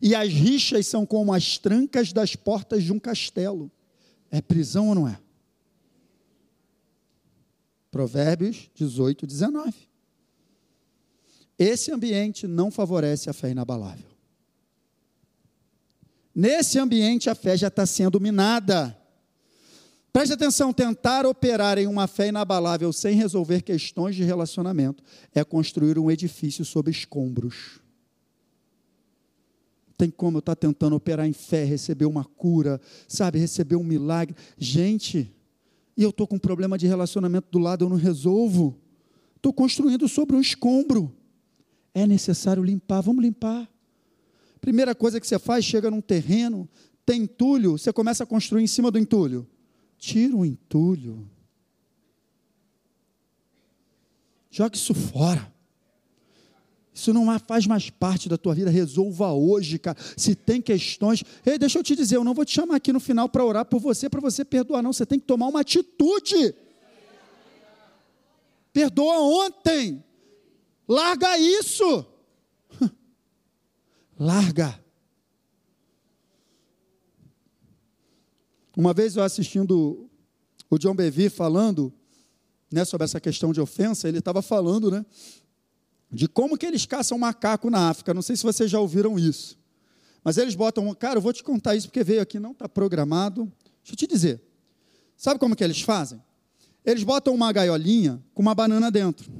E 0.00 0.14
as 0.14 0.30
rixas 0.30 0.86
são 0.86 1.06
como 1.06 1.32
as 1.32 1.56
trancas 1.56 2.12
das 2.12 2.36
portas 2.36 2.84
de 2.84 2.92
um 2.92 2.98
castelo. 2.98 3.70
É 4.30 4.42
prisão 4.42 4.88
ou 4.88 4.94
não 4.94 5.08
é? 5.08 5.18
Provérbios 7.90 8.70
18, 8.74 9.26
19. 9.26 9.72
Esse 11.58 11.92
ambiente 11.92 12.46
não 12.46 12.70
favorece 12.70 13.30
a 13.30 13.32
fé 13.32 13.50
inabalável. 13.50 14.13
Nesse 16.34 16.78
ambiente, 16.78 17.30
a 17.30 17.34
fé 17.34 17.56
já 17.56 17.68
está 17.68 17.86
sendo 17.86 18.20
minada. 18.20 18.98
Preste 20.12 20.32
atenção: 20.32 20.72
tentar 20.72 21.26
operar 21.26 21.78
em 21.78 21.86
uma 21.86 22.06
fé 22.06 22.28
inabalável 22.28 22.92
sem 22.92 23.14
resolver 23.16 23.62
questões 23.62 24.16
de 24.16 24.24
relacionamento 24.24 25.02
é 25.34 25.44
construir 25.44 25.98
um 25.98 26.10
edifício 26.10 26.64
sob 26.64 26.90
escombros. 26.90 27.80
Tem 29.96 30.10
como 30.10 30.38
eu 30.38 30.40
estar 30.40 30.56
tentando 30.56 30.96
operar 30.96 31.26
em 31.26 31.32
fé, 31.32 31.64
receber 31.64 32.04
uma 32.04 32.24
cura, 32.24 32.80
sabe, 33.06 33.38
receber 33.38 33.76
um 33.76 33.84
milagre. 33.84 34.36
Gente, 34.58 35.32
e 35.96 36.02
eu 36.02 36.10
estou 36.10 36.26
com 36.26 36.36
um 36.36 36.40
problema 36.40 36.76
de 36.76 36.86
relacionamento 36.86 37.48
do 37.50 37.58
lado, 37.58 37.84
eu 37.84 37.88
não 37.88 37.96
resolvo. 37.96 38.76
Estou 39.36 39.52
construindo 39.52 40.08
sobre 40.08 40.34
um 40.34 40.40
escombro. 40.40 41.14
É 41.92 42.06
necessário 42.06 42.62
limpar, 42.62 43.00
vamos 43.02 43.22
limpar. 43.22 43.68
Primeira 44.64 44.94
coisa 44.94 45.20
que 45.20 45.26
você 45.26 45.38
faz, 45.38 45.62
chega 45.62 45.90
num 45.90 46.00
terreno, 46.00 46.66
tem 47.04 47.24
entulho, 47.24 47.72
você 47.72 47.92
começa 47.92 48.24
a 48.24 48.26
construir 48.26 48.62
em 48.62 48.66
cima 48.66 48.90
do 48.90 48.98
entulho. 48.98 49.46
Tira 49.98 50.34
o 50.34 50.42
entulho. 50.42 51.28
Joga 54.50 54.74
isso 54.74 54.94
fora. 54.94 55.52
Isso 56.94 57.12
não 57.12 57.38
faz 57.40 57.66
mais 57.66 57.90
parte 57.90 58.26
da 58.26 58.38
tua 58.38 58.54
vida. 58.54 58.70
Resolva 58.70 59.34
hoje, 59.34 59.78
cara. 59.78 59.98
Se 60.16 60.34
tem 60.34 60.62
questões. 60.62 61.22
Ei, 61.44 61.58
deixa 61.58 61.78
eu 61.78 61.82
te 61.82 61.94
dizer, 61.94 62.16
eu 62.16 62.24
não 62.24 62.32
vou 62.32 62.46
te 62.46 62.52
chamar 62.52 62.76
aqui 62.76 62.90
no 62.90 63.00
final 63.00 63.28
para 63.28 63.44
orar 63.44 63.66
por 63.66 63.78
você, 63.78 64.08
para 64.08 64.22
você 64.22 64.46
perdoar, 64.46 64.82
não. 64.82 64.94
Você 64.94 65.04
tem 65.04 65.20
que 65.20 65.26
tomar 65.26 65.48
uma 65.48 65.60
atitude. 65.60 66.54
Perdoa 68.72 69.20
ontem. 69.44 70.02
Larga 70.88 71.36
isso. 71.36 72.13
Larga. 74.24 74.82
Uma 78.74 78.94
vez 78.94 79.16
eu 79.16 79.22
assistindo 79.22 80.08
o 80.70 80.78
John 80.78 80.94
Bevere 80.94 81.28
falando 81.28 81.92
né, 82.72 82.86
sobre 82.86 83.04
essa 83.04 83.20
questão 83.20 83.52
de 83.52 83.60
ofensa, 83.60 84.08
ele 84.08 84.20
estava 84.20 84.40
falando 84.40 84.90
né, 84.90 85.04
de 86.10 86.26
como 86.26 86.56
que 86.56 86.64
eles 86.64 86.86
caçam 86.86 87.18
macaco 87.18 87.68
na 87.68 87.90
África. 87.90 88.14
Não 88.14 88.22
sei 88.22 88.34
se 88.34 88.42
vocês 88.42 88.70
já 88.70 88.80
ouviram 88.80 89.18
isso. 89.18 89.58
Mas 90.24 90.38
eles 90.38 90.54
botam, 90.54 90.94
cara, 90.94 91.18
eu 91.18 91.22
vou 91.22 91.34
te 91.34 91.44
contar 91.44 91.76
isso 91.76 91.88
porque 91.88 92.02
veio 92.02 92.22
aqui, 92.22 92.40
não 92.40 92.52
está 92.52 92.66
programado. 92.66 93.44
Deixa 93.82 93.92
eu 93.92 93.96
te 93.96 94.06
dizer. 94.06 94.40
Sabe 95.18 95.38
como 95.38 95.54
que 95.54 95.62
eles 95.62 95.82
fazem? 95.82 96.18
Eles 96.82 97.02
botam 97.02 97.34
uma 97.34 97.52
gaiolinha 97.52 98.24
com 98.32 98.40
uma 98.40 98.54
banana 98.54 98.90
dentro. 98.90 99.30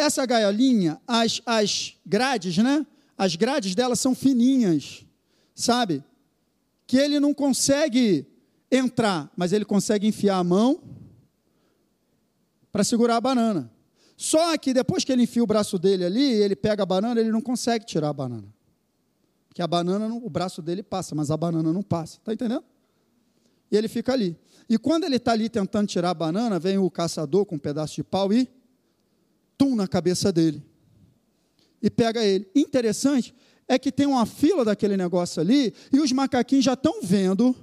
Essa 0.00 0.24
gaiolinha, 0.24 1.00
as, 1.06 1.42
as 1.44 1.96
grades, 2.04 2.56
né? 2.58 2.86
As 3.16 3.36
grades 3.36 3.74
dela 3.74 3.94
são 3.94 4.14
fininhas, 4.14 5.04
sabe? 5.54 6.02
Que 6.86 6.96
ele 6.96 7.20
não 7.20 7.34
consegue 7.34 8.26
entrar, 8.70 9.30
mas 9.36 9.52
ele 9.52 9.64
consegue 9.64 10.06
enfiar 10.06 10.38
a 10.38 10.44
mão 10.44 10.80
para 12.72 12.82
segurar 12.82 13.16
a 13.16 13.20
banana. 13.20 13.70
Só 14.16 14.56
que 14.56 14.72
depois 14.72 15.04
que 15.04 15.12
ele 15.12 15.22
enfia 15.22 15.42
o 15.42 15.46
braço 15.46 15.78
dele 15.78 16.04
ali, 16.04 16.22
ele 16.22 16.54
pega 16.54 16.82
a 16.82 16.86
banana, 16.86 17.20
ele 17.20 17.30
não 17.30 17.40
consegue 17.40 17.84
tirar 17.84 18.08
a 18.08 18.12
banana. 18.12 18.48
Porque 19.48 19.62
a 19.62 19.66
banana, 19.66 20.14
o 20.14 20.30
braço 20.30 20.62
dele 20.62 20.82
passa, 20.82 21.14
mas 21.14 21.30
a 21.30 21.36
banana 21.36 21.72
não 21.72 21.82
passa. 21.82 22.18
Está 22.18 22.32
entendendo? 22.32 22.64
E 23.70 23.76
ele 23.76 23.88
fica 23.88 24.12
ali. 24.12 24.36
E 24.68 24.78
quando 24.78 25.04
ele 25.04 25.16
está 25.16 25.32
ali 25.32 25.48
tentando 25.48 25.86
tirar 25.86 26.10
a 26.10 26.14
banana, 26.14 26.58
vem 26.58 26.78
o 26.78 26.90
caçador 26.90 27.44
com 27.44 27.56
um 27.56 27.58
pedaço 27.58 27.96
de 27.96 28.04
pau 28.04 28.32
e 28.32 28.48
tum 29.60 29.76
na 29.76 29.86
cabeça 29.86 30.32
dele. 30.32 30.62
E 31.82 31.90
pega 31.90 32.24
ele. 32.24 32.48
Interessante 32.54 33.34
é 33.68 33.78
que 33.78 33.92
tem 33.92 34.06
uma 34.06 34.24
fila 34.24 34.64
daquele 34.64 34.96
negócio 34.96 35.38
ali 35.38 35.74
e 35.92 36.00
os 36.00 36.10
macaquinhos 36.12 36.64
já 36.64 36.72
estão 36.72 37.02
vendo 37.02 37.54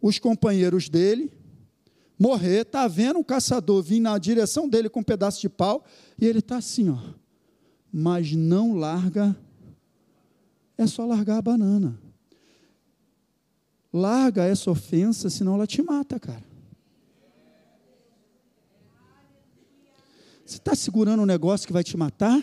os 0.00 0.20
companheiros 0.20 0.88
dele 0.88 1.32
morrer, 2.16 2.64
tá 2.64 2.86
vendo 2.86 3.18
um 3.18 3.24
caçador 3.24 3.82
vir 3.82 3.98
na 3.98 4.16
direção 4.18 4.68
dele 4.68 4.88
com 4.88 5.00
um 5.00 5.04
pedaço 5.04 5.40
de 5.40 5.48
pau 5.48 5.84
e 6.16 6.24
ele 6.24 6.38
está 6.38 6.58
assim, 6.58 6.88
ó. 6.88 6.98
Mas 7.92 8.32
não 8.32 8.74
larga, 8.74 9.36
é 10.78 10.86
só 10.86 11.04
largar 11.04 11.38
a 11.38 11.42
banana. 11.42 11.98
Larga 13.92 14.44
essa 14.44 14.70
ofensa, 14.70 15.28
senão 15.28 15.56
ela 15.56 15.66
te 15.66 15.82
mata, 15.82 16.20
cara. 16.20 16.51
Você 20.52 20.58
está 20.58 20.74
segurando 20.74 21.22
um 21.22 21.26
negócio 21.26 21.66
que 21.66 21.72
vai 21.72 21.82
te 21.82 21.96
matar? 21.96 22.42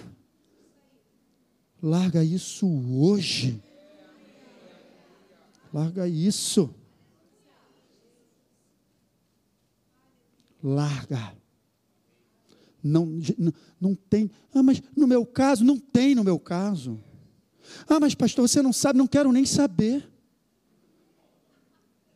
Larga 1.80 2.24
isso 2.24 2.66
hoje. 2.92 3.62
Larga 5.72 6.08
isso. 6.08 6.74
Larga. 10.64 11.38
Não, 12.84 13.06
não, 13.38 13.54
não 13.80 13.94
tem. 13.94 14.32
Ah, 14.56 14.64
mas 14.64 14.82
no 14.98 15.06
meu 15.06 15.24
caso, 15.24 15.64
não 15.64 15.78
tem 15.78 16.16
no 16.16 16.24
meu 16.24 16.40
caso. 16.40 17.00
Ah, 17.88 18.00
mas 18.00 18.16
pastor, 18.16 18.50
você 18.50 18.60
não 18.60 18.74
sabe, 18.74 18.98
não 18.98 19.06
quero 19.06 19.32
nem 19.32 19.46
saber. 19.46 20.12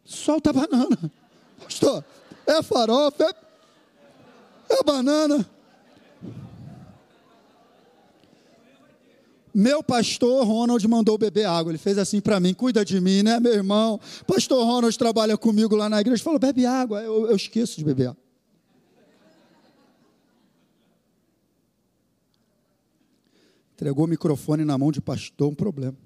Solta 0.03 0.49
a 0.49 0.53
banana. 0.53 1.11
Pastor, 1.61 2.03
é 2.47 2.63
farofa, 2.63 3.25
é, 3.25 4.73
é 4.73 4.83
banana. 4.83 5.52
Meu 9.53 9.83
pastor 9.83 10.47
Ronald 10.47 10.85
mandou 10.87 11.17
beber 11.17 11.45
água. 11.45 11.71
Ele 11.71 11.77
fez 11.77 11.97
assim 11.97 12.19
para 12.19 12.39
mim: 12.39 12.53
cuida 12.53 12.83
de 12.83 12.99
mim, 12.99 13.21
né, 13.21 13.39
meu 13.39 13.53
irmão? 13.53 13.99
Pastor 14.25 14.65
Ronald 14.65 14.97
trabalha 14.97 15.37
comigo 15.37 15.75
lá 15.75 15.87
na 15.87 16.01
igreja. 16.01 16.23
Falou: 16.23 16.39
bebe 16.39 16.65
água. 16.65 17.01
Eu, 17.01 17.27
eu 17.27 17.35
esqueço 17.35 17.77
de 17.77 17.83
beber 17.83 18.07
água. 18.07 18.23
Entregou 23.75 24.05
o 24.05 24.07
microfone 24.07 24.63
na 24.63 24.77
mão 24.77 24.91
de 24.91 25.01
pastor, 25.01 25.51
um 25.51 25.55
problema. 25.55 25.97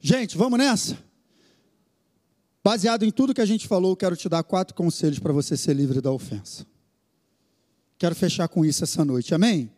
Gente, 0.00 0.36
vamos 0.36 0.58
nessa? 0.58 0.98
Baseado 2.62 3.04
em 3.04 3.10
tudo 3.10 3.34
que 3.34 3.40
a 3.42 3.46
gente 3.46 3.68
falou, 3.68 3.94
quero 3.94 4.16
te 4.16 4.28
dar 4.28 4.42
quatro 4.42 4.74
conselhos 4.74 5.18
para 5.18 5.32
você 5.32 5.56
ser 5.56 5.74
livre 5.74 6.00
da 6.00 6.10
ofensa. 6.10 6.66
Quero 7.98 8.14
fechar 8.14 8.48
com 8.48 8.64
isso 8.64 8.82
essa 8.82 9.04
noite, 9.04 9.34
amém? 9.34 9.70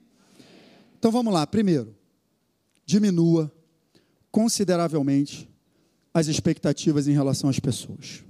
Então 0.99 1.11
vamos 1.11 1.35
lá. 1.35 1.47
Primeiro, 1.47 1.96
diminua 2.87 3.53
consideravelmente 4.31 5.51
as 6.15 6.29
expectativas 6.29 7.09
em 7.09 7.13
relação 7.13 7.51
às 7.51 7.59
pessoas. 7.61 8.25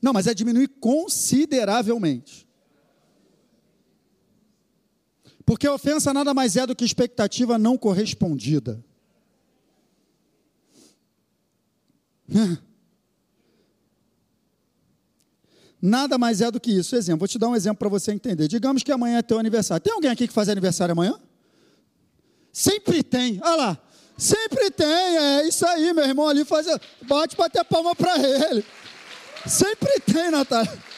Não, 0.00 0.14
mas 0.14 0.26
é 0.26 0.32
diminuir 0.32 0.68
consideravelmente. 0.68 2.48
Porque 5.44 5.66
a 5.66 5.74
ofensa 5.74 6.14
nada 6.14 6.32
mais 6.32 6.56
é 6.56 6.64
do 6.66 6.76
que 6.76 6.84
expectativa 6.84 7.58
não 7.58 7.76
correspondida. 7.76 8.82
Nada 15.82 16.18
mais 16.18 16.42
é 16.42 16.50
do 16.50 16.60
que 16.60 16.70
isso. 16.70 16.94
Exemplo, 16.94 17.20
vou 17.20 17.28
te 17.28 17.38
dar 17.38 17.48
um 17.48 17.56
exemplo 17.56 17.78
para 17.78 17.88
você 17.88 18.12
entender. 18.12 18.46
Digamos 18.48 18.82
que 18.82 18.92
amanhã 18.92 19.16
é 19.18 19.22
teu 19.22 19.38
aniversário. 19.38 19.82
Tem 19.82 19.92
alguém 19.92 20.10
aqui 20.10 20.28
que 20.28 20.32
faz 20.32 20.50
aniversário 20.50 20.92
amanhã? 20.92 21.18
Sempre 22.52 23.02
tem. 23.02 23.40
Olha 23.42 23.56
lá. 23.56 23.78
Sempre 24.16 24.70
tem. 24.70 24.86
É 24.86 25.48
isso 25.48 25.66
aí, 25.66 25.92
meu 25.92 26.04
irmão 26.04 26.28
ali 26.28 26.44
faz. 26.44 26.66
Bate 27.02 27.36
bater 27.36 27.64
palma 27.64 27.94
para 27.94 28.18
ele. 28.18 28.64
Sempre 29.46 30.00
tem, 30.00 30.30
Natália. 30.30 30.90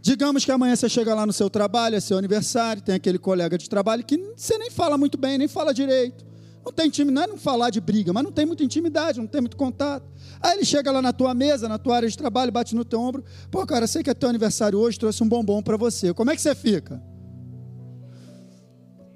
Digamos 0.00 0.44
que 0.44 0.52
amanhã 0.52 0.76
você 0.76 0.88
chega 0.88 1.12
lá 1.14 1.26
no 1.26 1.32
seu 1.32 1.50
trabalho, 1.50 1.96
é 1.96 2.00
seu 2.00 2.16
aniversário, 2.16 2.80
tem 2.80 2.94
aquele 2.94 3.18
colega 3.18 3.58
de 3.58 3.68
trabalho 3.68 4.04
que 4.04 4.16
você 4.36 4.56
nem 4.56 4.70
fala 4.70 4.96
muito 4.96 5.18
bem, 5.18 5.36
nem 5.36 5.48
fala 5.48 5.74
direito. 5.74 6.24
Não 6.64 6.72
tem 6.72 6.86
intimidade, 6.86 7.14
não 7.14 7.22
é 7.22 7.26
não 7.26 7.36
falar 7.36 7.70
de 7.70 7.80
briga, 7.80 8.12
mas 8.12 8.22
não 8.22 8.30
tem 8.30 8.46
muita 8.46 8.62
intimidade, 8.62 9.18
não 9.18 9.26
tem 9.26 9.40
muito 9.40 9.56
contato. 9.56 10.04
Aí 10.40 10.56
ele 10.56 10.64
chega 10.64 10.92
lá 10.92 11.02
na 11.02 11.12
tua 11.12 11.34
mesa, 11.34 11.68
na 11.68 11.76
tua 11.76 11.96
área 11.96 12.08
de 12.08 12.16
trabalho, 12.16 12.52
bate 12.52 12.74
no 12.74 12.84
teu 12.84 13.00
ombro. 13.00 13.24
Pô, 13.50 13.66
cara, 13.66 13.86
sei 13.88 14.02
que 14.02 14.10
é 14.10 14.14
teu 14.14 14.28
aniversário 14.28 14.78
hoje, 14.78 14.98
trouxe 14.98 15.22
um 15.22 15.28
bombom 15.28 15.60
para 15.62 15.76
você. 15.76 16.14
Como 16.14 16.30
é 16.30 16.36
que 16.36 16.42
você 16.42 16.54
fica? 16.54 17.02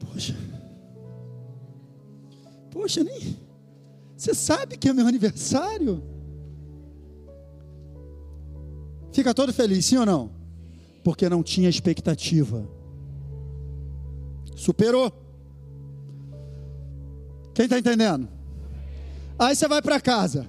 Poxa. 0.01 0.35
Poxa, 2.71 3.05
nem. 3.05 3.39
Você 4.17 4.35
sabe 4.35 4.77
que 4.77 4.89
é 4.89 4.93
meu 4.93 5.07
aniversário? 5.07 6.03
Fica 9.13 9.35
todo 9.35 9.53
feliz, 9.53 9.85
sim 9.87 9.97
ou 9.97 10.07
não? 10.07 10.31
Porque 11.03 11.29
não 11.29 11.43
tinha 11.43 11.69
expectativa. 11.69 12.67
Superou. 14.55 15.13
Quem 17.55 17.65
está 17.65 17.79
entendendo? 17.79 18.29
Aí 19.39 19.55
você 19.57 19.67
vai 19.67 19.81
para 19.83 20.01
casa. 20.01 20.49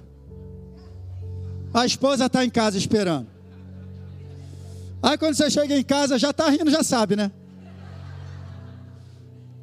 A 1.72 1.86
esposa 1.86 2.26
está 2.26 2.44
em 2.44 2.50
casa 2.50 2.76
esperando. 2.76 3.26
Aí 5.02 5.18
quando 5.18 5.34
você 5.34 5.50
chega 5.50 5.76
em 5.76 5.82
casa, 5.82 6.18
já 6.18 6.30
está 6.30 6.48
rindo, 6.48 6.70
já 6.70 6.82
sabe, 6.82 7.16
né? 7.16 7.32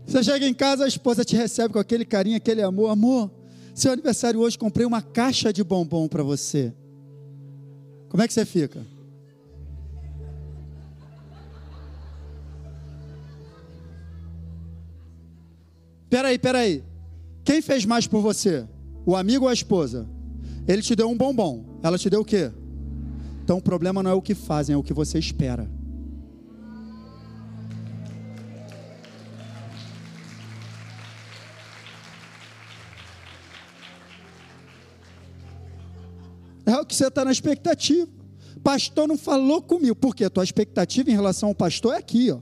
Você 0.09 0.23
chega 0.23 0.47
em 0.47 0.55
casa, 0.55 0.85
a 0.85 0.87
esposa 0.87 1.23
te 1.23 1.35
recebe 1.35 1.71
com 1.71 1.77
aquele 1.77 2.03
carinho, 2.03 2.35
aquele 2.35 2.63
amor. 2.63 2.89
Amor, 2.89 3.31
seu 3.75 3.91
aniversário 3.91 4.39
hoje, 4.39 4.57
comprei 4.57 4.83
uma 4.83 5.03
caixa 5.03 5.53
de 5.53 5.63
bombom 5.63 6.07
para 6.07 6.23
você. 6.23 6.73
Como 8.09 8.23
é 8.23 8.27
que 8.27 8.33
você 8.33 8.43
fica? 8.43 8.83
Peraí, 16.09 16.39
peraí. 16.39 16.83
Quem 17.43 17.61
fez 17.61 17.85
mais 17.85 18.07
por 18.07 18.19
você? 18.19 18.67
O 19.05 19.15
amigo 19.15 19.45
ou 19.45 19.49
a 19.49 19.53
esposa? 19.53 20.09
Ele 20.67 20.81
te 20.81 20.95
deu 20.95 21.07
um 21.07 21.15
bombom. 21.15 21.63
Ela 21.83 21.99
te 21.99 22.09
deu 22.09 22.21
o 22.21 22.25
quê? 22.25 22.51
Então 23.43 23.59
o 23.59 23.61
problema 23.61 24.01
não 24.01 24.09
é 24.09 24.13
o 24.15 24.23
que 24.23 24.33
fazem, 24.33 24.73
é 24.73 24.77
o 24.77 24.81
que 24.81 24.93
você 24.93 25.19
espera. 25.19 25.69
Você 36.99 37.07
está 37.07 37.25
na 37.25 37.31
expectativa. 37.31 38.07
Pastor 38.63 39.07
não 39.07 39.17
falou 39.17 39.61
comigo. 39.61 39.95
Por 39.95 40.15
quê? 40.15 40.25
A 40.25 40.29
tua 40.29 40.43
expectativa 40.43 41.09
em 41.09 41.13
relação 41.13 41.49
ao 41.49 41.55
pastor 41.55 41.93
é 41.93 41.97
aqui, 41.97 42.31
ó. 42.31 42.39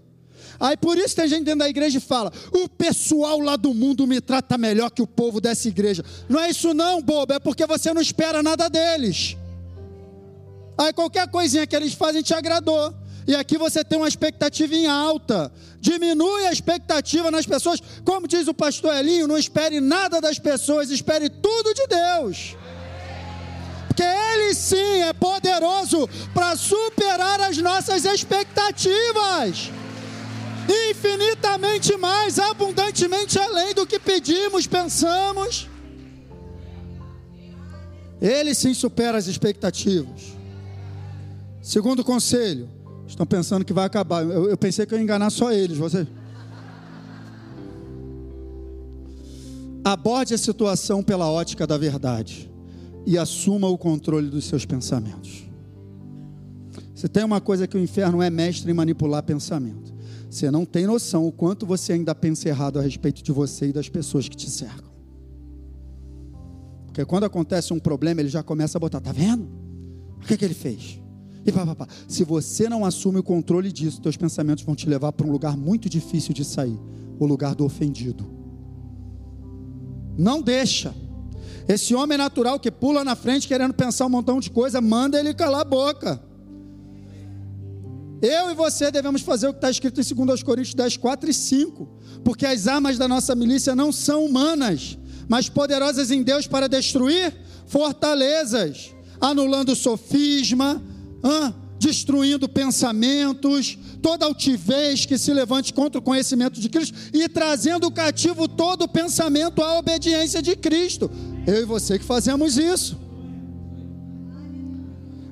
Aí 0.60 0.76
por 0.76 0.98
isso 0.98 1.16
tem 1.16 1.28
gente 1.28 1.44
dentro 1.44 1.60
da 1.60 1.70
igreja 1.70 1.98
e 1.98 2.02
fala: 2.02 2.32
o 2.52 2.68
pessoal 2.68 3.40
lá 3.40 3.56
do 3.56 3.74
mundo 3.74 4.08
me 4.08 4.20
trata 4.20 4.58
melhor 4.58 4.90
que 4.90 5.02
o 5.02 5.08
povo 5.08 5.40
dessa 5.40 5.68
igreja. 5.68 6.04
Não 6.28 6.40
é 6.40 6.50
isso, 6.50 6.74
não, 6.74 7.02
bobo, 7.02 7.34
é 7.34 7.40
porque 7.40 7.66
você 7.66 7.94
não 7.94 8.02
espera 8.02 8.42
nada 8.42 8.70
deles. 8.70 9.38
Aí 10.78 10.94
qualquer 10.94 11.28
coisinha 11.30 11.68
que 11.68 11.76
eles 11.76 11.94
fazem 11.94 12.22
te 12.22 12.34
agradou. 12.34 12.94
E 13.28 13.36
aqui 13.36 13.58
você 13.58 13.84
tem 13.84 13.98
uma 13.98 14.08
expectativa 14.08 14.74
em 14.74 14.88
alta. 14.88 15.52
Diminui 15.82 16.48
a 16.48 16.52
expectativa 16.52 17.30
nas 17.30 17.46
pessoas. 17.46 17.82
Como 18.06 18.26
diz 18.26 18.48
o 18.48 18.54
pastor 18.54 18.96
Elinho, 18.96 19.28
não 19.28 19.38
espere 19.38 19.82
nada 19.82 20.22
das 20.22 20.40
pessoas, 20.40 20.90
espere 20.90 21.30
tudo 21.30 21.74
de 21.74 21.88
Deus. 21.88 22.56
Porque 23.98 24.04
Ele 24.04 24.54
sim 24.54 25.02
é 25.02 25.12
poderoso 25.12 26.08
para 26.32 26.56
superar 26.56 27.42
as 27.42 27.58
nossas 27.58 28.06
expectativas 28.06 29.72
infinitamente 30.92 31.98
mais, 31.98 32.38
abundantemente 32.38 33.40
além 33.40 33.74
do 33.74 33.88
que 33.88 33.98
pedimos, 33.98 34.68
pensamos. 34.68 35.68
Ele 38.22 38.54
sim 38.54 38.74
supera 38.76 39.18
as 39.18 39.26
expectativas. 39.26 40.36
Segundo 41.60 42.04
conselho, 42.04 42.70
estão 43.08 43.26
pensando 43.26 43.66
que 43.66 43.74
vai 43.74 43.86
acabar. 43.86 44.24
Eu, 44.24 44.50
eu 44.50 44.58
pensei 44.58 44.86
que 44.86 44.94
eu 44.94 44.98
ia 44.98 45.04
enganar 45.04 45.32
só 45.32 45.52
eles. 45.52 45.78
Você. 45.78 46.06
Aborde 49.84 50.36
a 50.36 50.38
situação 50.38 51.02
pela 51.02 51.32
ótica 51.32 51.66
da 51.66 51.78
verdade 51.78 52.52
e 53.08 53.18
assuma 53.18 53.70
o 53.70 53.78
controle 53.78 54.30
dos 54.30 54.44
seus 54.44 54.66
pensamentos. 54.66 55.48
Você 56.94 57.08
tem 57.08 57.24
uma 57.24 57.40
coisa 57.40 57.66
que 57.66 57.78
o 57.78 57.80
inferno 57.80 58.22
é 58.22 58.30
mestre 58.30 58.70
em 58.70 58.74
manipular 58.74 59.24
pensamento. 59.24 59.96
Você 60.30 60.52
não 60.52 60.66
tem 60.66 60.86
noção 60.86 61.26
o 61.26 61.32
quanto 61.32 61.66
você 61.66 61.94
ainda 61.94 62.14
pensa 62.14 62.50
errado 62.50 62.78
a 62.78 62.82
respeito 62.82 63.24
de 63.24 63.32
você 63.32 63.68
e 63.68 63.72
das 63.72 63.88
pessoas 63.88 64.28
que 64.28 64.36
te 64.36 64.50
cercam. 64.50 64.92
Porque 66.88 67.06
quando 67.06 67.24
acontece 67.24 67.72
um 67.72 67.80
problema, 67.80 68.20
ele 68.20 68.28
já 68.28 68.44
começa 68.44 68.78
a 68.78 68.82
botar, 68.82 69.00
tá 69.00 69.14
vendo? 69.14 69.48
O 70.18 70.28
que, 70.28 70.36
que 70.36 70.44
ele 70.44 70.54
fez? 70.54 71.02
E 71.46 71.52
pá, 71.52 71.66
pá, 71.66 71.76
pá. 71.76 71.88
Se 72.10 72.26
você 72.26 72.68
não 72.68 72.84
assume 72.84 73.20
o 73.20 73.24
controle 73.24 73.72
disso, 73.72 74.02
seus 74.04 74.18
pensamentos 74.18 74.66
vão 74.66 74.76
te 74.76 74.90
levar 74.90 75.14
para 75.14 75.26
um 75.26 75.32
lugar 75.32 75.56
muito 75.56 75.88
difícil 75.88 76.34
de 76.34 76.44
sair 76.44 76.78
o 77.18 77.26
lugar 77.26 77.56
do 77.56 77.64
ofendido. 77.64 78.30
Não 80.18 80.42
deixa. 80.42 80.94
Esse 81.68 81.94
homem 81.94 82.18
natural 82.18 82.60
que 82.60 82.72
pula 82.72 83.04
na 83.04 83.16
frente 83.16 83.48
querendo 83.48 83.74
pensar 83.74 84.06
um 84.06 84.10
montão 84.10 84.40
de 84.40 84.50
coisa, 84.50 84.80
manda 84.80 85.20
ele 85.20 85.34
calar 85.34 85.62
a 85.62 85.66
boca. 85.66 86.22
Eu 88.22 88.50
e 88.50 88.56
você 88.56 88.90
devemos 88.90 89.22
fazer 89.22 89.48
o 89.48 89.54
que 89.54 89.58
está 89.58 89.70
escrito 89.70 90.02
em 90.02 90.26
2 90.26 90.44
Coríntios 90.44 90.74
10, 90.74 90.98
4 90.98 91.30
e 91.30 91.34
5. 91.34 91.88
Porque 92.24 92.46
as 92.46 92.68
armas 92.68 92.98
da 92.98 93.08
nossa 93.08 93.36
milícia 93.36 93.76
não 93.76 93.92
são 93.92 94.26
humanas, 94.26 94.98
mas 95.28 95.50
poderosas 95.50 96.10
em 96.10 96.24
Deus 96.24 96.48
para 96.48 96.68
destruir 96.68 97.34
fortalezas, 97.68 98.92
anulando 99.20 99.76
sofisma, 99.76 100.82
destruindo 101.78 102.48
pensamentos, 102.48 103.78
toda 104.02 104.26
altivez 104.26 105.06
que 105.06 105.18
se 105.18 105.34
levante 105.34 105.74
contra 105.74 106.00
o 106.00 106.02
conhecimento 106.02 106.60
de 106.60 106.70
Cristo 106.70 106.98
e 107.14 107.28
trazendo 107.28 107.92
cativo 107.92 108.48
todo 108.48 108.88
pensamento 108.88 109.62
à 109.62 109.78
obediência 109.78 110.42
de 110.42 110.56
Cristo. 110.56 111.12
Eu 111.48 111.62
e 111.62 111.66
você 111.66 111.98
que 111.98 112.04
fazemos 112.04 112.58
isso. 112.58 112.98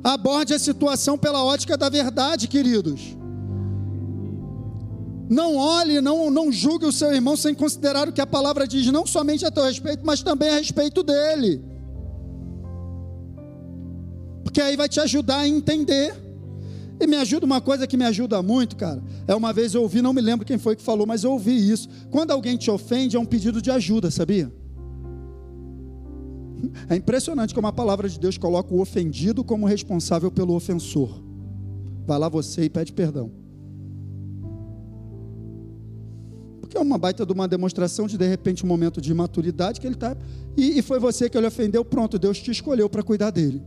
Aborde 0.02 0.54
a 0.54 0.60
situação 0.60 1.18
pela 1.18 1.44
ótica 1.44 1.76
da 1.76 1.90
verdade, 1.90 2.48
queridos. 2.48 3.18
Não 5.30 5.58
olhe, 5.58 6.00
não, 6.00 6.30
não 6.30 6.52
julgue 6.52 6.86
o 6.86 6.92
seu 6.92 7.12
irmão 7.14 7.36
sem 7.36 7.54
considerar 7.54 8.08
o 8.08 8.14
que 8.14 8.22
a 8.22 8.28
palavra 8.28 8.66
diz, 8.66 8.86
não 8.88 9.06
somente 9.06 9.46
a 9.46 9.52
teu 9.52 9.66
respeito, 9.66 10.06
mas 10.06 10.24
também 10.24 10.50
a 10.50 10.56
respeito 10.56 11.04
dele. 11.04 11.62
Porque 14.44 14.62
aí 14.62 14.78
vai 14.78 14.88
te 14.88 15.02
ajudar 15.02 15.40
a 15.40 15.48
entender. 15.48 16.16
E 16.98 17.06
me 17.08 17.18
ajuda 17.18 17.46
uma 17.46 17.60
coisa 17.60 17.86
que 17.86 17.98
me 17.98 18.06
ajuda 18.06 18.42
muito, 18.42 18.78
cara. 18.78 19.04
É 19.28 19.36
uma 19.36 19.52
vez 19.52 19.74
eu 19.74 19.82
ouvi, 19.82 20.02
não 20.02 20.14
me 20.14 20.22
lembro 20.22 20.46
quem 20.46 20.58
foi 20.58 20.78
que 20.78 20.82
falou, 20.82 21.06
mas 21.06 21.26
eu 21.26 21.32
ouvi 21.32 21.70
isso. 21.70 21.90
Quando 22.10 22.32
alguém 22.32 22.56
te 22.56 22.72
ofende, 22.72 23.18
é 23.18 23.20
um 23.20 23.26
pedido 23.26 23.62
de 23.62 23.70
ajuda, 23.70 24.10
sabia? 24.10 24.50
É 26.90 26.96
impressionante 26.96 27.54
como 27.54 27.68
a 27.68 27.74
palavra 27.74 28.08
de 28.08 28.20
Deus 28.20 28.38
coloca 28.38 28.74
o 28.74 28.82
ofendido 28.82 29.44
como 29.44 29.66
responsável 29.66 30.32
pelo 30.32 30.54
ofensor. 30.54 31.22
Vai 32.06 32.20
lá 32.20 32.30
você 32.30 32.64
e 32.64 32.70
pede 32.70 32.94
perdão. 32.94 33.32
Porque 36.62 36.78
é 36.78 36.80
uma 36.80 36.98
baita 36.98 37.26
de 37.26 37.34
uma 37.34 37.48
demonstração 37.48 38.08
de 38.08 38.18
de 38.18 38.28
repente 38.28 38.64
um 38.64 38.68
momento 38.68 39.02
de 39.02 39.14
maturidade 39.14 39.80
que 39.80 39.88
ele 39.88 39.96
está. 39.96 40.16
E, 40.56 40.80
e 40.80 40.82
foi 40.82 41.00
você 41.00 41.30
que 41.30 41.38
ele 41.38 41.48
ofendeu, 41.48 41.84
pronto, 41.84 42.18
Deus 42.18 42.40
te 42.40 42.52
escolheu 42.52 42.90
para 42.90 43.04
cuidar 43.04 43.32
dele. 43.32 43.62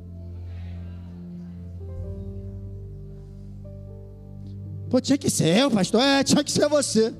Pô, 4.88 5.00
tinha 5.00 5.18
que 5.18 5.28
ser 5.28 5.56
eu, 5.56 5.70
pastor. 5.70 6.00
É, 6.00 6.24
tinha 6.24 6.42
que 6.42 6.50
ser 6.50 6.68
você. 6.68 7.12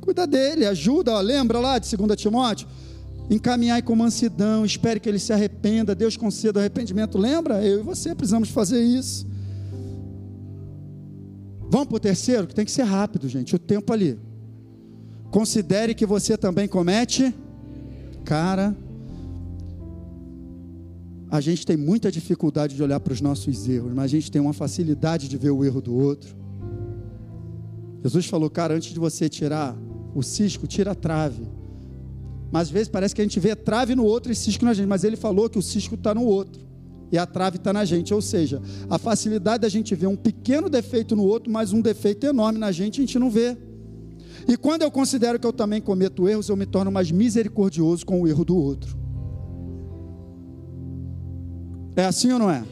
Cuida 0.00 0.26
dele, 0.26 0.66
ajuda, 0.66 1.12
ó, 1.12 1.20
lembra 1.20 1.58
lá 1.58 1.78
de 1.78 1.96
2 1.96 2.16
Timóteo? 2.20 2.68
Encaminhar 3.30 3.82
com 3.82 3.94
mansidão, 3.94 4.64
espere 4.64 5.00
que 5.00 5.08
ele 5.08 5.18
se 5.18 5.32
arrependa, 5.32 5.94
Deus 5.94 6.16
conceda 6.16 6.60
arrependimento. 6.60 7.18
Lembra? 7.18 7.64
Eu 7.64 7.80
e 7.80 7.82
você 7.82 8.14
precisamos 8.14 8.50
fazer 8.50 8.82
isso. 8.82 9.26
Vamos 11.70 11.88
para 11.88 11.96
o 11.96 12.00
terceiro, 12.00 12.46
que 12.46 12.54
tem 12.54 12.64
que 12.64 12.70
ser 12.70 12.82
rápido, 12.82 13.28
gente, 13.28 13.56
o 13.56 13.58
tempo 13.58 13.92
ali. 13.92 14.18
Considere 15.30 15.94
que 15.94 16.04
você 16.04 16.36
também 16.36 16.68
comete. 16.68 17.34
Cara, 18.24 18.76
a 21.30 21.40
gente 21.40 21.64
tem 21.64 21.78
muita 21.78 22.12
dificuldade 22.12 22.76
de 22.76 22.82
olhar 22.82 23.00
para 23.00 23.14
os 23.14 23.22
nossos 23.22 23.66
erros, 23.66 23.90
mas 23.94 24.04
a 24.04 24.08
gente 24.08 24.30
tem 24.30 24.42
uma 24.42 24.52
facilidade 24.52 25.28
de 25.28 25.38
ver 25.38 25.50
o 25.50 25.64
erro 25.64 25.80
do 25.80 25.94
outro. 25.94 26.36
Jesus 28.04 28.26
falou, 28.26 28.50
cara, 28.50 28.74
antes 28.74 28.92
de 28.92 29.00
você 29.00 29.28
tirar 29.30 29.74
o 30.14 30.22
cisco, 30.22 30.66
tira 30.66 30.90
a 30.90 30.94
trave. 30.94 31.48
Mas 32.52 32.68
às 32.68 32.70
vezes 32.70 32.88
parece 32.88 33.14
que 33.14 33.22
a 33.22 33.24
gente 33.24 33.40
vê 33.40 33.56
trave 33.56 33.94
no 33.94 34.04
outro 34.04 34.30
e 34.30 34.34
cisco 34.34 34.64
na 34.66 34.74
gente. 34.74 34.86
Mas 34.86 35.02
ele 35.02 35.16
falou 35.16 35.48
que 35.48 35.58
o 35.58 35.62
cisco 35.62 35.94
está 35.94 36.14
no 36.14 36.22
outro. 36.22 36.62
E 37.10 37.16
a 37.16 37.24
trave 37.24 37.56
está 37.56 37.72
na 37.72 37.82
gente. 37.84 38.12
Ou 38.12 38.20
seja, 38.20 38.60
a 38.90 38.98
facilidade 38.98 39.62
da 39.62 39.68
gente 39.70 39.94
ver 39.94 40.06
um 40.06 40.16
pequeno 40.16 40.68
defeito 40.68 41.16
no 41.16 41.24
outro, 41.24 41.50
mas 41.50 41.72
um 41.72 41.80
defeito 41.80 42.26
enorme 42.26 42.58
na 42.58 42.70
gente, 42.70 43.00
a 43.00 43.02
gente 43.02 43.18
não 43.18 43.30
vê. 43.30 43.56
E 44.46 44.56
quando 44.56 44.82
eu 44.82 44.90
considero 44.90 45.38
que 45.38 45.46
eu 45.46 45.52
também 45.52 45.80
cometo 45.80 46.28
erros, 46.28 46.50
eu 46.50 46.56
me 46.56 46.66
torno 46.66 46.92
mais 46.92 47.10
misericordioso 47.10 48.04
com 48.04 48.20
o 48.20 48.28
erro 48.28 48.44
do 48.44 48.56
outro. 48.56 48.98
É 51.96 52.04
assim 52.04 52.32
ou 52.32 52.38
não 52.38 52.50
é? 52.50 52.64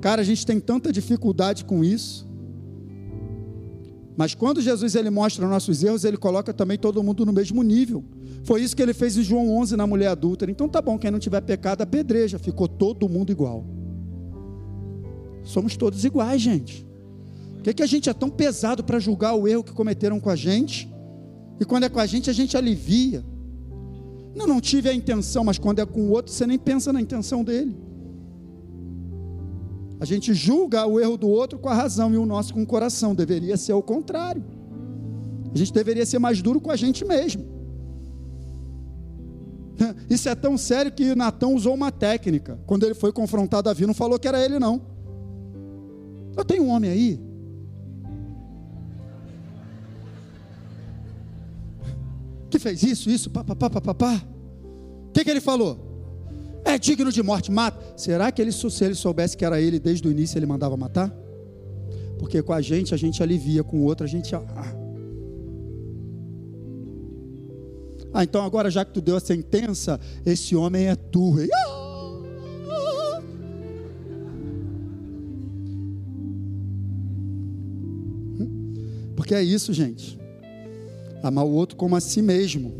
Cara, 0.00 0.20
a 0.20 0.24
gente 0.24 0.44
tem 0.44 0.60
tanta 0.60 0.92
dificuldade 0.92 1.64
com 1.64 1.82
isso. 1.82 2.28
Mas 4.16 4.34
quando 4.34 4.60
Jesus 4.60 4.94
ele 4.94 5.08
mostra 5.08 5.46
nossos 5.46 5.82
erros, 5.82 6.04
ele 6.04 6.16
coloca 6.16 6.52
também 6.52 6.76
todo 6.76 7.02
mundo 7.02 7.24
no 7.24 7.32
mesmo 7.32 7.62
nível. 7.62 8.04
Foi 8.44 8.62
isso 8.62 8.74
que 8.74 8.82
ele 8.82 8.94
fez 8.94 9.16
em 9.16 9.22
João 9.22 9.56
11 9.56 9.76
na 9.76 9.86
mulher 9.86 10.08
adúltera. 10.08 10.50
Então 10.50 10.68
tá 10.68 10.80
bom, 10.80 10.98
quem 10.98 11.10
não 11.10 11.18
tiver 11.18 11.40
pecado, 11.40 11.82
apedreja. 11.82 12.38
Ficou 12.38 12.66
todo 12.66 13.08
mundo 13.08 13.30
igual. 13.30 13.64
Somos 15.44 15.76
todos 15.76 16.04
iguais, 16.04 16.40
gente. 16.40 16.86
Por 17.54 17.64
que, 17.64 17.74
que 17.74 17.82
a 17.82 17.86
gente 17.86 18.08
é 18.08 18.14
tão 18.14 18.30
pesado 18.30 18.82
para 18.82 18.98
julgar 18.98 19.34
o 19.34 19.46
erro 19.46 19.62
que 19.62 19.72
cometeram 19.72 20.18
com 20.18 20.30
a 20.30 20.36
gente? 20.36 20.90
E 21.60 21.64
quando 21.64 21.84
é 21.84 21.88
com 21.88 22.00
a 22.00 22.06
gente, 22.06 22.30
a 22.30 22.32
gente 22.32 22.56
alivia. 22.56 23.22
Não, 24.34 24.46
não 24.46 24.60
tive 24.60 24.88
a 24.88 24.94
intenção, 24.94 25.44
mas 25.44 25.58
quando 25.58 25.80
é 25.80 25.86
com 25.86 26.00
o 26.02 26.10
outro, 26.10 26.32
você 26.32 26.46
nem 26.46 26.58
pensa 26.58 26.92
na 26.92 27.00
intenção 27.00 27.44
dele. 27.44 27.76
A 30.00 30.06
gente 30.06 30.32
julga 30.32 30.86
o 30.86 30.98
erro 30.98 31.18
do 31.18 31.28
outro 31.28 31.58
com 31.58 31.68
a 31.68 31.74
razão 31.74 32.14
e 32.14 32.16
o 32.16 32.24
nosso 32.24 32.54
com 32.54 32.62
o 32.62 32.66
coração. 32.66 33.14
Deveria 33.14 33.58
ser 33.58 33.74
o 33.74 33.82
contrário. 33.82 34.42
A 35.54 35.58
gente 35.58 35.72
deveria 35.72 36.06
ser 36.06 36.18
mais 36.18 36.40
duro 36.40 36.58
com 36.58 36.70
a 36.70 36.76
gente 36.76 37.04
mesmo. 37.04 37.59
Isso 40.08 40.28
é 40.28 40.34
tão 40.34 40.56
sério 40.56 40.92
que 40.92 41.14
Natão 41.14 41.54
usou 41.54 41.74
uma 41.74 41.90
técnica. 41.90 42.58
Quando 42.66 42.84
ele 42.84 42.94
foi 42.94 43.12
confrontado 43.12 43.68
a 43.68 43.72
Davi, 43.72 43.86
não 43.86 43.94
falou 43.94 44.18
que 44.18 44.28
era 44.28 44.42
ele, 44.44 44.58
não. 44.58 44.80
Eu 46.36 46.44
tenho 46.44 46.64
um 46.64 46.70
homem 46.70 46.90
aí. 46.90 47.20
Que 52.48 52.58
fez 52.58 52.82
isso, 52.82 53.08
isso, 53.08 53.30
papapá, 53.30 53.70
papapá. 53.70 54.20
O 55.08 55.12
que, 55.12 55.24
que 55.24 55.30
ele 55.30 55.40
falou? 55.40 55.90
é 56.64 56.78
digno 56.78 57.10
de 57.10 57.22
morte, 57.22 57.50
mata. 57.50 57.78
Será 57.96 58.30
que 58.30 58.40
ele, 58.40 58.52
se 58.52 58.84
ele 58.84 58.94
soubesse 58.94 59.36
que 59.36 59.44
era 59.44 59.60
ele 59.60 59.78
desde 59.78 60.06
o 60.06 60.10
início, 60.10 60.38
ele 60.38 60.46
mandava 60.46 60.76
matar? 60.76 61.10
Porque 62.18 62.42
com 62.42 62.52
a 62.52 62.60
gente, 62.60 62.94
a 62.94 62.96
gente 62.96 63.22
alivia, 63.22 63.64
com 63.64 63.78
o 63.78 63.84
outro, 63.84 64.04
a 64.04 64.08
gente. 64.08 64.34
Ah. 64.34 64.79
Ah, 68.12 68.24
então 68.24 68.44
agora, 68.44 68.70
já 68.70 68.84
que 68.84 68.92
tu 68.92 69.00
deu 69.00 69.16
a 69.16 69.20
sentença, 69.20 70.00
esse 70.26 70.56
homem 70.56 70.88
é 70.88 70.96
tu. 70.96 71.36
Porque 79.14 79.34
é 79.34 79.42
isso, 79.42 79.72
gente. 79.72 80.18
Amar 81.22 81.44
o 81.44 81.52
outro 81.52 81.76
como 81.76 81.94
a 81.94 82.00
si 82.00 82.20
mesmo. 82.20 82.74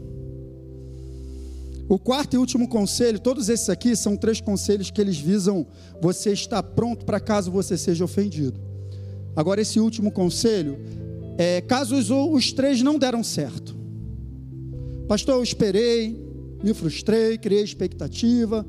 O 1.89 1.99
quarto 1.99 2.35
e 2.35 2.39
último 2.39 2.68
conselho, 2.68 3.18
todos 3.18 3.49
esses 3.49 3.68
aqui 3.68 3.95
são 3.95 4.16
três 4.16 4.41
conselhos 4.41 4.91
que 4.91 5.01
eles 5.01 5.18
visam 5.18 5.66
você 6.01 6.33
estar 6.33 6.62
pronto 6.62 7.05
para 7.05 7.20
caso 7.20 7.51
você 7.51 7.76
seja 7.76 8.05
ofendido. 8.05 8.61
Agora, 9.35 9.61
esse 9.61 9.78
último 9.78 10.11
conselho 10.11 10.78
é 11.37 11.61
caso 11.61 11.97
os, 11.97 12.11
os 12.11 12.53
três 12.53 12.83
não 12.83 12.99
deram 12.99 13.22
certo. 13.22 13.80
Pastor, 15.11 15.35
eu 15.35 15.43
esperei, 15.43 16.17
me 16.63 16.73
frustrei, 16.73 17.37
criei 17.37 17.65
expectativa, 17.65 18.65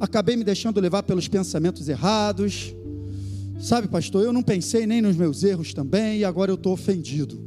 acabei 0.00 0.34
me 0.34 0.42
deixando 0.42 0.80
levar 0.80 1.04
pelos 1.04 1.28
pensamentos 1.28 1.88
errados. 1.88 2.74
Sabe, 3.60 3.86
pastor, 3.86 4.24
eu 4.24 4.32
não 4.32 4.42
pensei 4.42 4.84
nem 4.84 5.00
nos 5.00 5.14
meus 5.14 5.44
erros 5.44 5.72
também 5.72 6.18
e 6.18 6.24
agora 6.24 6.50
eu 6.50 6.56
estou 6.56 6.72
ofendido. 6.72 7.40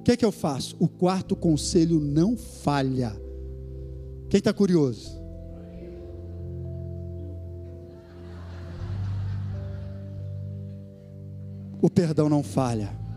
O 0.00 0.02
que, 0.02 0.10
é 0.10 0.16
que 0.16 0.24
eu 0.24 0.32
faço? 0.32 0.74
O 0.80 0.88
quarto 0.88 1.36
conselho 1.36 2.00
não 2.00 2.36
falha 2.36 3.16
quem 4.28 4.38
está 4.38 4.52
curioso? 4.52 5.16
O 11.80 11.88
perdão 11.88 12.28
não 12.28 12.42
falha. 12.42 13.07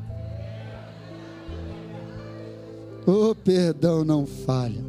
O 3.06 3.36
perdão 3.36 4.04
não 4.04 4.26
falha. 4.26 4.84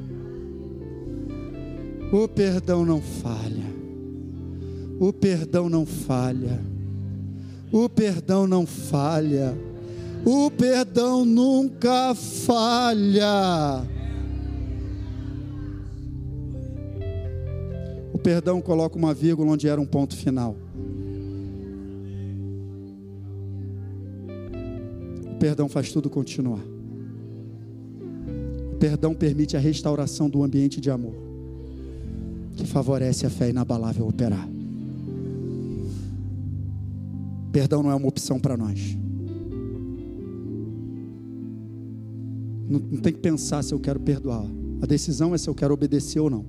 O 2.12 2.28
perdão 2.28 2.84
não 2.84 3.00
falha. 3.00 3.72
O 5.00 5.12
perdão 5.12 5.68
não 5.68 5.86
falha. 5.86 6.60
O 7.72 7.88
perdão 7.88 8.46
não 8.46 8.66
falha. 8.66 9.56
O 10.24 10.50
perdão 10.50 11.24
nunca 11.24 12.14
falha. 12.14 13.86
perdão 18.22 18.60
coloca 18.60 18.96
uma 18.96 19.12
vírgula 19.12 19.50
onde 19.50 19.68
era 19.68 19.80
um 19.80 19.86
ponto 19.86 20.16
final. 20.16 20.56
O 25.30 25.38
perdão 25.38 25.68
faz 25.68 25.90
tudo 25.92 26.08
continuar. 26.08 26.71
Perdão 28.82 29.14
permite 29.14 29.56
a 29.56 29.60
restauração 29.60 30.28
do 30.28 30.42
ambiente 30.42 30.80
de 30.80 30.90
amor, 30.90 31.14
que 32.56 32.66
favorece 32.66 33.24
a 33.24 33.30
fé 33.30 33.48
inabalável 33.48 34.08
operar. 34.08 34.48
Perdão 37.52 37.80
não 37.84 37.92
é 37.92 37.94
uma 37.94 38.08
opção 38.08 38.40
para 38.40 38.56
nós. 38.56 38.98
Não, 42.68 42.80
não 42.80 43.00
tem 43.00 43.12
que 43.12 43.20
pensar 43.20 43.62
se 43.62 43.72
eu 43.72 43.78
quero 43.78 44.00
perdoar. 44.00 44.44
A 44.80 44.86
decisão 44.86 45.32
é 45.32 45.38
se 45.38 45.48
eu 45.48 45.54
quero 45.54 45.72
obedecer 45.72 46.18
ou 46.18 46.28
não. 46.28 46.44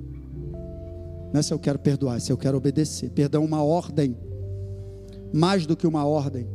Não 1.32 1.40
é 1.40 1.44
se 1.44 1.54
eu 1.54 1.60
quero 1.60 1.78
perdoar, 1.78 2.18
é 2.18 2.20
se 2.20 2.32
eu 2.32 2.38
quero 2.38 2.58
obedecer. 2.58 3.12
Perdão 3.12 3.44
é 3.44 3.46
uma 3.46 3.62
ordem. 3.62 4.18
Mais 5.32 5.68
do 5.68 5.78
que 5.78 5.86
uma 5.86 6.04
ordem. 6.04 6.48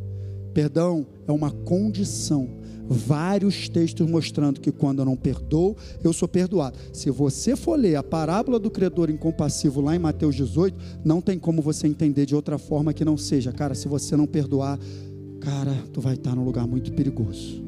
Perdão 0.52 1.06
é 1.24 1.30
uma 1.30 1.52
condição. 1.52 2.57
Vários 2.88 3.68
textos 3.68 4.08
mostrando 4.08 4.60
que 4.60 4.72
quando 4.72 5.00
eu 5.00 5.04
não 5.04 5.16
perdoo, 5.16 5.76
eu 6.02 6.12
sou 6.12 6.26
perdoado. 6.26 6.78
Se 6.92 7.10
você 7.10 7.54
for 7.54 7.78
ler 7.78 7.96
a 7.96 8.02
parábola 8.02 8.58
do 8.58 8.70
credor 8.70 9.10
incompassivo 9.10 9.82
lá 9.82 9.94
em 9.94 9.98
Mateus 9.98 10.34
18, 10.34 10.76
não 11.04 11.20
tem 11.20 11.38
como 11.38 11.60
você 11.60 11.86
entender 11.86 12.24
de 12.24 12.34
outra 12.34 12.56
forma 12.56 12.94
que 12.94 13.04
não 13.04 13.18
seja, 13.18 13.52
cara, 13.52 13.74
se 13.74 13.86
você 13.86 14.16
não 14.16 14.26
perdoar, 14.26 14.78
cara, 15.40 15.74
tu 15.92 16.00
vai 16.00 16.14
estar 16.14 16.34
num 16.34 16.44
lugar 16.44 16.66
muito 16.66 16.90
perigoso. 16.92 17.62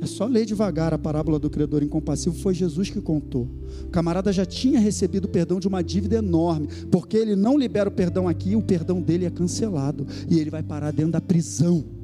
É 0.00 0.06
só 0.06 0.24
ler 0.24 0.46
devagar 0.46 0.94
a 0.94 0.98
parábola 0.98 1.38
do 1.38 1.50
credor 1.50 1.82
incompassivo, 1.82 2.34
foi 2.34 2.54
Jesus 2.54 2.88
que 2.88 3.02
contou. 3.02 3.46
O 3.84 3.88
camarada 3.88 4.32
já 4.32 4.46
tinha 4.46 4.80
recebido 4.80 5.26
o 5.26 5.28
perdão 5.28 5.60
de 5.60 5.68
uma 5.68 5.82
dívida 5.82 6.16
enorme, 6.16 6.68
porque 6.90 7.18
ele 7.18 7.36
não 7.36 7.58
libera 7.58 7.90
o 7.90 7.92
perdão 7.92 8.26
aqui, 8.26 8.56
o 8.56 8.62
perdão 8.62 9.02
dele 9.02 9.26
é 9.26 9.30
cancelado 9.30 10.06
e 10.26 10.38
ele 10.38 10.48
vai 10.48 10.62
parar 10.62 10.90
dentro 10.90 11.12
da 11.12 11.20
prisão. 11.20 11.99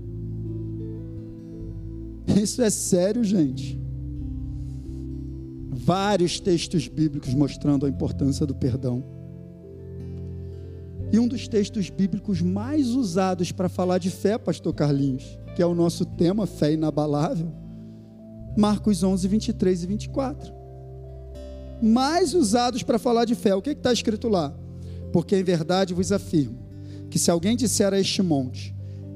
Isso 2.43 2.63
é 2.63 2.71
sério, 2.71 3.25
gente. 3.25 3.81
Vários 5.71 6.41
textos 6.41 6.89
bíblicos 6.89 7.33
mostrando 7.35 7.87
a 7.87 7.89
importância 7.89 8.45
do 8.47 8.55
perdão. 8.55 9.05
E 11.13 11.19
um 11.19 11.29
dos 11.29 11.47
textos 11.47 11.89
bíblicos 11.89 12.43
mais 12.43 12.89
usados 12.89 13.53
para 13.53 13.69
falar 13.69 13.99
de 13.99 14.11
fé, 14.11 14.37
Pastor 14.37 14.75
Carlinhos, 14.75 15.39
que 15.55 15.63
é 15.63 15.67
o 15.67 15.75
nosso 15.75 16.05
tema, 16.05 16.47
fé 16.47 16.73
inabalável 16.73 17.67
Marcos 18.57 19.03
11, 19.03 19.29
23 19.29 19.83
e 19.83 19.87
24. 19.87 20.53
Mais 21.83 22.33
usados 22.35 22.83
para 22.83 22.99
falar 22.99 23.27
de 23.27 23.35
fé. 23.35 23.55
O 23.55 23.61
que 23.61 23.71
está 23.71 23.93
escrito 23.93 24.29
lá? 24.29 24.55
Porque 25.13 25.37
em 25.37 25.45
verdade 25.45 25.93
vos 25.93 26.11
afirmo 26.11 26.59
que 27.11 27.19
se 27.19 27.31
alguém 27.31 27.57
disser 27.57 27.93
a 27.93 28.01
este 28.01 28.23
monte, 28.23 28.75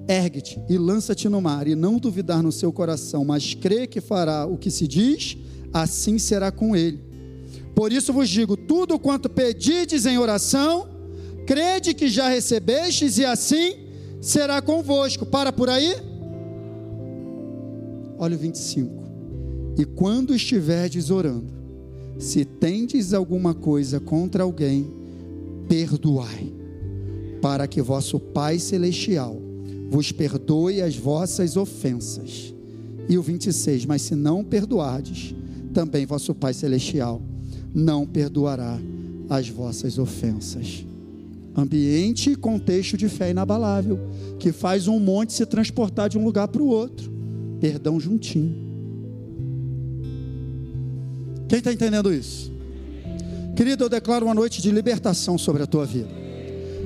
ergue-te 0.09 0.61
e 0.69 0.77
lança-te 0.77 1.29
no 1.29 1.41
mar, 1.41 1.67
e 1.69 1.75
não 1.75 1.99
duvidar 1.99 2.43
no 2.43 2.53
seu 2.53 2.73
coração, 2.73 3.25
mas 3.25 3.55
crê 3.55 3.87
que 3.87 4.01
fará 4.01 4.47
o 4.47 4.57
que 4.57 4.71
se 4.71 4.87
diz, 4.87 5.37
assim 5.73 6.19
será 6.19 6.51
com 6.51 6.75
ele. 6.75 7.01
Por 7.75 7.93
isso 7.93 8.13
vos 8.13 8.29
digo: 8.29 8.57
tudo 8.57 8.99
quanto 8.99 9.29
pedides 9.29 10.07
em 10.07 10.19
oração, 10.19 10.89
crede 11.47 11.95
que 11.95 12.09
já 12.09 12.29
recebestes, 12.29 13.19
e 13.19 13.25
assim 13.25 13.77
será 14.21 14.61
convosco. 14.61 15.25
Para 15.25 15.53
por 15.53 15.69
aí. 15.69 15.95
Olha 18.19 18.37
o 18.37 18.39
25. 18.39 19.01
E 19.79 19.85
quando 19.85 20.35
estiverdes 20.35 21.11
orando, 21.11 21.53
se 22.19 22.45
tendes 22.45 23.15
alguma 23.15 23.55
coisa 23.55 23.99
contra 23.99 24.43
alguém, 24.43 24.91
perdoai, 25.67 26.53
para 27.41 27.67
que 27.67 27.81
vosso 27.81 28.21
Pai 28.21 28.59
Celestial 28.59 29.50
vos 29.91 30.13
perdoe 30.13 30.81
as 30.81 30.97
vossas 30.97 31.57
ofensas. 31.57 32.55
E 33.09 33.19
o 33.19 33.23
26, 33.23 33.85
mas 33.87 34.03
se 34.03 34.15
não 34.15 34.45
perdoardes, 34.45 35.35
também 35.75 36.07
vosso 36.07 36.35
Pai 36.35 36.55
Celestial 36.55 37.21
não 37.75 38.07
perdoará 38.07 38.79
as 39.29 39.49
vossas 39.49 39.99
ofensas. 39.99 40.85
Ambiente 41.57 42.31
e 42.31 42.37
contexto 42.37 42.97
de 42.97 43.09
fé 43.09 43.31
inabalável, 43.31 43.99
que 44.39 44.53
faz 44.53 44.87
um 44.87 44.99
monte 45.01 45.33
se 45.33 45.45
transportar 45.45 46.09
de 46.09 46.17
um 46.17 46.25
lugar 46.25 46.49
para 46.49 46.63
o 46.63 46.69
outro. 46.69 47.11
Perdão 47.61 47.99
juntinho. 47.99 48.55
Quem 51.49 51.59
está 51.59 51.73
entendendo 51.73 52.13
isso? 52.13 52.51
Querido, 53.57 53.85
eu 53.85 53.89
declaro 53.89 54.27
uma 54.27 54.35
noite 54.35 54.63
de 54.63 54.71
libertação 54.71 55.37
sobre 55.37 55.63
a 55.63 55.67
tua 55.67 55.85
vida. 55.85 56.09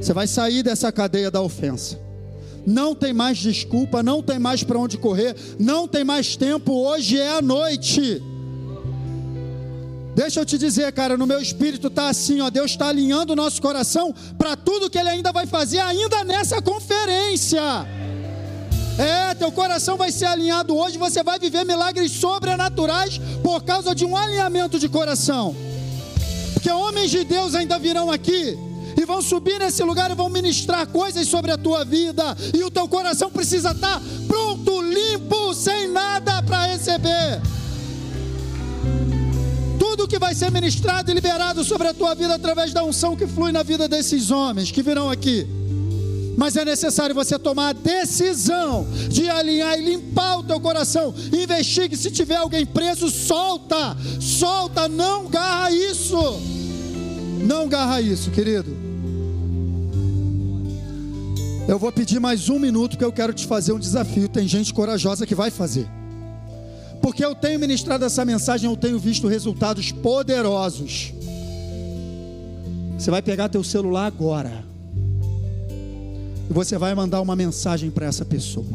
Você 0.01 0.13
vai 0.13 0.27
sair 0.27 0.63
dessa 0.63 0.91
cadeia 0.91 1.31
da 1.31 1.41
ofensa. 1.41 1.99
Não 2.67 2.95
tem 2.95 3.12
mais 3.12 3.39
desculpa, 3.39 4.03
não 4.03 4.23
tem 4.23 4.39
mais 4.39 4.62
para 4.62 4.79
onde 4.79 4.97
correr, 4.97 5.37
não 5.59 5.87
tem 5.87 6.05
mais 6.05 6.37
tempo. 6.37 6.73
Hoje 6.73 7.19
é 7.19 7.37
a 7.37 7.43
noite. 7.43 8.23
Deixa 10.15 10.41
eu 10.41 10.47
te 10.47 10.57
dizer, 10.57 10.93
cara, 10.93 11.17
no 11.17 11.27
meu 11.27 11.41
espírito 11.41 11.89
está 11.89 12.09
assim, 12.09 12.41
ó, 12.41 12.49
Deus 12.49 12.71
está 12.71 12.89
alinhando 12.89 13.33
o 13.33 13.37
nosso 13.37 13.61
coração 13.61 14.15
para 14.39 14.57
tudo 14.57 14.89
que 14.89 14.97
Ele 14.97 15.09
ainda 15.09 15.33
vai 15.33 15.45
fazer, 15.45 15.81
ainda 15.81 16.23
nessa 16.23 16.62
conferência. 16.62 17.61
É, 18.97 19.35
teu 19.35 19.51
coração 19.51 19.97
vai 19.97 20.12
ser 20.12 20.27
alinhado 20.27 20.77
hoje, 20.77 20.97
você 20.97 21.25
vai 21.25 21.37
viver 21.41 21.65
milagres 21.65 22.12
sobrenaturais 22.12 23.21
por 23.43 23.65
causa 23.65 23.93
de 23.93 24.05
um 24.05 24.17
alinhamento 24.17 24.79
de 24.79 24.89
coração. 24.89 25.55
Porque 26.53 26.71
homens 26.71 27.11
de 27.11 27.25
Deus 27.25 27.57
ainda 27.57 27.77
virão 27.77 28.11
aqui 28.12 28.57
e 29.01 29.05
vão 29.05 29.20
subir 29.22 29.59
nesse 29.59 29.82
lugar 29.82 30.11
e 30.11 30.14
vão 30.14 30.28
ministrar 30.28 30.86
coisas 30.86 31.26
sobre 31.28 31.51
a 31.51 31.59
tua 31.59 31.84
vida, 31.84 32.36
e 32.53 32.62
o 32.62 32.70
teu 32.70 32.88
coração 32.88 33.30
precisa 33.30 33.70
estar 33.70 34.01
pronto, 34.26 34.82
limpo, 34.82 35.55
sem 35.55 35.88
nada 35.88 36.42
para 36.42 36.66
receber. 36.66 37.40
Tudo 39.78 40.09
que 40.09 40.18
vai 40.18 40.34
ser 40.34 40.51
ministrado 40.51 41.11
e 41.11 41.14
liberado 41.14 41.62
sobre 41.62 41.88
a 41.88 41.95
tua 41.95 42.14
vida 42.14 42.34
através 42.34 42.72
da 42.72 42.82
unção 42.82 43.16
que 43.16 43.26
flui 43.26 43.53
na 43.53 43.62
vida 43.62 43.86
desses 43.86 44.30
homens 44.30 44.70
que 44.70 44.82
virão 44.82 45.11
aqui. 45.11 45.47
Mas 46.36 46.57
é 46.57 46.64
necessário 46.64 47.14
você 47.14 47.38
tomar 47.38 47.68
a 47.68 47.72
decisão 47.72 48.86
de 49.09 49.28
alinhar 49.28 49.78
e 49.78 49.84
limpar 49.84 50.38
o 50.38 50.42
teu 50.42 50.61
coração. 50.61 51.14
Investigue 51.32 51.97
se 51.97 52.11
tiver 52.11 52.36
alguém 52.36 52.66
preso, 52.66 53.09
solta, 53.09 53.97
solta, 54.20 54.88
não 54.88 55.28
garra 55.28 55.70
isso. 55.70 56.16
Não 57.45 57.68
garra 57.68 58.01
isso, 58.01 58.30
querido. 58.30 58.74
Eu 61.68 61.78
vou 61.78 61.92
pedir 61.92 62.18
mais 62.18 62.49
um 62.49 62.59
minuto 62.59 62.92
porque 62.92 63.05
eu 63.05 63.12
quero 63.12 63.32
te 63.32 63.47
fazer 63.47 63.72
um 63.72 63.78
desafio. 63.78 64.28
Tem 64.28 64.49
gente 64.49 64.72
corajosa 64.72 65.26
que 65.26 65.34
vai 65.34 65.51
fazer. 65.51 65.86
Porque 67.03 67.22
eu 67.24 67.34
tenho 67.34 67.61
ministrado 67.61 68.05
essa 68.05 68.24
mensagem, 68.24 68.68
eu 68.68 68.76
tenho 68.76 68.99
visto 68.99 69.28
resultados 69.28 69.92
poderosos. 69.92 71.12
Você 72.99 73.11
vai 73.11 73.20
pegar 73.20 73.51
teu 73.51 73.62
celular 73.62 74.07
agora 74.07 74.64
e 76.49 76.53
você 76.53 76.78
vai 76.78 76.95
mandar 76.95 77.20
uma 77.20 77.36
mensagem 77.36 77.90
para 77.90 78.07
essa 78.07 78.24
pessoa. 78.24 78.66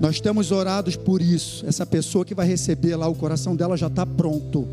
Nós 0.00 0.20
temos 0.20 0.50
orados 0.50 0.94
por 0.94 1.22
isso. 1.22 1.64
Essa 1.66 1.86
pessoa 1.86 2.24
que 2.24 2.34
vai 2.34 2.46
receber 2.46 2.96
lá, 2.96 3.08
o 3.08 3.14
coração 3.14 3.54
dela 3.56 3.76
já 3.76 3.86
está 3.86 4.04
pronto. 4.04 4.66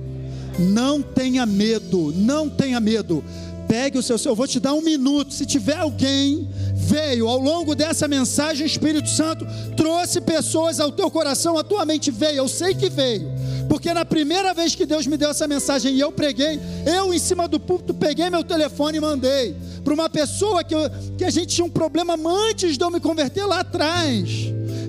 Não 0.59 1.01
tenha 1.01 1.45
medo, 1.45 2.13
não 2.15 2.49
tenha 2.49 2.79
medo. 2.79 3.23
Pegue 3.67 3.97
o 3.97 4.03
seu, 4.03 4.17
eu 4.25 4.35
vou 4.35 4.47
te 4.47 4.59
dar 4.59 4.73
um 4.73 4.81
minuto. 4.81 5.33
Se 5.33 5.45
tiver 5.45 5.77
alguém 5.77 6.49
veio 6.73 7.27
ao 7.27 7.39
longo 7.39 7.75
dessa 7.75 8.07
mensagem, 8.07 8.65
o 8.65 8.67
Espírito 8.67 9.07
Santo 9.07 9.45
trouxe 9.77 10.19
pessoas 10.19 10.79
ao 10.79 10.91
teu 10.91 11.09
coração, 11.11 11.57
a 11.57 11.63
tua 11.63 11.85
mente 11.85 12.09
veio. 12.09 12.37
Eu 12.37 12.47
sei 12.47 12.73
que 12.73 12.89
veio, 12.89 13.31
porque 13.69 13.93
na 13.93 14.03
primeira 14.03 14.53
vez 14.53 14.73
que 14.73 14.85
Deus 14.85 15.05
me 15.05 15.15
deu 15.15 15.29
essa 15.29 15.47
mensagem 15.47 15.93
e 15.93 15.99
eu 15.99 16.11
preguei, 16.11 16.59
eu 16.85 17.13
em 17.13 17.19
cima 17.19 17.47
do 17.47 17.59
púlpito 17.59 17.93
peguei 17.93 18.29
meu 18.29 18.43
telefone 18.43 18.97
e 18.97 19.01
mandei 19.01 19.55
para 19.83 19.93
uma 19.93 20.09
pessoa 20.09 20.63
que, 20.63 20.73
eu, 20.73 20.89
que 21.17 21.23
a 21.23 21.29
gente 21.29 21.55
tinha 21.55 21.65
um 21.65 21.69
problema 21.69 22.15
antes 22.49 22.77
de 22.77 22.83
eu 22.83 22.89
me 22.89 22.99
converter 22.99 23.45
lá 23.45 23.59
atrás. 23.59 24.29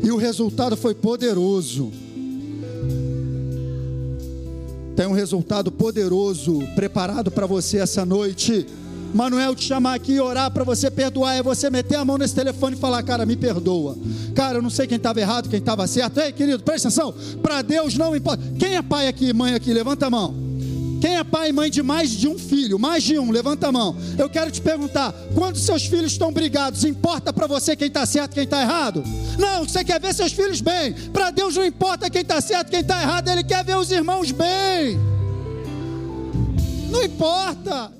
E 0.03 0.11
o 0.11 0.17
resultado 0.17 0.77
foi 0.77 0.95
poderoso. 0.95 1.93
Tem 5.01 5.07
um 5.07 5.13
resultado 5.13 5.73
poderoso 5.73 6.59
preparado 6.75 7.31
para 7.31 7.47
você 7.47 7.79
essa 7.79 8.05
noite. 8.05 8.67
Manuel 9.15 9.55
te 9.55 9.65
chamar 9.65 9.95
aqui 9.95 10.13
e 10.13 10.21
orar 10.21 10.51
para 10.51 10.63
você 10.63 10.91
perdoar, 10.91 11.37
é 11.37 11.43
você 11.43 11.71
meter 11.71 11.95
a 11.95 12.05
mão 12.05 12.19
nesse 12.19 12.35
telefone 12.35 12.77
e 12.77 12.79
falar, 12.79 13.03
cara, 13.03 13.25
me 13.25 13.35
perdoa. 13.35 13.97
Cara, 14.35 14.59
eu 14.59 14.63
não 14.63 14.69
sei 14.69 14.87
quem 14.87 14.99
estava 14.99 15.19
errado, 15.19 15.49
quem 15.49 15.59
estava 15.59 15.87
certo. 15.87 16.21
Ei, 16.21 16.31
querido, 16.33 16.63
presta 16.63 16.89
atenção. 16.89 17.15
Para 17.41 17.63
Deus 17.63 17.97
não 17.97 18.15
importa. 18.15 18.43
Quem 18.59 18.77
é 18.77 18.83
pai 18.83 19.09
aqui, 19.09 19.33
mãe 19.33 19.55
aqui? 19.55 19.73
Levanta 19.73 20.05
a 20.05 20.11
mão. 20.11 20.50
Quem 21.01 21.17
é 21.17 21.25
pai 21.25 21.49
e 21.49 21.53
mãe 21.53 21.71
de 21.71 21.83
mais 21.83 22.11
de 22.11 22.29
um 22.29 22.39
filho? 22.39 22.79
Mais 22.79 23.03
de 23.03 23.19
um, 23.19 23.31
levanta 23.31 23.69
a 23.69 23.73
mão. 23.73 23.97
Eu 24.19 24.29
quero 24.29 24.51
te 24.51 24.61
perguntar: 24.61 25.15
quando 25.35 25.57
seus 25.59 25.87
filhos 25.87 26.13
estão 26.13 26.31
brigados, 26.31 26.85
importa 26.85 27.33
para 27.33 27.47
você 27.47 27.75
quem 27.75 27.89
está 27.89 28.05
certo 28.05 28.33
e 28.33 28.35
quem 28.35 28.45
está 28.45 28.61
errado? 28.61 29.03
Não, 29.39 29.65
você 29.65 29.83
quer 29.83 29.99
ver 29.99 30.15
seus 30.15 30.33
filhos 30.33 30.61
bem. 30.61 30.93
Para 31.13 31.31
Deus 31.31 31.57
não 31.57 31.65
importa 31.65 32.11
quem 32.11 32.21
está 32.21 32.41
certo 32.41 32.69
e 32.69 32.71
quem 32.71 32.81
está 32.81 33.01
errado, 33.01 33.29
Ele 33.29 33.43
quer 33.43 33.65
ver 33.65 33.77
os 33.77 33.91
irmãos 33.91 34.31
bem. 34.31 34.99
Não 36.91 37.03
importa. 37.03 38.00